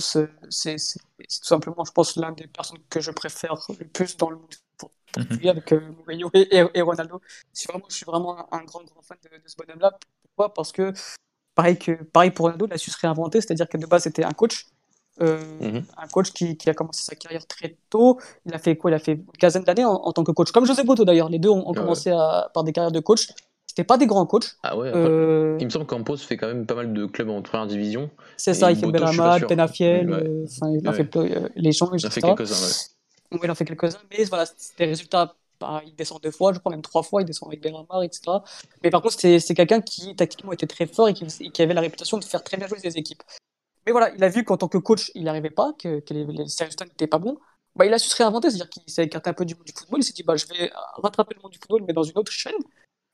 [0.49, 4.38] c'est tout simplement, je pense, l'un des personnes que je préfère le plus dans le
[4.38, 7.21] monde pour mm avec euh, Mourinho et, Ronaldo.
[7.67, 9.97] Vraiment, je suis vraiment un, grand, grand fan de, ce bonhomme-là.
[10.23, 10.53] Pourquoi?
[10.53, 10.93] Parce que
[11.55, 14.23] pareil, que, pareil pour Ronaldo, il a su se réinventer, c'est-à-dire que de base, c'était
[14.23, 14.67] un coach.
[15.21, 15.86] Euh, mhm.
[15.97, 18.19] Un coach qui, qui, a commencé sa carrière très tôt.
[18.45, 18.91] Il a fait quoi?
[18.91, 21.30] Il a fait une quinzaine d'années en, tant que coach, comme José Boto d'ailleurs.
[21.30, 23.30] Les deux ont, commencé à, par des carrières de coach.
[23.76, 24.55] C'était pas des grands coachs.
[24.63, 27.41] Ah ouais, euh, Il me semble qu'Ampos fait quand même pas mal de clubs en
[27.41, 28.09] première division.
[28.38, 30.45] C'est ça, il fait Belama, Tenafiel, euh,
[30.80, 32.73] il a fait euh, les gens, Il a fait quelques-uns, ouais.
[33.34, 34.45] Oui, il en fait quelques-uns, mais voilà,
[34.78, 35.36] des résultats.
[35.59, 38.21] Bah, il descend deux fois, je crois même trois fois, il descend avec Bellamar, etc.
[38.82, 42.17] Mais par contre, c'est quelqu'un qui tactiquement était très fort et qui, avait la réputation
[42.17, 43.23] de faire très bien jouer ses équipes.
[43.86, 46.23] Mais voilà, il a vu qu'en tant que coach, il n'y arrivait pas, que, les,
[46.23, 47.38] résultats n'étaient pas bons.
[47.76, 49.73] Bah, il a su se réinventer, c'est-à-dire qu'il s'est écarté un peu du monde du
[49.78, 49.99] football.
[49.99, 50.71] Il s'est dit, bah, je vais
[51.01, 52.53] rattraper le monde du football, mais dans une autre chaîne.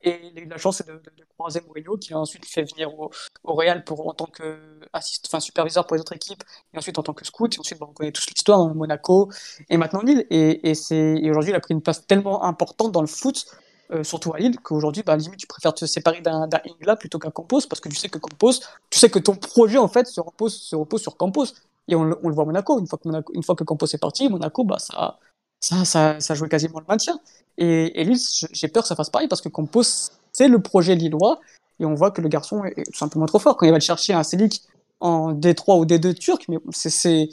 [0.04, 2.98] Et il a eu la chance de, de, croiser Mourinho, qui a ensuite fait venir
[3.00, 3.12] au,
[3.44, 6.44] au Real pour, en tant que assist, enfin, superviseur pour les autres équipes,
[6.74, 7.56] et ensuite en tant que scout.
[7.56, 9.32] Et ensuite, on connaît tous l'histoire, hein, Monaco,
[9.70, 10.26] et maintenant Lille.
[10.30, 13.46] Et, et, et aujourd'hui, il a pris une place tellement importante dans le foot,
[13.92, 17.32] euh, surtout à Lille, qu'aujourd'hui, bah, limite, tu préfères te séparer d'un Ingla plutôt qu'un
[17.32, 18.54] Campos, parce que tu sais que Campos,
[18.90, 21.46] tu sais que ton projet, en fait, se repose, se repose sur Campos.
[21.88, 22.80] Et on, on le voit à Monaco.
[22.80, 25.20] Une fois que, Monaco, une fois que Campos est parti, Monaco, bah, ça,
[25.62, 27.20] ça, ça, ça jouait quasiment le maintien.
[27.58, 28.20] Et, et Lille,
[28.52, 31.40] j'ai peur que ça fasse pareil, parce que Campos, c'est le projet lillois.
[31.80, 33.56] Et on voit que le garçon est tout simplement trop fort.
[33.56, 34.64] Quand il va le chercher un Célic
[35.00, 37.30] en D3 ou D2 turc, mais c'est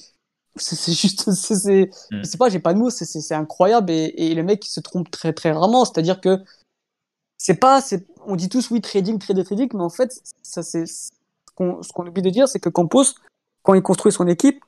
[0.56, 2.18] c'est juste c'est mm.
[2.18, 4.80] je sais pas j'ai pas de mots c'est incroyable et, et, le mec il se
[4.80, 6.38] trompe très très rarement c'est à dire que
[7.36, 7.80] c'est pas
[8.26, 11.10] on dit tous oui trading trading trading mais en fait ça c'est ce
[11.56, 13.04] qu'on oublie de dire c'est que Campos
[13.62, 14.64] quand il construit son équipe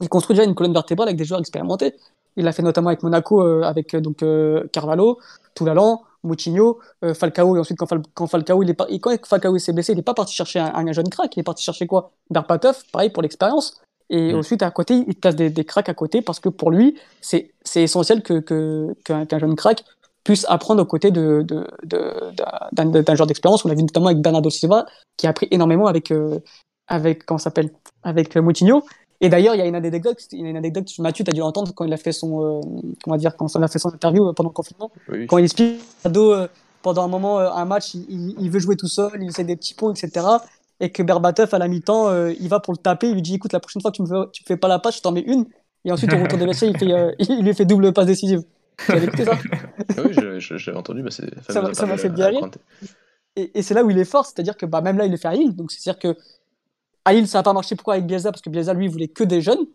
[0.00, 1.94] il construit déjà une colonne vertébrale avec des joueurs expérimentés
[2.40, 5.18] il l'a fait notamment avec Monaco euh, avec euh, donc euh, Carvalho
[5.54, 6.78] Toulalan Moutinho,
[7.14, 10.12] Falcao, et ensuite quand, quand Falcao il est quand Falcao s'est blessé, il n'est pas
[10.12, 12.12] parti chercher un, jeune crack, il est parti chercher quoi?
[12.28, 13.80] Berbatov, pareil pour l'expérience.
[14.10, 14.36] Et mm.
[14.36, 17.54] ensuite à côté, il place des, des cracks à côté parce que pour lui, c'est
[17.74, 18.40] essentiel que
[19.02, 19.82] qu'un jeune crack
[20.24, 21.66] puisse apprendre aux côtés de, de,
[22.72, 23.64] d'un genre d'expérience.
[23.64, 24.86] On l'a vu notamment avec Bernardo Silva,
[25.16, 26.38] qui a appris énormément avec, euh,
[26.86, 27.70] avec comment s'appelle?
[28.02, 28.82] Avec Moutinho.
[29.20, 31.84] Et d'ailleurs, il y a une anecdote, une anecdote, Mathieu, tu as dû l'entendre quand
[31.84, 32.60] il a fait son, euh,
[33.04, 34.90] comment dire, quand il a fait son interview euh, pendant le confinement.
[35.28, 36.48] Quand il explique euh,
[36.82, 39.92] pendant un moment, un match, il, veut jouer tout seul, il essaie des petits ponts,
[39.92, 40.26] etc.
[40.80, 43.52] Et que Berbatov, à la mi-temps, il va pour le taper, il lui dit, écoute,
[43.52, 45.20] la prochaine fois que tu me fais, tu fais pas la passe, je t'en mets
[45.20, 45.44] une.
[45.84, 48.42] Et ensuite, au retour de l'essai, il, fait, il lui fait double passe décisive.
[48.86, 49.32] Tu as écouté ça
[49.98, 51.02] Oui, j'ai entendu.
[51.02, 52.50] Bah, ça m'a fait bien rire.
[53.36, 55.18] Et, et c'est là où il est fort, c'est-à-dire que bah, même là, il est
[55.18, 55.54] fait à Lille.
[55.54, 56.18] Donc, c'est-à-dire que
[57.04, 57.76] à Lille, ça n'a pas marché.
[57.76, 59.66] Pourquoi avec Bielsa Parce que Bielsa, lui, voulait que des jeunes.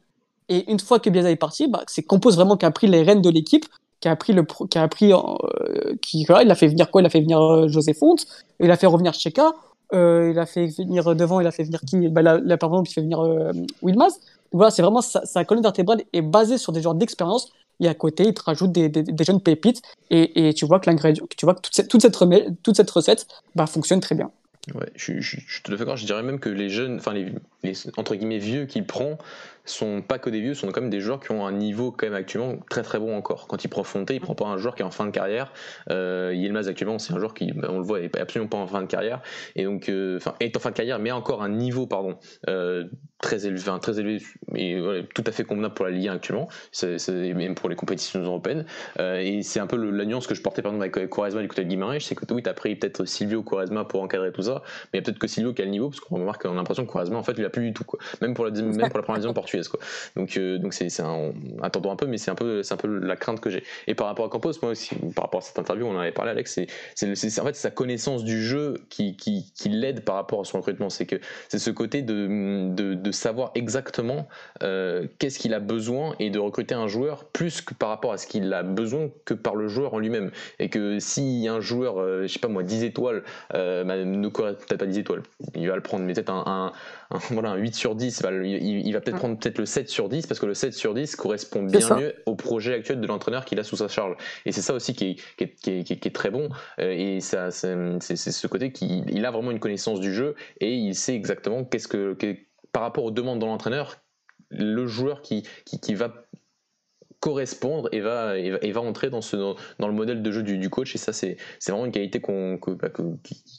[0.50, 3.02] Et une fois que Bielsa est parti, bah, c'est Campos vraiment qui a pris les
[3.02, 3.66] rênes de l'équipe,
[4.00, 7.02] qui a pris le, qui a pris, euh, qui, voilà, il a fait venir quoi?
[7.02, 8.16] Il a fait venir euh, José Font,
[8.60, 9.54] il a fait revenir Cheka,
[9.94, 12.08] euh, il a fait venir devant, il a fait venir qui?
[12.10, 14.20] Bah, la, la, il fait venir euh, Wilmaz.
[14.52, 17.52] Voilà, c'est vraiment sa, sa, colonne vertébrale est basée sur des genres d'expérience.
[17.80, 19.82] Et à côté, il te rajoute des, jeunes pépites.
[20.10, 22.18] Et, tu vois que l'ingrédient, tu vois que toute cette, toute cette,
[22.64, 24.32] toute cette recette bah, fonctionne très bien.
[24.74, 27.32] Ouais, je, je, je, te le fais Je dirais même que les jeunes, enfin les,
[27.64, 29.18] les entre guillemets vieux qu'il prend,
[29.66, 32.08] sont pas que des vieux, sont quand même des joueurs qui ont un niveau quand
[32.08, 33.48] même actuellement très très bon encore.
[33.48, 35.52] Quand il prend Fonte, il prend pas un joueur qui est en fin de carrière.
[35.90, 36.34] Euh,
[36.68, 38.88] actuellement, c'est un joueur qui, bah, on le voit, est absolument pas en fin de
[38.88, 39.22] carrière.
[39.56, 42.18] Et donc, euh, enfin, est en fin de carrière, mais encore un niveau, pardon,
[42.50, 42.86] euh,
[43.22, 46.48] très élevé, enfin, très élevé, voilà, tout à fait convenable pour la Ligue 1 actuellement,
[47.16, 48.66] même pour les compétitions européennes.
[49.00, 51.48] Euh, et c'est un peu la nuance que je portais par exemple avec Quaresma du
[51.48, 54.62] côté de Guimarães, c'est que oui, t'as pris peut-être Silvio Quaresma pour encadrer tout ça,
[54.94, 56.92] mais peut-être que Silvio qui a le niveau, parce qu'on remarque, on a l'impression que
[56.92, 58.00] Quaresma en fait, il a plus du tout quoi.
[58.22, 59.80] Même pour la, même pour la première division portugaise portugaise quoi.
[60.16, 60.88] Donc donc c'est
[61.62, 63.64] attendons un peu mais c'est un peu c'est un peu la crainte que j'ai.
[63.88, 66.12] Et par rapport à Campos, moi aussi par rapport à cette interview, on en avait
[66.12, 66.60] parlé Alex,
[66.96, 70.60] c'est en fait sa connaissance du jeu qui qui, qui l'aide par rapport à son
[70.60, 71.18] recrutement, c'est que
[71.50, 74.28] c'est ce côté de, de, de savoir exactement
[74.60, 78.28] qu'est-ce qu'il a besoin et de recruter un joueur plus que par rapport à ce
[78.28, 82.28] qu'il a besoin que par le joueur en lui-même et que si un joueur je
[82.28, 83.24] sais pas moi 10 étoiles
[83.54, 85.24] euh, bah, ne peut-être pas 10 étoiles
[85.56, 86.72] il va le prendre mais peut-être un,
[87.32, 90.40] voilà, un 8 sur 10 il, va peut-être prendre peut-être le 7 sur 10 parce
[90.40, 93.64] que le 7 sur 10 correspond bien mieux au projet actuel de l'entraîneur qu'il a
[93.64, 94.16] sous sa charge.
[94.46, 96.50] Et c'est ça aussi qui est, qui est, qui est, très bon
[96.80, 100.96] euh, et ça c'est ce côté qu'il a vraiment une connaissance du jeu et il
[100.96, 102.16] sait exactement qu'est-ce que,
[102.72, 103.98] par rapport aux demandes de l'entraîneur
[104.50, 106.14] le joueur qui, qui, qui va
[107.26, 110.94] correspondre et va, et va, entrer dans, ce, dans, le modèle de jeu du, coach.
[110.94, 111.38] Et ça, c'est
[111.68, 112.90] vraiment une qualité bah,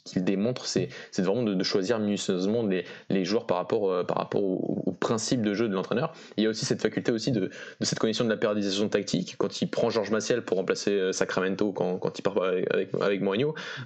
[0.05, 0.65] qu'il démontre.
[0.65, 0.87] C'est
[1.17, 5.53] vraiment de, choisir minutieusement les, les, joueurs par rapport, euh, par rapport au, principe de
[5.53, 6.13] jeu de l'entraîneur.
[6.37, 9.35] Il y a aussi cette faculté aussi de, de, cette connexion de la périodisation tactique.
[9.37, 13.21] Quand il prend Georges Maciel pour remplacer euh, Sacramento, quand, quand il part avec, avec,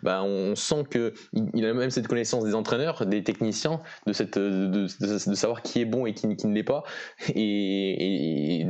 [0.03, 1.12] bah, on sent qu'il
[1.56, 5.86] il a même cette connaissance des entraîneurs, des techniciens, de, cette, de, savoir qui est
[5.86, 6.84] bon et qui, ne l'est pas.
[7.34, 8.61] Et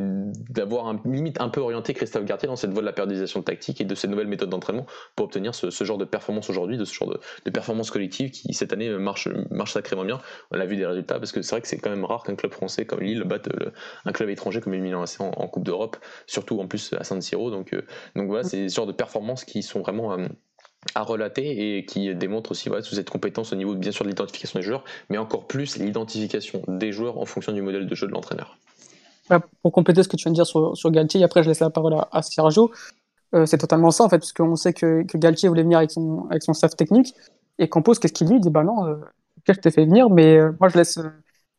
[0.52, 3.82] d'avoir un limite un peu orienté Christophe Gartier dans cette voie de la périodisation tactique
[3.82, 6.94] et de ces nouvelles méthodes d'entraînement pour obtenir ce, genre de performance aujourd'hui, de ce
[6.94, 10.20] genre de, performance collective qui cette année marche, marche sacrément bien.
[10.52, 12.36] On a vu des résultats parce que c'est vrai que c'est quand même rare qu'un
[12.36, 13.50] club français comme Lille batte
[14.06, 15.98] un club étranger comme le Milan AC en, Coupe d'Europe,
[16.28, 17.52] surtout en plus à San Siro.
[17.52, 20.28] Donc, euh, donc voilà, c'est ce genre de performances qui sont vraiment euh,
[20.96, 24.60] à relater et qui démontrent aussi voilà, cette compétence au niveau bien sûr de l'identification
[24.60, 28.12] des joueurs, mais encore plus l'identification des joueurs en fonction du modèle de jeu de
[28.12, 28.58] l'entraîneur.
[29.30, 31.60] Bah, pour compléter ce que tu viens de dire sur, sur Galtier, après je laisse
[31.60, 32.72] la parole à, Sergio,
[33.34, 36.28] euh, c'est totalement ça en fait, parce qu'on sait que, Galtier voulait venir avec son,
[36.30, 37.14] avec son staff technique,
[37.60, 38.36] et Campos, qu'est-ce qu'il dit?
[38.36, 38.96] Il dit Bah non, euh,
[39.48, 41.10] je t'ai fait venir, mais euh, moi je laisse euh,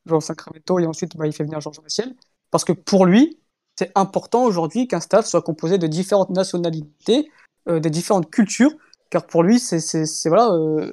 [0.06, 2.14] Jean Sacramento et ensuite bah, il fait venir Georges Maciel,
[2.50, 3.38] parce que pour lui,
[3.76, 7.30] c'est important aujourd'hui qu'un staff soit composé de différentes nationalités,
[7.68, 8.72] euh, de différentes cultures,
[9.12, 9.78] car pour lui, c'est
[10.24, 10.90] voilà, euh,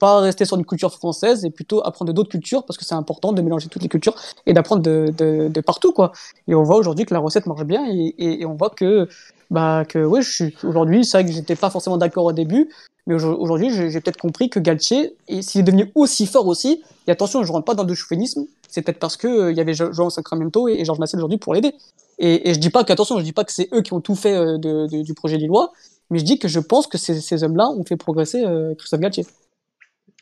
[0.00, 3.32] pas rester sur une culture française et plutôt apprendre d'autres cultures parce que c'est important
[3.32, 4.16] de mélanger toutes les cultures
[4.46, 6.10] et d'apprendre de, de, de, partout quoi.
[6.48, 9.08] Et on voit aujourd'hui que la recette marche bien et, on voit que
[9.52, 12.68] bah que oui, je suis aujourd'hui, c'est vrai que j'étais pas forcément d'accord au début,
[13.06, 17.44] mais aujourd'hui j'ai peut-être compris que Galtier, s'il est devenu aussi fort aussi, et attention,
[17.44, 20.66] je rentre pas dans le chauvinisme, c'est peut-être parce que euh, y avait Jean Sacramento
[20.66, 21.74] et, et Georges Massel aujourd'hui pour l'aider.
[22.18, 24.34] Et, je dis pas qu'attention, je dis pas que c'est eux qui ont tout fait
[24.34, 25.72] euh, de, du projet lillois,
[26.12, 29.00] mais je dis que je pense que ces, ces hommes-là ont fait progresser euh, Christophe
[29.00, 29.26] Galtier.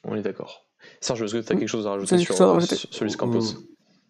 [0.04, 0.66] On est d'accord.
[1.00, 3.56] Serge, est-ce que tu as quelque chose à rajouter sur, sur, sur Luis Campos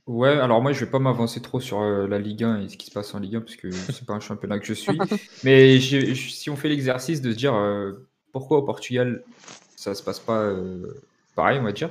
[0.06, 2.76] Ouais, alors moi je vais pas m'avancer trop sur euh, la Ligue 1 et ce
[2.76, 4.98] qui se passe en Ligue 1 parce que c'est pas un championnat que je suis.
[5.44, 7.92] Mais si on fait l'exercice de se dire euh,
[8.32, 9.22] pourquoi au Portugal
[9.76, 10.52] ça se passe pas
[11.34, 11.88] pareil, on va dire.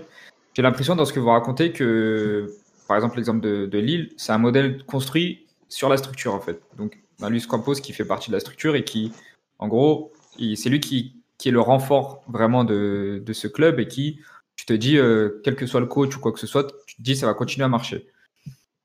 [0.53, 2.53] J'ai l'impression dans ce que vous racontez que,
[2.87, 6.61] par exemple l'exemple de, de Lille, c'est un modèle construit sur la structure en fait.
[6.77, 9.11] Donc Luis Campos qui fait partie de la structure et qui
[9.59, 11.15] en gros, c'est lui qui,
[11.45, 14.19] est le renfort vraiment de, ce club et qui,
[14.55, 16.95] tu te dis, euh, quel que soit le coach ou quoi que ce soit, tu
[16.95, 18.07] te dis ça va continuer à marcher.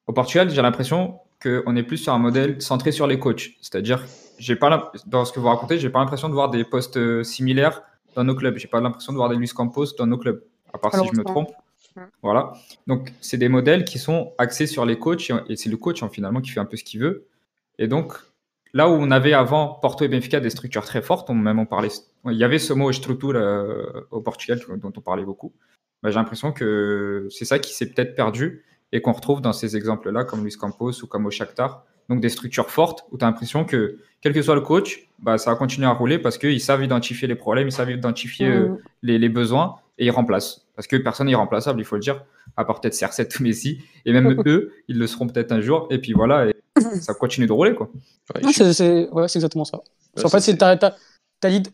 [0.07, 3.51] Au Portugal, j'ai l'impression qu'on est plus sur un modèle centré sur les coachs.
[3.61, 4.05] C'est-à-dire,
[4.39, 7.25] j'ai pas dans ce que vous racontez, j'ai pas l'impression de voir des postes euh,
[7.25, 7.83] similaires
[8.15, 8.57] dans nos clubs.
[8.57, 10.43] J'ai pas l'impression de voir des Luis Campos dans nos clubs,
[10.73, 11.51] à part si je me trompe.
[12.23, 12.53] Voilà.
[12.87, 16.09] Donc, c'est des modèles qui sont axés sur les coachs et c'est le coach hein,
[16.11, 17.27] finalement qui fait un peu ce qu'il veut.
[17.79, 18.15] Et donc,
[18.75, 21.65] Là où on avait avant Porto et Benfica des structures très fortes, on même on
[21.65, 21.91] parlait,
[22.27, 25.53] il y avait ce mot structure euh, au Portugal dont on parlait beaucoup.
[26.03, 29.77] Bah, j'ai l'impression que c'est ça qui s'est peut-être perdu et qu'on retrouve dans ces
[29.77, 31.85] exemples-là, comme Luis Campos ou comme au Shakhtar.
[32.09, 35.39] Donc des structures fortes où tu as l'impression que quel que soit le coach, bah,
[35.39, 38.69] ça va continuer à rouler parce qu'ils savent identifier les problèmes, ils savent identifier euh,
[38.69, 38.79] mmh.
[39.03, 40.67] les, les, besoins et ils remplacent.
[40.77, 42.25] Parce que personne n'est irremplaçable, il faut le dire,
[42.57, 43.83] à part peut-être CR7 ou Messi.
[44.05, 45.87] Et même eux, ils le seront peut-être un jour.
[45.91, 46.55] Et puis voilà, et
[47.01, 47.75] ça continue de rouler.
[47.75, 47.91] quoi.
[48.35, 49.81] Ouais, c'est ouais, exactement ça.
[50.23, 50.59] en fait, c'est,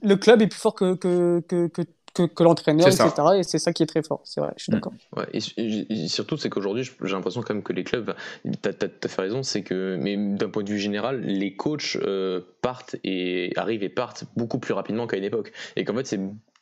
[0.03, 1.83] le club est plus fort que, que, que, que,
[2.25, 3.11] que l'entraîneur, etc.
[3.39, 4.21] Et c'est ça qui est très fort.
[4.25, 4.75] C'est vrai, je suis mm.
[4.75, 4.93] d'accord.
[5.17, 8.15] Ouais, et, surtout, c'est qu'aujourd'hui, j'ai l'impression quand même que les clubs,
[8.45, 12.41] tu as, fait raison, c'est que, mais d'un point de vue général, les coachs euh,
[12.63, 15.53] partent et arrivent et partent beaucoup plus rapidement qu'à une époque.
[15.77, 16.21] Et qu'en fait, c'est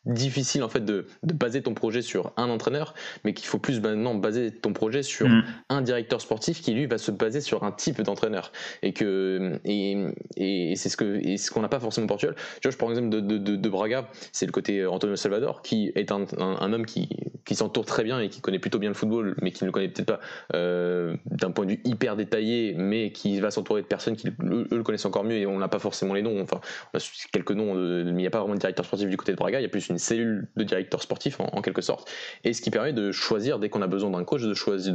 [0.09, 2.95] difficile en fait de, de, baser ton projet sur un entraîneur,
[3.25, 5.45] mais qu'il faut plus maintenant baser ton projet sur mm.
[5.69, 8.53] un directeur sportif qui lui va se baser sur un type d'entraîneur
[8.83, 9.97] et que et,
[10.37, 12.35] et c'est ce que et ce qu'on n'a pas forcément au Portugal.
[12.61, 15.93] Tu vois, je prends l'exemple de, de, de, Braga, c'est le côté Antonio Salvador qui
[15.95, 17.09] est un, un, homme qui
[17.45, 19.73] qui s'entoure très bien et qui connaît plutôt bien le football, mais qui ne le
[19.73, 20.21] connaît peut-être pas
[20.55, 24.69] euh, d'un point de vue hyper détaillé, mais qui va s'entourer de personnes qui eux,
[24.71, 26.41] le connaissent encore mieux et on n'a pas forcément les noms.
[26.43, 26.61] Enfin,
[26.93, 27.03] on a
[27.33, 29.61] quelques noms, mais il n'y a pas vraiment de directeur sportif du côté de Braga.
[29.61, 32.11] Il y a plus une cellule de directeur sportif en, quelque sorte,
[32.45, 34.95] et ce qui permet de choisir dès qu'on a besoin d'un coach, de choisir,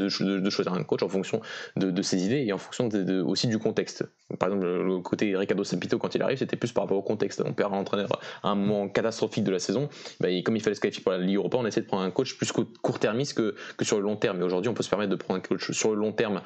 [0.67, 1.41] un coach en fonction
[1.75, 2.89] de, ses idées et en fonction
[3.25, 4.05] aussi du contexte.
[4.39, 7.43] Par exemple, le côté Ricardo Sapito quand il arrive, c'était plus par rapport au contexte.
[7.45, 8.09] On perd un entraîneur
[8.41, 9.89] à un moment catastrophique de la saison,
[10.19, 12.11] bah, comme il fallait se qualifier pour la Ligue Europa, on essaie de prendre un
[12.11, 14.39] coach plus court-termiste que, sur le long terme.
[14.39, 16.41] Et aujourd'hui, on peut se permettre de prendre un coach sur le long terme,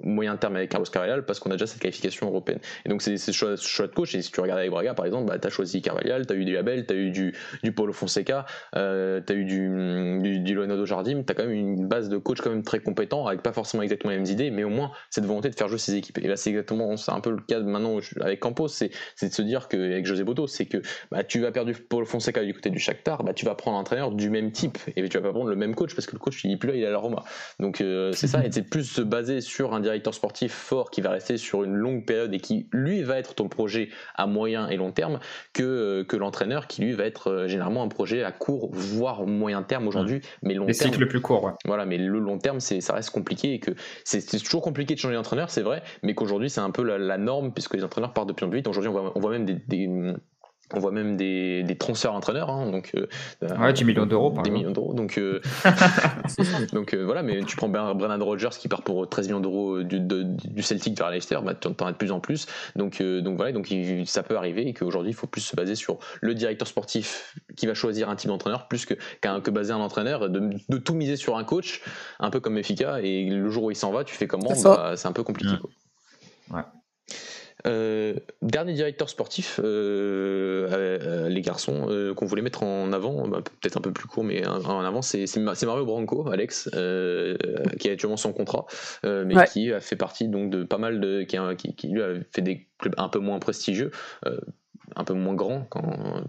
[0.00, 2.60] moyen terme avec Carlos Carvalhal parce qu'on a déjà cette qualification européenne.
[2.84, 4.14] Et donc, c'est ce choix, de coach.
[4.14, 6.36] Et si tu regardes avec Braga, par exemple, bah, tu as choisi Carvalhal, tu as
[6.36, 10.18] eu du Abel, tu as eu du, du Paulo Fonseca, euh, tu as eu du,
[10.20, 12.80] du, du Leonardo Jardim, tu as quand même une base de coach quand même très
[12.80, 15.68] compétent, avec pas forcément exactement les mêmes idées, mais au moins cette volonté de faire
[15.68, 16.18] jouer ses équipes.
[16.18, 18.90] Et là, c'est exactement, c'est un peu le cas maintenant avec Campos, c'est
[19.22, 20.78] de se dire qu'avec José Boto, c'est que
[21.12, 23.82] bah, tu vas perdre Paulo Fonseca du côté du Shakhtar, bah, tu vas prendre un
[23.82, 26.18] entraîneur du même type, et tu vas pas prendre le même coach parce que le
[26.18, 27.22] coach il est plus là, il est à la Roma.
[27.60, 31.02] Donc euh, c'est ça, et c'est plus se baser sur un directeur sportif fort qui
[31.02, 34.68] va rester sur une longue période et qui lui va être ton projet à moyen
[34.68, 35.20] et long terme
[35.52, 39.26] que, euh, que l'entraîneur qui lui va être euh, généralement un projet à court voire
[39.26, 40.92] moyen terme aujourd'hui, mais long Les terme.
[40.92, 41.52] cycles plus courts, ouais.
[41.64, 43.72] Voilà, mais le long terme c'est ça reste compliqué et que
[44.04, 47.52] c'est toujours compliqué de changer d'entraîneur, c'est vrai, mais qu'aujourd'hui c'est un peu la, norme
[47.52, 48.68] puisque les entraîneurs partent de plus en plus vite.
[48.68, 49.88] Aujourd'hui on voit, on voit même des
[50.74, 53.06] on voit même des, des transferts entraîneurs, hein, donc euh,
[53.56, 54.94] ouais, 10 millions d'euros, des millions d'euros.
[54.94, 55.40] Donc, euh,
[56.72, 60.00] donc euh, voilà, mais tu prends Brennan Rodgers qui part pour 13 millions d'euros du,
[60.00, 62.46] du, Celtic vers Leicester, bah, tu en as de plus en plus.
[62.74, 63.72] Donc, donc voilà, donc
[64.06, 67.66] ça peut arriver et qu'aujourd'hui il faut plus se baser sur le directeur sportif qui
[67.66, 68.94] va choisir un type d'entraîneur plus que
[69.42, 71.82] que baser un entraîneur, de, de, tout miser sur un coach,
[72.20, 73.00] un peu comme Effica.
[73.02, 74.52] Et le jour où il s'en va, tu fais comment?
[74.62, 75.54] Bah, C'est un peu compliqué.
[76.50, 76.62] Ouais.
[77.66, 83.76] Euh, dernier directeur sportif, euh, euh, les garçons, qu'on voulait mettre en avant, bah, peut-être
[83.76, 86.68] un peu plus court, mais en avant, c'est Mario Branco, Alex,
[87.78, 88.66] qui a actuellement son contrat,
[89.04, 92.14] mais qui a fait partie donc de pas mal de, qui, qui, qui lui a
[92.32, 93.90] fait des clubs un peu moins prestigieux
[94.94, 95.82] un peu moins grand, quand,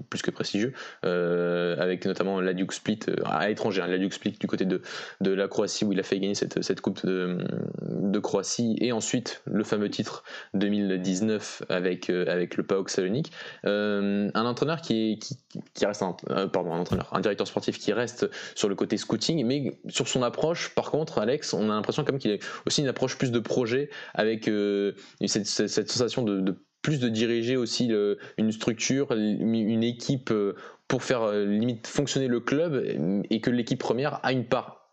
[0.10, 0.74] plus que prestigieux,
[1.06, 4.66] euh, avec notamment la Duke Split euh, à l'étranger, hein, la Duke Split du côté
[4.66, 4.82] de,
[5.22, 7.38] de la Croatie où il a fait gagner cette, cette Coupe de,
[7.82, 10.24] de, Croatie, et ensuite le fameux titre
[10.56, 13.32] 2019 avec, euh, avec le PAOK Salonique.
[13.64, 15.38] un entraîneur qui, qui,
[15.74, 16.04] qui reste
[16.52, 20.24] pardon, un entraîneur, un directeur sportif qui reste sur le côté scouting, mais sur son
[20.24, 23.40] approche, par contre, Alex, on a l'impression comme qu'il a aussi une approche plus de
[23.40, 24.50] projet avec
[25.26, 27.92] cette, sensation de plus de diriger aussi
[28.38, 30.56] une structure, une équipe euh,
[30.88, 32.82] pour faire euh, limite fonctionner le club
[33.30, 34.88] et que l'équipe première a une part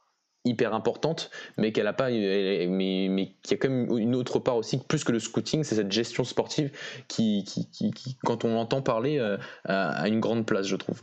[0.47, 4.39] hyper importante, mais qu'elle a pas, mais, mais qu'il y a quand même une autre
[4.41, 6.71] part aussi, plus que le scouting, c'est cette gestion sportive
[7.09, 11.01] qui, qui, quand on entend parler, euh, a une grande place, je trouve.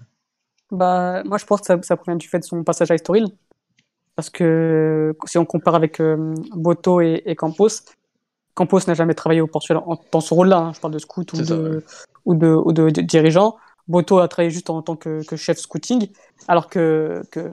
[0.70, 3.26] Bah, moi, je pense que ça, provient du fait de son passage à Estoril.
[4.16, 6.00] Parce que si on compare avec
[6.52, 7.70] Boto et, Campos,
[8.54, 10.58] Campos n'a jamais travaillé au Portugal dans ce rôle-là.
[10.58, 10.74] Hein.
[10.74, 11.84] Je parle de scout ou, de,
[12.26, 13.56] ou, de, ou, de, dirigeant.
[13.88, 16.10] Boto a travaillé juste en tant que, chef scouting,
[16.48, 17.50] alors que, que,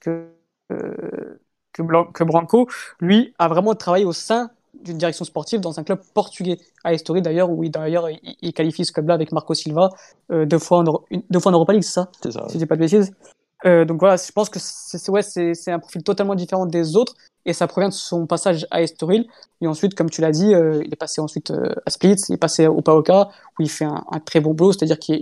[0.00, 0.28] que,
[0.72, 1.40] euh,
[1.72, 2.68] que, Branco,
[3.00, 4.50] lui, a vraiment travaillé au sein
[4.82, 8.84] d'une direction sportive dans un club portugais, à Estoril d'ailleurs, où il, d'ailleurs, il, qualifie
[8.84, 9.90] ce club-là avec Marco Silva
[10.30, 12.10] euh, deux, fois en, deux fois en Europa League, c'est ça?
[12.22, 12.44] C'est ça.
[12.48, 13.12] Si je dis pas de bêtises.
[13.64, 17.16] Euh, donc voilà, je pense que c'est ouais, c'est un profil totalement différent des autres
[17.48, 19.26] et ça provient de son passage à Estoril.
[19.62, 22.34] Et ensuite, comme tu l'as dit, euh, il est passé ensuite euh, à Split, il
[22.34, 25.18] est passé au Paoka où il fait un, très bon boulot, c'est-à-dire qu'il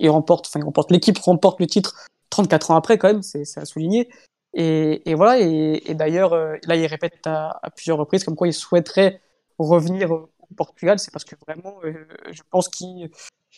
[0.00, 3.44] il, remporte, enfin il remporte, l'équipe remporte le titre 34 ans après quand même, c'est
[3.56, 4.08] à souligner.
[4.54, 9.20] Et, voilà, et, d'ailleurs là il répète à, plusieurs reprises comme quoi il souhaiterait
[9.58, 11.76] revenir au Portugal, c'est parce que vraiment,
[12.30, 13.10] je pense qu'il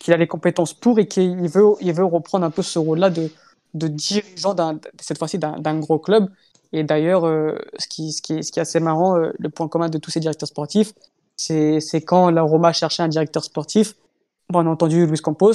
[0.09, 4.55] a les compétences pour et qu'il veut, reprendre un peu ce rôle-là de dirigeant,
[5.01, 6.29] cette fois-ci d'un gros club.
[6.77, 10.19] Et d'ailleurs, euh, ce, qui, est, assez marrant, euh, le point commun de tous ces
[10.19, 10.93] directeurs sportifs,
[11.37, 13.95] c'est quand la Roma cherchait un directeur sportif,
[14.51, 15.53] bon, on a entendu Luis Campos,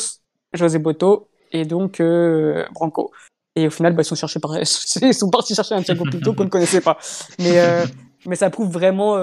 [0.53, 3.11] José Boto et donc euh, Branco.
[3.57, 6.97] Et au final, bah, ils, sont partis chercher un Thiago Pinto qu'on ne connaissait pas.
[7.37, 9.17] Mais, ça prouve vraiment,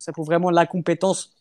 [0.00, 1.36] ça prouve vraiment la compétence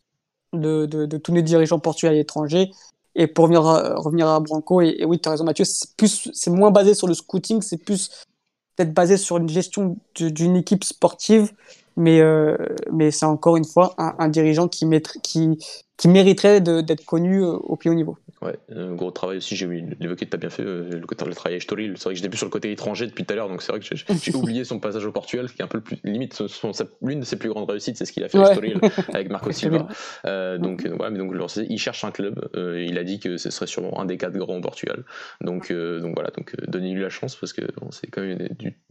[0.53, 0.85] de,
[1.17, 2.69] tous les dirigeants portugais à l'étranger
[3.15, 5.87] et pour revenir à, Branco, et, oui, tu as raison Mathieu, c'est,
[6.33, 8.11] c'est moins basé sur le scouting, c'est plus
[8.77, 11.51] peut-être basé sur une gestion d'une équipe sportive,
[11.97, 12.55] mais, euh,
[12.91, 14.85] mais c'est encore une fois un, dirigeant qui,
[15.23, 15.57] qui,
[15.97, 18.17] qui mériterait d'être connu euh, au plus haut niveau.
[18.41, 19.65] Ouais, un gros travail aussi, j'ai
[19.99, 21.93] évoqué, tu as bien fait euh, le côté de travail avec Storil.
[21.97, 23.71] C'est vrai que j'étais plus sur le côté étranger depuis tout à l'heure, donc c'est
[23.71, 26.39] vrai que j'ai oublié son passage au Portugal, qui est un peu le plus, limite,
[27.01, 28.79] l'une de ses plus grandes réussites, c'est ce qu'il a fait avec Storil,
[29.13, 29.87] avec Marco Silva.
[30.25, 31.33] Euh, donc, euh, voilà, mais donc
[31.67, 34.57] il cherche un club, il a dit que ce serait sûrement un des quatre grands
[34.57, 35.03] au Portugal.
[35.41, 38.49] Donc, donc voilà, donc donnez-lui la chance parce que c'est quand même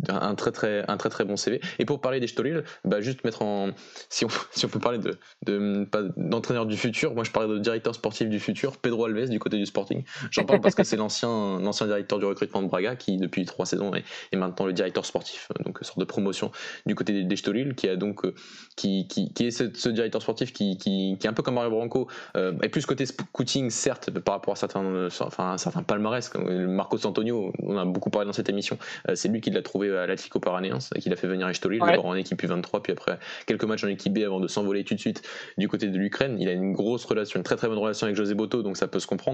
[0.09, 1.61] un, très, très, un très très bon CV.
[1.79, 3.71] Et pour parler des Storil, bah, juste mettre en.
[4.09, 4.99] Si on, si on peut parler
[5.47, 9.29] d'entraîneur de, de, du futur, moi je parlais de directeur sportif du futur, Pedro Alves
[9.29, 10.05] du côté du Sporting.
[10.31, 13.67] J'en parle parce que c'est l'ancien, l'ancien directeur du recrutement de Braga qui, depuis trois
[13.67, 14.05] saisons, est,
[14.37, 16.51] maintenant le directeur sportif, donc sorte de promotion
[16.85, 18.35] du côté des Stolil, qui a donc, euh,
[18.77, 21.71] qui, qui, qui est ce, directeur sportif qui, qui, qui, est un peu comme Mario
[21.71, 26.67] Branco, euh, et plus côté scouting, certes, par rapport à certains, enfin, certains palmarès, comme
[26.67, 29.91] Marcos Antonio, on a beaucoup parlé dans cette émission, euh, c'est lui qui l'a trouvé
[29.97, 33.19] à l'Atlético Paranaense, qui l'a fait venir à Stolil, d'abord en équipe U23, puis après
[33.47, 35.23] quelques matchs en équipe B avant de s'envoler tout de suite
[35.59, 36.37] du côté de l'Ukraine.
[36.41, 38.89] Il a une grosse relation, une très très bonne relation avec José Boto, donc ça
[38.89, 39.26] peut se comprendre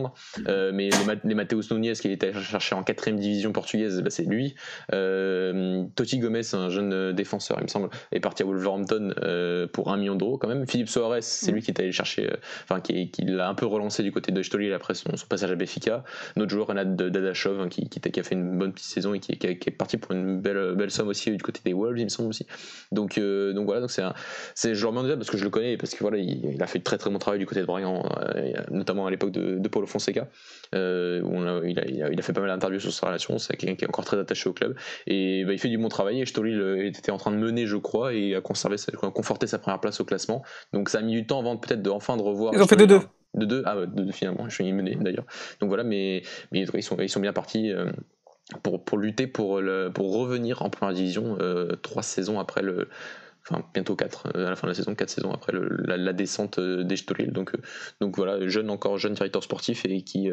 [0.49, 4.25] euh, mais les, les Mateus Nunes qui était cherché en quatrième division portugaise, bah, c'est
[4.25, 4.55] lui.
[4.93, 9.93] Euh, Totti Gomez, un jeune défenseur, il me semble, est parti à Wolverhampton euh, pour
[9.93, 10.67] un million d'euros quand même.
[10.67, 11.55] Philippe Soares, c'est mm.
[11.55, 12.31] lui qui est allé chercher,
[12.65, 16.05] enfin qui, l'a un peu relancé du côté de Stoli après son, passage à Béfica.
[16.37, 19.33] Notre joueur Renat Dadashov hein, qui, qui, a fait une bonne petite saison et qui,
[19.33, 22.29] est parti pour une belle, belle somme aussi du côté des Wolves, il me semble
[22.29, 22.47] aussi.
[22.91, 24.03] Donc, donc voilà, donc c'est,
[24.55, 26.67] c'est je le remets déjà parce que je le connais parce que voilà, il, a
[26.67, 28.03] fait très très bon travail du côté de Brian,
[28.71, 30.29] notamment à l'époque de, de Paul Fonseca.
[30.75, 33.39] Euh, où il, a, fait pas mal d'interviews sur sa relation.
[33.39, 34.77] C'est quelqu'un qui est encore très attaché au club.
[35.07, 36.21] Et bah, il fait du bon travail.
[36.21, 39.59] Et Stoli était en train de mener, je crois, et a conservé, a conforté sa
[39.59, 40.43] première place au classement.
[40.73, 42.55] Donc ça a mis du temps avant peut-être de, enfin de revoir.
[42.55, 43.01] Ils ont fait de deux.
[43.35, 44.49] De deux, ah, de deux finalement.
[44.49, 45.27] Je suis mené d'ailleurs.
[45.61, 47.71] Donc voilà, mais, mais ils, sont, ils sont bien partis.
[47.73, 47.91] Euh,
[48.63, 52.89] pour, pour, lutter pour, le, pour revenir en première division euh, trois saisons après le,
[53.49, 56.59] enfin bientôt 4 euh, à la fin de la saison, 4 saisons après la, descente
[56.59, 56.97] euh, des
[57.29, 57.59] Donc, euh,
[58.01, 60.31] donc voilà, jeune encore jeune directeur sportif et qui,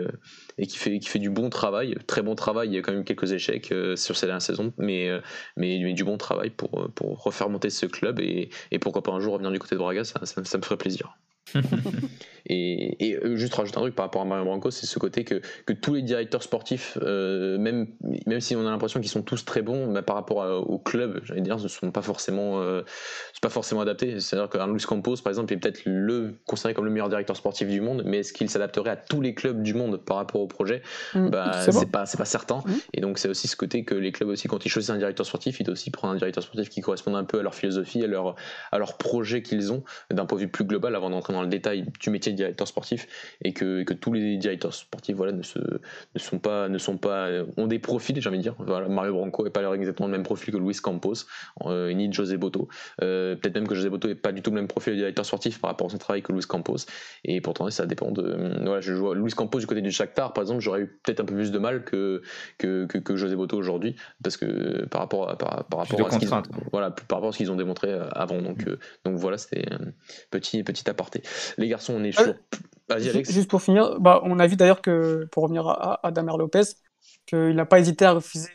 [0.57, 2.69] et qui, fait, qui fait du bon travail, très bon travail.
[2.69, 5.09] Il y a quand même quelques échecs sur ces dernières saisons, mais,
[5.57, 9.19] mais, du bon travail pour, pour refaire monter ce club et, et pourquoi pas un
[9.19, 11.17] jour revenir du côté de Braga, ça, ça me ferait plaisir.
[12.45, 15.41] Et, euh, juste rajouter un truc par rapport à Mario Branco, c'est ce côté que,
[15.65, 17.87] que tous les directeurs sportifs, euh, même,
[18.25, 21.21] même si on a l'impression qu'ils sont tous très bons, bah, par rapport au club,
[21.23, 22.81] j'allais dire, ne sont pas forcément, euh,
[23.41, 24.19] pas forcément adaptés.
[24.19, 27.67] C'est-à-dire qu'un Luis Campos, par exemple, est peut-être le considéré comme le meilleur directeur sportif
[27.67, 30.47] du monde, mais est-ce qu'il s'adapterait à tous les clubs du monde par rapport au
[30.47, 30.81] projet?
[31.13, 32.59] Mm, bah, C'est pas, pas certain.
[32.65, 32.73] Mm.
[32.93, 35.25] Et donc c'est aussi ce côté que les clubs aussi, quand ils choisissent un directeur
[35.25, 38.03] sportif, ils doivent aussi prendre un directeur sportif qui corresponde un peu à leur philosophie,
[38.03, 38.35] à leur,
[38.71, 41.47] à leur projet qu'ils ont, d'un point de vue plus global, avant d'entrer dans le
[41.47, 43.07] détail du métier de directeur sportif
[43.43, 46.97] et que, que tous les directeurs sportifs voilà, ne, se, ne sont pas, ne sont
[46.97, 48.55] pas, ont des profils, j'ai envie de dire.
[48.59, 51.13] Voilà, Mario Branco n'est pas exactement le même profil que Luis Campos,
[51.65, 52.67] euh, ni José Boto.
[53.01, 55.25] Euh, peut-être même que José Boto n'est pas du tout le même profil de directeur
[55.25, 56.77] sportif par rapport à son travail que Luis Campos.
[57.23, 58.61] Et pourtant, ça dépend de.
[58.63, 61.25] Voilà, je joue Luis Campos du côté du Shakhtar, par exemple, j'aurais eu peut-être un
[61.25, 62.21] peu plus de mal que,
[62.57, 66.29] que, que, José Boto aujourd'hui, parce que par rapport à, par, rapport à ce qu'ils
[66.71, 68.41] voilà, par rapport à ce qu'ils ont démontré euh, avant.
[68.41, 68.65] Donc,
[69.05, 69.91] donc voilà, c'était un
[70.31, 71.18] petit, petit aparté.
[71.57, 72.33] Les garçons, on est chaud.
[72.87, 73.31] Vas-y, Alex.
[73.31, 76.63] Juste pour finir, bah, on a vu d'ailleurs que, pour revenir à, à Damer Lopez,
[77.25, 78.49] qu'il n'a pas hésité à refuser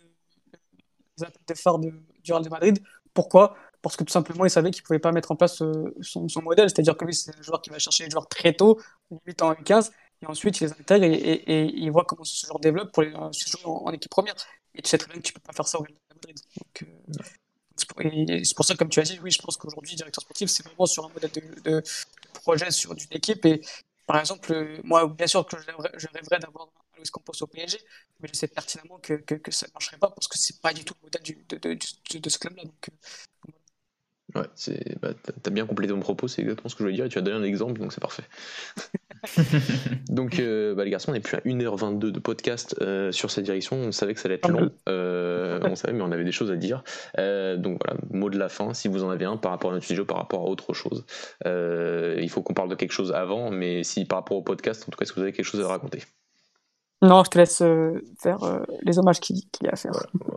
[1.19, 1.93] les appels de phare du
[2.29, 2.79] Real de Madrid.
[3.13, 3.55] Pourquoi?
[3.83, 6.29] Parce que tout simplement, il savait qu'il ne pouvait pas mettre en place euh, son,
[6.29, 6.69] son modèle.
[6.71, 8.81] C'est-à-dire que lui, c'est un joueur qui va chercher les joueurs très tôt,
[9.27, 9.93] 8 ans et 15,
[10.23, 13.61] et ensuite il les intègre et, il voit comment ce joueur développe pour les, jouer
[13.65, 14.35] en, équipe première.
[14.75, 16.15] Et tu sais très bien que tu ne peux pas faire ça au Real de
[16.15, 16.41] Madrid.
[16.57, 20.49] Donc, euh, c'est pour ça, comme tu as dit, oui, je pense qu'aujourd'hui, directeur sportif,
[20.49, 21.31] c'est vraiment sur un modèle
[21.65, 21.83] de,
[22.35, 23.45] projet sur d'une équipe.
[23.47, 23.61] Et
[24.07, 27.79] par exemple, moi, bien sûr que je rêverais, d'avoir un Luis Campos au PSG,
[28.21, 30.85] mais je sais pertinemment que, que, ça ne marcherait pas parce que c'est pas du
[30.85, 32.65] tout le modèle du, de, de, ce club-là.
[32.65, 32.91] Donc,
[34.37, 36.97] euh, ouais, c'est, bah, t'as bien complété mon propos, c'est exactement ce que je voulais
[36.97, 38.25] dire et tu as donné un exemple, donc c'est parfait.
[40.09, 43.45] Donc, euh, bah, les garçons, on est plus à 1h22 de podcast euh, sur cette
[43.45, 43.77] direction.
[43.77, 44.71] On savait que ça allait être long.
[44.89, 46.83] Euh, on savait, mais on avait des choses à dire.
[47.17, 49.85] donc voilà, mot de la fin, si vous en avez un par rapport à notre
[49.85, 51.05] studio, par rapport à autre chose.
[51.45, 54.91] il faut qu'on parle de quelque chose avant, mais si par rapport au podcast, en
[54.91, 56.01] tout cas, est-ce que vous avez quelque chose à raconter?
[57.03, 57.63] Non, je te laisse
[58.23, 58.39] faire
[58.83, 59.93] les hommages qu'il y a à faire.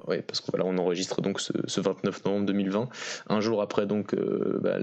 [0.08, 2.90] oui, parce que voilà, on enregistre donc ce, 29 novembre 2020,
[3.30, 4.16] un jour après donc
[4.62, 4.78] bah,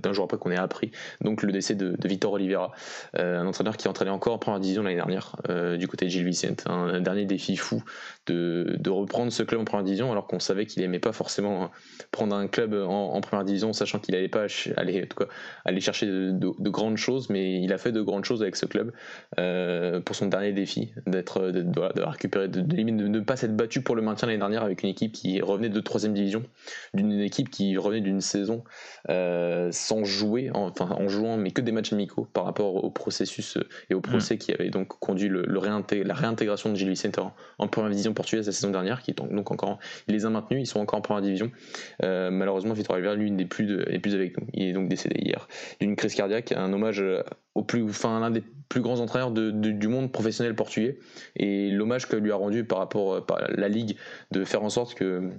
[0.00, 0.90] d'un jour après qu'on ait appris
[1.20, 2.72] donc le décès de, Victor Oliveira,
[3.18, 6.10] euh, un entraîneur qui entraînait encore en première division l'année dernière euh, du côté de
[6.10, 6.64] Gilles Vicente.
[6.66, 7.82] Un, dernier défi fou
[8.26, 11.70] de, reprendre ce club en première division alors qu'on savait qu'il aimait pas forcément
[12.10, 15.30] prendre un club en, première division, sachant qu'il n'allait pas aller, en tout cas,
[15.64, 18.92] aller chercher de, grandes choses, mais il a fait de grandes choses avec ce club
[19.38, 23.82] euh, pour son dernier défi d'être de, de, récupérer, de, de, ne pas s'être battu
[23.82, 26.42] pour le maintien l'année dernière avec une équipe qui revenait de troisième division,
[26.94, 28.62] d'une équipe qui revenait d'une saison
[29.08, 33.94] sans jouer, enfin en jouant mais que des matchs amicaux par rapport au processus et
[33.94, 34.38] au procès mm.
[34.38, 37.18] qui avait donc conduit le, la réintégration de Gilles Vicente
[37.58, 39.78] en, première division portugaise la saison dernière, qui donc encore,
[40.08, 41.50] il les a maintenus, ils sont encore en première division.
[42.00, 43.66] malheureusement, Vitor Oliveira, lui, n'est plus,
[44.00, 44.46] plus avec nous.
[44.54, 45.48] Il est donc décédé hier
[45.80, 47.02] d'une crise cardiaque, un hommage
[47.54, 50.98] au plus, enfin l'un des plus grands entraîneurs du monde professionnel portugais.
[51.36, 53.96] Et l'hommage que lui a rendu par rapport à la ligue
[54.30, 55.30] de faire en sorte que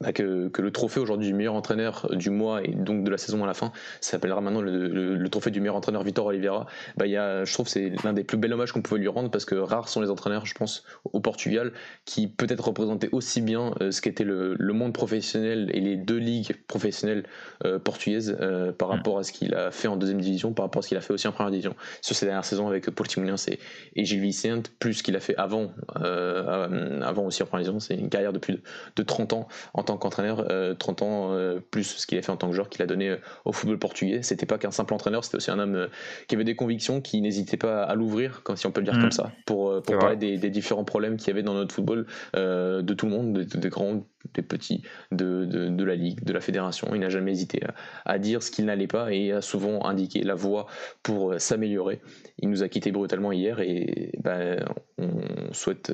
[0.00, 3.42] bah, que, le trophée aujourd'hui du meilleur entraîneur du mois et donc de la saison
[3.42, 6.66] à la fin s'appellera maintenant le, trophée du meilleur entraîneur Vitor Oliveira.
[6.96, 9.08] Bah, y a, je trouve que c'est l'un des plus bels hommages qu'on pouvait lui
[9.08, 11.72] rendre parce que rares sont les entraîneurs, je pense, au Portugal
[12.04, 16.56] qui peut-être représentaient aussi bien euh, ce qu'était le, monde professionnel et les deux ligues
[16.66, 17.24] professionnelles
[17.64, 18.92] euh, portugaises euh, par mm.
[18.92, 21.00] rapport à ce qu'il a fait en deuxième division, par rapport à ce qu'il a
[21.00, 23.58] fait aussi en première division sur ces dernières saisons avec Portimonense et,
[23.96, 27.80] et Gilles Vicente, plus ce qu'il a fait avant, avant aussi en première division.
[27.80, 28.62] C'est une carrière de plus de,
[28.96, 30.46] de 30 ans en tant qu'entraîneur,
[30.78, 32.86] 30 euh, ans euh, plus ce qu'il a fait en tant que joueur qu'il a
[32.86, 34.22] donné euh, au football portugais.
[34.22, 35.88] C'était pas qu'un simple entraîneur, c'était aussi un homme
[36.28, 39.00] qui avait des convictions, qui n'hésitait pas à l'ouvrir, si on peut le dire mm.
[39.00, 42.94] comme ça, pour, pour parler des, différents problèmes qu'il y avait dans notre football, de
[42.94, 44.04] tout le monde, des grands,
[44.34, 46.88] des petits, de, de, la ligue, de la fédération.
[46.94, 47.62] Il n'a jamais hésité
[48.04, 50.66] à, dire ce qu'il n'allait pas et a souvent indiqué la voie
[51.02, 52.00] pour s'améliorer.
[52.38, 54.62] Il nous a quitté brutalement hier et ben,
[54.98, 55.92] on souhaite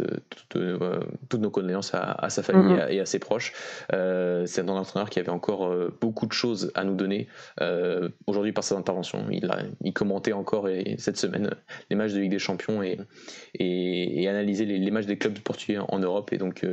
[0.48, 2.90] toutes, nos condoléances à, sa famille mm-hmm.
[2.90, 3.52] et à ses proches.
[3.92, 7.28] Euh, c'est un entraîneur qui avait encore euh, beaucoup de choses à nous donner
[7.60, 9.26] euh, aujourd'hui par ses interventions.
[9.30, 10.68] Il, a, il commentait encore
[10.98, 11.50] cette semaine
[11.90, 12.98] les matchs de Ligue des Champions et,
[13.54, 16.32] et, analysait les, matchs des clubs portugais en Europe.
[16.32, 16.66] Et donc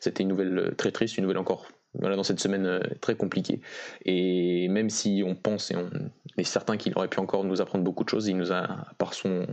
[0.00, 3.60] c'était une nouvelle très triste, une nouvelle encore voilà, dans cette semaine euh, très compliquée.
[4.04, 5.90] Et même si on pense et on
[6.38, 9.14] est certain qu'il aurait pu encore nous apprendre beaucoup de choses, il nous a, par
[9.14, 9.46] son,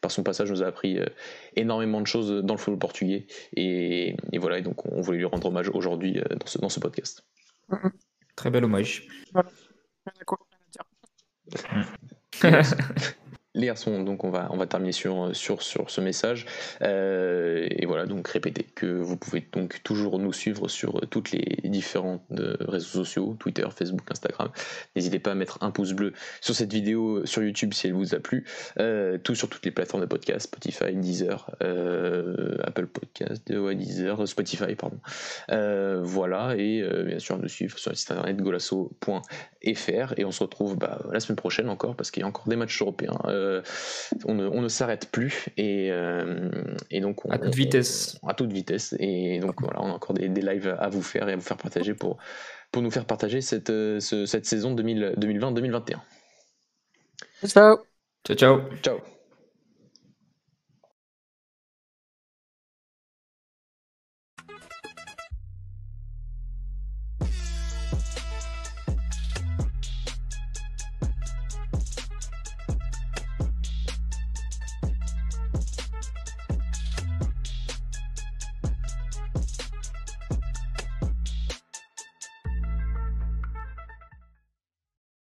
[0.00, 1.06] par son passage, nous a appris euh,
[1.56, 3.26] énormément de choses dans le football portugais.
[3.56, 6.80] Et, voilà, et donc on voulait lui rendre hommage aujourd'hui euh, dans ce, dans ce
[6.80, 7.24] podcast.
[8.36, 9.08] Très bel hommage.
[9.32, 9.50] Voilà.
[13.54, 16.46] les garçons, donc on va, on va terminer sur, sur, sur ce message.
[16.82, 21.58] Euh, et voilà, donc répétez que vous pouvez donc toujours nous suivre sur toutes les
[21.64, 24.50] différents euh, réseaux sociaux, Twitter, Facebook, Instagram.
[24.94, 28.14] N'hésitez pas à mettre un pouce bleu sur cette vidéo sur YouTube si elle vous
[28.14, 28.46] a plu.
[28.78, 31.50] Euh, tout sur toutes les plateformes de podcast, Spotify, Deezer,
[32.62, 35.00] Apple Podcast, Deezer, Spotify, pardon.
[36.02, 40.14] voilà, et bien sûr nous suivre sur le site internet golasso.fr.
[40.16, 42.56] Et on se retrouve bah, la semaine prochaine encore parce qu'il y a encore des
[42.56, 43.18] matchs européens.
[43.40, 43.62] Euh,
[44.26, 46.50] on ne, s'arrête plus et, euh,
[46.90, 48.18] et, donc à toute vitesse.
[48.26, 51.32] à toute vitesse et donc voilà, on a encore des, lives à vous faire et
[51.32, 52.18] à vous faire partager pour
[52.70, 55.96] pour nous faire partager cette, euh, cette saison 2020-2021.
[57.46, 57.78] Ciao.
[58.24, 58.60] Ciao ciao.
[58.82, 59.19] Ciao.